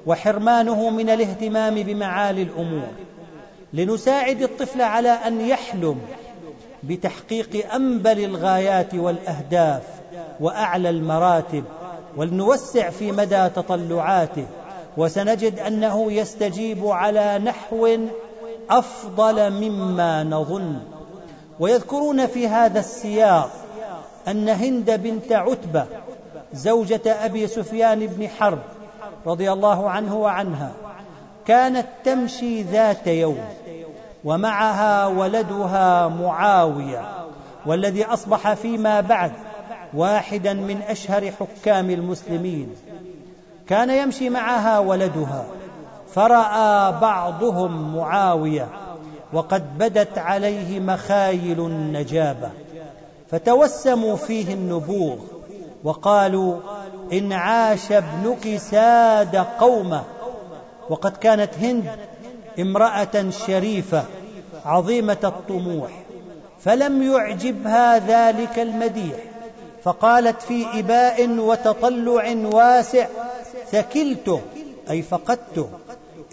وحرمانه 0.06 0.90
من 0.90 1.10
الاهتمام 1.10 1.76
بمعالي 1.76 2.42
الأمور. 2.42 2.88
لنساعد 3.74 4.42
الطفل 4.42 4.82
على 4.82 5.10
أن 5.10 5.42
يحلم 5.42 6.00
بتحقيق 6.84 7.74
أنبل 7.74 8.24
الغايات 8.24 8.96
والأهداف 8.96 9.84
وأعلى 10.40 10.90
المراتب 10.90 11.64
ولنوسع 12.18 12.90
في 12.90 13.12
مدى 13.12 13.50
تطلعاته 13.50 14.46
وسنجد 14.98 15.60
أنه 15.60 16.12
يستجيب 16.12 16.88
على 16.88 17.40
نحو 17.40 17.98
أفضل 18.70 19.50
مما 19.50 20.24
نظن. 20.24 20.80
ويذكرون 21.60 22.28
في 22.28 22.48
هذا 22.48 22.80
السياق 22.80 23.52
أن 24.28 24.50
هند 24.50 24.92
بنت 24.92 25.32
عتبة 25.32 25.86
زوجة 26.54 27.26
أبي 27.26 27.48
سفيان 27.48 28.08
بن 28.08 28.28
حرب 28.28 28.60
رضي 29.26 29.52
الله 29.52 29.90
عنه 29.90 30.16
وعنها 30.16 30.72
كانت 31.46 31.88
تمشي 32.04 32.62
ذات 32.62 33.08
يوم 33.08 33.46
ومعها 34.24 35.08
ولدها 35.08 36.08
معاوية 36.08 37.06
والذي 37.66 38.06
أصبح 38.06 38.54
فيما 38.54 39.02
بعد 39.02 39.32
واحدا 39.96 40.54
من 40.54 40.82
أشهر 40.82 41.32
حكام 41.32 41.90
المسلمين. 41.90 42.70
كان 43.68 43.90
يمشي 43.90 44.30
معها 44.30 44.80
ولدها. 44.80 45.46
فرأى 46.14 46.92
بعضهم 46.92 47.96
معاوية 47.96 48.68
وقد 49.34 49.78
بدت 49.78 50.18
عليه 50.18 50.80
مخايل 50.80 51.60
النجابة. 51.60 52.50
فتوسموا 53.32 54.16
فيه 54.16 54.54
النبوغ 54.54 55.18
وقالوا 55.84 56.60
إن 57.14 57.34
عاش 57.34 57.92
ابنك 57.92 58.58
ساد 58.58 59.36
قومه. 59.36 60.04
وقد 60.90 61.18
كانت 61.18 61.54
هند 61.58 61.90
امرأة 62.60 63.30
شريفة 63.48 64.04
عظيمة 64.66 65.18
الطموح. 65.24 65.90
فلم 66.60 67.04
يعجبها 67.04 67.98
ذلك 68.00 68.60
المديح. 68.60 69.35
فقالت 69.86 70.42
في 70.42 70.80
إباء 70.80 71.30
وتطلع 71.30 72.36
واسع 72.54 73.08
ثكلته 73.72 74.42
أي 74.90 75.02
فقدته 75.02 75.70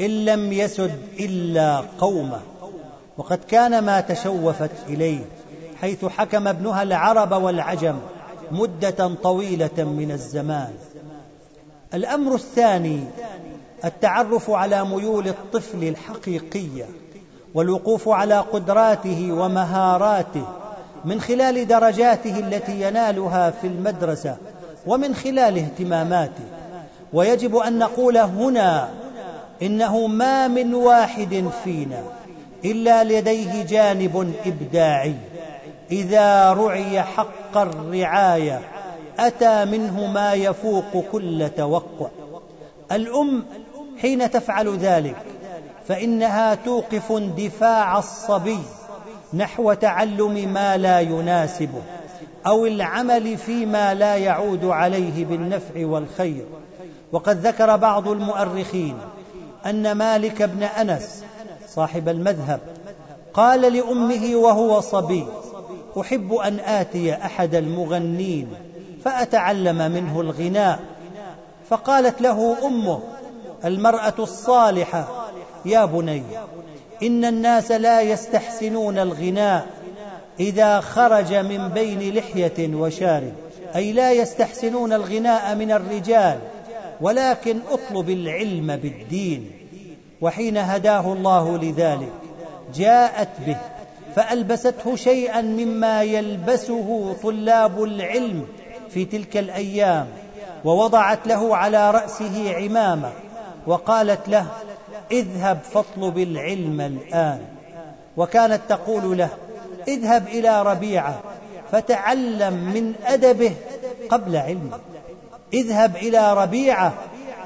إن 0.01 0.25
لم 0.25 0.53
يسد 0.53 0.99
إلا 1.21 1.83
قومه. 1.99 2.41
وقد 3.19 3.39
كان 3.49 3.85
ما 3.85 4.01
تشوفت 4.01 4.71
إليه 4.89 5.25
حيث 5.81 6.05
حكم 6.05 6.49
ابنها 6.49 6.83
العرب 6.83 7.33
والعجم 7.33 7.99
مدة 8.51 9.15
طويلة 9.23 9.85
من 9.85 10.11
الزمان. 10.11 10.75
الأمر 11.95 12.35
الثاني 12.35 13.05
التعرف 13.85 14.51
على 14.51 14.85
ميول 14.85 15.29
الطفل 15.29 15.85
الحقيقية 15.85 16.89
والوقوف 17.55 18.09
على 18.09 18.39
قدراته 18.39 19.33
ومهاراته. 19.33 20.62
من 21.05 21.21
خلال 21.21 21.67
درجاته 21.67 22.39
التي 22.39 22.83
ينالها 22.83 23.51
في 23.51 23.67
المدرسة 23.67 24.37
ومن 24.87 25.15
خلال 25.15 25.59
اهتماماته. 25.59 26.45
ويجب 27.13 27.57
أن 27.57 27.79
نقول 27.79 28.17
هنا 28.17 28.89
إنه 29.63 30.07
ما 30.07 30.49
من 30.49 30.75
واحد 30.75 31.51
فينا 31.65 32.03
إلا 32.65 33.05
لديه 33.05 33.65
جانب 33.65 34.35
إبداعي. 34.47 35.15
إذا 35.91 36.53
رعي 36.53 37.03
حق 37.03 37.57
الرعاية 37.57 38.61
أتى 39.19 39.65
منه 39.65 40.07
ما 40.07 40.33
يفوق 40.35 41.05
كل 41.13 41.51
توقع. 41.57 42.09
الأم 42.93 43.45
حين 44.01 44.31
تفعل 44.31 44.77
ذلك 44.77 45.17
فإنها 45.89 46.55
توقف 46.55 47.13
اندفاع 47.13 47.99
الصبي 47.99 48.59
نحو 49.35 49.73
تعلم 49.73 50.53
ما 50.53 50.77
لا 50.77 51.01
يناسبه 51.01 51.83
أو 52.47 52.67
العمل 52.67 53.37
فيما 53.37 53.95
لا 53.95 54.17
يعود 54.17 54.65
عليه 54.65 55.25
بالنفع 55.25 55.87
والخير. 55.87 56.45
وقد 57.13 57.47
ذكر 57.47 57.77
بعض 57.77 58.09
المؤرخين 58.09 58.99
أن 59.67 59.93
مالك 59.93 60.43
بن 60.43 60.63
أنس 60.63 61.25
صاحب 61.69 62.09
المذهب 62.09 62.61
قال 63.35 63.61
لأمه 63.61 64.37
وهو 64.37 64.81
صبي 64.81 65.27
أحب 66.01 66.33
أن 66.33 66.61
آتي 66.61 67.15
أحد 67.15 67.55
المغنين 67.55 68.49
فأتعلم 69.05 69.93
منه 69.93 70.21
الغناء. 70.21 70.81
فقالت 71.71 72.21
له 72.23 72.67
أمه 72.67 73.01
المرأة 73.65 74.15
الصالحة 74.19 75.29
يا 75.65 75.85
بني 75.85 76.23
إن 77.03 77.25
الناس 77.25 77.71
لا 77.71 78.01
يستحسنون 78.01 78.99
الغناء 78.99 79.67
إذا 80.41 80.81
خرج 80.81 81.35
من 81.35 81.69
بين 81.69 82.15
لحية 82.15 82.75
وشارب. 82.75 83.33
أي 83.77 83.93
لا 83.93 84.13
يستحسنون 84.13 84.93
الغناء 84.93 85.55
من 85.55 85.73
الرجال 85.73 86.39
ولكن 87.01 87.59
اطلب 87.71 88.11
العلم 88.11 88.77
بالدين. 88.77 89.51
وحين 90.21 90.57
هداه 90.57 91.13
الله 91.13 91.59
لذلك 91.59 92.13
جاءت 92.75 93.29
به 93.47 93.57
فألبسته 94.17 94.97
شيئا 94.97 95.41
مما 95.41 96.03
يلبسه 96.03 97.17
طلاب 97.23 97.83
العلم 97.83 98.47
في 98.91 99.05
تلك 99.05 99.37
الأيام 99.37 100.07
ووضعت 100.65 101.27
له 101.27 101.57
على 101.57 101.91
رأسه 101.91 102.55
عمامة 102.57 103.13
وقالت 103.67 104.29
له 104.29 104.47
اذهب 105.11 105.59
فاطلب 105.73 106.19
العلم 106.19 106.81
الآن. 106.81 107.41
وكانت 108.17 108.61
تقول 108.69 109.19
له 109.19 109.29
اذهب 109.89 110.27
إلى 110.27 110.63
ربيعة 110.63 111.21
فتعلم 111.73 112.55
من 112.55 112.95
أدبه 113.07 113.53
قبل 114.09 114.37
علمه. 114.37 114.79
اذهب 115.53 115.97
إلى 115.97 116.35
ربيعة 116.35 116.93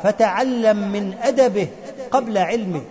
فتعلم 0.03 0.77
من 0.93 1.15
أدبه 1.23 1.69
قبل 2.11 2.39
علمه. 2.39 2.83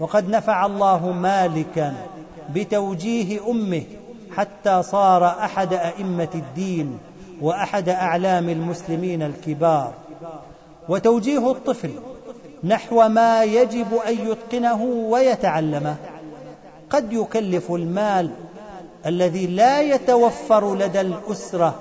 وقد 0.00 0.28
نفع 0.28 0.66
الله 0.66 1.12
مالكا 1.12 1.94
بتوجيه 2.54 3.50
أمه 3.50 3.82
حتى 4.36 4.82
صار 4.82 5.26
أحد 5.26 5.72
أئمة 5.72 6.28
الدين 6.34 6.98
وأحد 7.40 7.88
أعلام 7.88 8.48
المسلمين 8.48 9.22
الكبار. 9.22 9.92
وتوجيه 10.88 11.50
الطفل 11.50 11.90
نحو 12.64 13.08
ما 13.08 13.44
يجب 13.44 13.94
أن 14.08 14.14
يتقنه 14.30 14.82
ويتعلمه. 14.82 15.96
قد 16.90 17.12
يكلف 17.12 17.70
المال 17.70 18.30
الذي 19.06 19.46
لا 19.46 19.80
يتوفر 19.80 20.74
لدى 20.74 21.00
الأسرة 21.00 21.74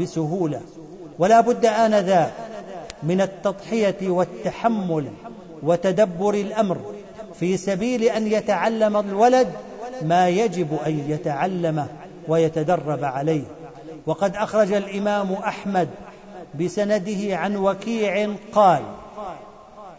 بسهولة 0.00 0.60
ولا 1.18 1.40
بد 1.40 1.66
آنذاك 1.66 2.32
من 3.02 3.20
التضحية 3.20 3.96
والتحمل 4.02 5.06
وتدبر 5.62 6.34
الأمر 6.34 6.78
في 7.40 7.56
سبيل 7.56 8.02
أن 8.02 8.26
يتعلم 8.26 8.96
الولد 8.96 9.48
ما 10.02 10.28
يجب 10.28 10.78
أن 10.86 11.10
يتعلمه 11.10 11.86
ويتدرب 12.28 13.04
عليه. 13.04 13.44
وقد 14.06 14.36
أخرج 14.36 14.72
الإمام 14.72 15.32
أحمد 15.32 15.88
بسنده 16.60 17.36
عن 17.36 17.56
وكيع 17.56 18.34
قال 18.52 18.82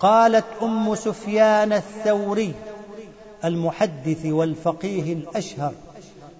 قالت 0.02 0.46
أم 0.62 0.96
سفيان 0.96 1.74
الثوري 1.74 2.54
المحدث 3.46 4.26
والفقيه 4.26 5.14
الأشهر 5.14 5.74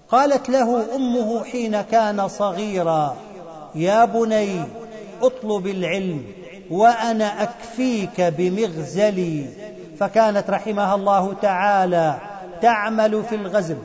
قالت 0.08 0.50
له 0.50 0.96
أمه 0.96 1.44
حين 1.44 1.80
كان 1.80 2.28
صغيرا 2.28 3.16
يا 3.74 4.04
بني 4.04 4.62
اطلب 5.22 5.66
العلم 5.66 6.24
وأنا 6.70 7.42
أكفيك 7.42 8.20
بمغزلي. 8.20 9.46
فكانت 9.98 10.50
رحمها 10.50 10.94
الله 10.94 11.34
تعالى 11.42 12.20
تعمل 12.62 13.22
في 13.24 13.34
الغزل 13.34 13.76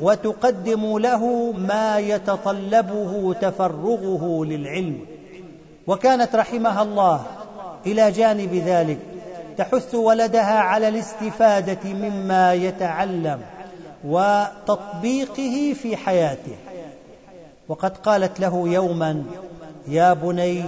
وتقدم 0.00 0.98
له 0.98 1.52
ما 1.52 1.98
يتطلبه 1.98 3.34
تفرغه 3.40 4.44
للعلم. 4.44 5.00
وكانت 5.86 6.34
رحمها 6.34 6.82
الله 6.82 7.24
إلى 7.86 8.10
جانب 8.10 8.54
ذلك 8.54 8.98
تحث 9.58 9.94
ولدها 9.94 10.58
على 10.58 10.88
الاستفادة 10.88 11.92
مما 11.92 12.54
يتعلم 12.54 13.40
وتطبيقه 14.04 15.74
في 15.82 15.96
حياته. 15.96 16.56
وقد 17.68 17.96
قالت 17.96 18.40
له 18.40 18.68
يوما 18.68 19.24
يا 19.88 20.12
بني 20.12 20.64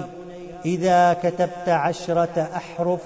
إذا 0.65 1.13
كتبت 1.13 1.69
عشرة 1.69 2.51
أحرف 2.57 3.01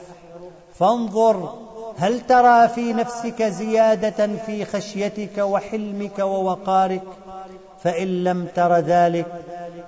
فانظر 0.74 1.55
هل 1.99 2.20
ترى 2.20 2.68
في 2.68 2.93
نفسك 2.93 3.43
زيادة 3.43 4.26
في 4.47 4.64
خشيتك 4.64 5.39
وحلمك 5.39 6.18
ووقارك؟ 6.18 7.03
فإن 7.83 8.24
لم 8.24 8.47
تر 8.55 8.76
ذلك 8.76 9.26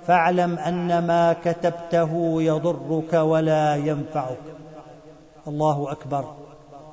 فاعلم 0.07 0.57
أن 0.57 1.07
ما 1.07 1.35
كتبته 1.45 2.41
يضرك 2.41 3.13
ولا 3.13 3.75
ينفعك. 3.75 4.37
الله 5.47 5.91
أكبر. 5.91 6.25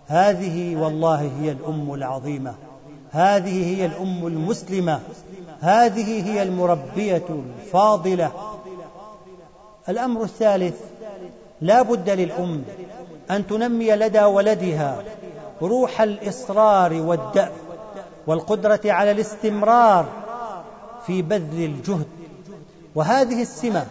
هذه 0.07 0.76
والله 0.76 1.30
هي 1.40 1.51
الأم 1.51 1.94
العظيمة. 1.94 2.55
هذه 3.11 3.76
هي 3.76 3.86
الأم 3.86 4.26
المسلمة. 4.26 5.01
هذه 5.61 6.30
هي 6.30 6.42
المربية 6.42 7.24
الفاضلة. 7.30 8.32
الأمر 9.88 10.22
الثالث 10.22 10.80
لا 11.61 11.82
بد 11.82 12.11
للأم 12.11 12.64
أن 13.30 13.46
تنمي 13.46 13.90
لدى 13.90 14.24
ولدها 14.24 15.03
روح 15.62 16.01
الإصرار 16.01 16.92
والدأب 16.92 17.53
والقدرة 18.26 18.80
على 18.84 19.11
الاستمرار 19.11 20.07
في 21.07 21.22
بذل 21.22 21.64
الجهد. 21.64 22.07
وهذه 22.94 23.42
السمة 23.42 23.86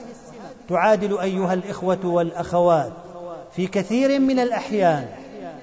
تعادل 0.70 1.20
أيها 1.20 1.54
الإخوة 1.54 2.06
والأخوات 2.06 2.92
في 3.56 3.68
كثير 3.68 4.20
من 4.20 4.40
الأحيان 4.40 5.06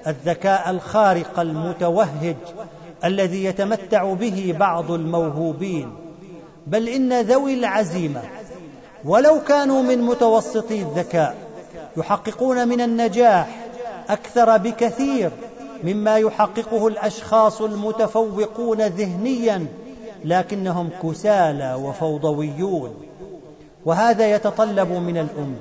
الذكاء 0.07 0.69
الخارق 0.69 1.39
المتوهج 1.39 2.35
الذي 3.05 3.43
يتمتع 3.43 4.13
به 4.13 4.55
بعض 4.59 4.91
الموهوبين 4.91 5.91
بل 6.67 6.89
إن 6.89 7.21
ذوي 7.21 7.53
العزيمة 7.53 8.21
ولو 9.05 9.39
كانوا 9.47 9.81
من 9.81 10.01
متوسطي 10.01 10.81
الذكاء 10.81 11.35
يحققون 11.97 12.67
من 12.67 12.81
النجاح 12.81 13.67
أكثر 14.09 14.57
بكثير 14.57 15.31
مما 15.83 16.17
يحققه 16.17 16.87
الأشخاص 16.87 17.61
المتفوقون 17.61 18.81
ذهنيا 18.81 19.65
لكنهم 20.25 20.89
كسالى 21.03 21.73
وفوضويون. 21.73 22.95
وهذا 23.85 24.31
يتطلب 24.31 24.91
من 24.91 25.17
الأم 25.17 25.55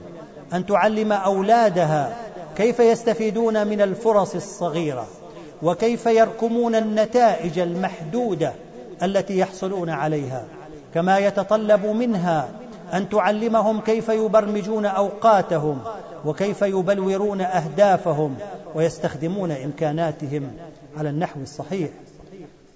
أن 0.52 0.66
تعلم 0.66 1.12
أولادها 1.12 2.16
كيف 2.56 2.80
يستفيدون 2.80 3.66
من 3.66 3.80
الفرص 3.80 4.34
الصغيرة 4.34 5.06
وكيف 5.62 6.06
يركمون 6.06 6.74
النتائج 6.74 7.58
المحدودة 7.58 8.52
التي 9.02 9.38
يحصلون 9.38 9.90
عليها. 9.90 10.44
كما 10.94 11.18
يتطلب 11.18 11.86
منها 11.86 12.48
أن 12.94 13.08
تعلمهم 13.08 13.80
كيف 13.80 14.08
يبرمجون 14.08 14.86
أوقاتهم 14.86 15.78
وكيف 16.24 16.62
يبلورون 16.62 17.40
أهدافهم 17.40 18.34
ويستخدمون 18.74 19.50
إمكاناتهم 19.50 20.50
على 20.98 21.10
النحو 21.10 21.40
الصحيح. 21.40 21.90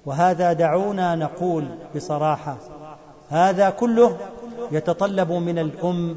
وهذا 0.07 0.53
دعونا 0.53 1.15
نقول 1.15 1.65
بصراحة 1.97 2.57
هذا 3.31 3.71
كله 3.71 4.17
يتطلب 4.73 5.33
من 5.33 5.59
الأم 5.59 6.17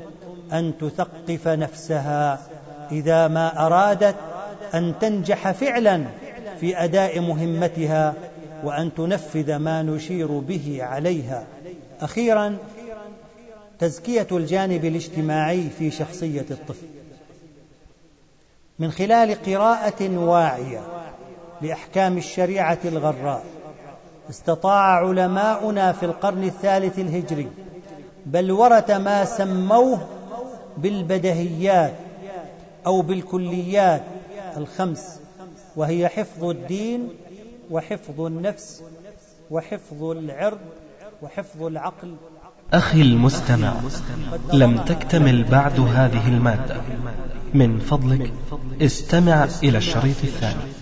أن 0.53 0.73
تثقف 0.77 1.47
نفسها 1.47 2.39
إذا 2.91 3.27
ما 3.27 3.65
أرادت 3.65 4.15
أن 4.73 4.93
تنجح 5.01 5.51
فعلا 5.51 6.03
في 6.59 6.83
أداء 6.83 7.19
مهمتها 7.19 8.13
وأن 8.63 8.93
تنفذ 8.93 9.55
ما 9.55 9.81
نشير 9.81 10.27
به 10.27 10.77
عليها. 10.81 11.43
أخيرا 12.01 12.57
تزكية 13.79 14.27
الجانب 14.31 14.85
الاجتماعي 14.85 15.69
في 15.69 15.91
شخصية 15.91 16.45
الطفل. 16.51 16.87
من 18.79 18.91
خلال 18.91 19.43
قراءة 19.45 20.17
واعية 20.17 20.81
لأحكام 21.61 22.17
الشريعة 22.17 22.79
الغراء 22.85 23.43
استطاع 24.29 25.07
علماؤنا 25.07 25.91
في 25.91 26.05
القرن 26.05 26.43
الثالث 26.43 26.99
الهجري 26.99 27.47
بلوره 28.25 28.85
ما 28.89 29.25
سموه 29.25 29.99
بالبدهيات 30.77 31.93
أو 32.85 33.01
بالكليات 33.01 34.03
الخمس 34.57 35.19
وهي 35.75 36.07
حفظ 36.07 36.43
الدين 36.43 37.09
وحفظ 37.71 38.21
النفس 38.21 38.83
وحفظ 39.51 40.03
العرض 40.03 40.59
وحفظ 41.21 41.63
العقل. 41.63 42.15
أخي 42.73 43.01
المستمع 43.01 43.73
لم 44.53 44.77
تكتمل 44.77 45.43
بعد 45.43 45.79
هذه 45.79 46.27
المادة. 46.27 46.81
من 47.53 47.79
فضلك 47.79 48.33
استمع 48.81 49.47
إلى 49.63 49.77
الشريط 49.77 50.23
الثاني. 50.23 50.72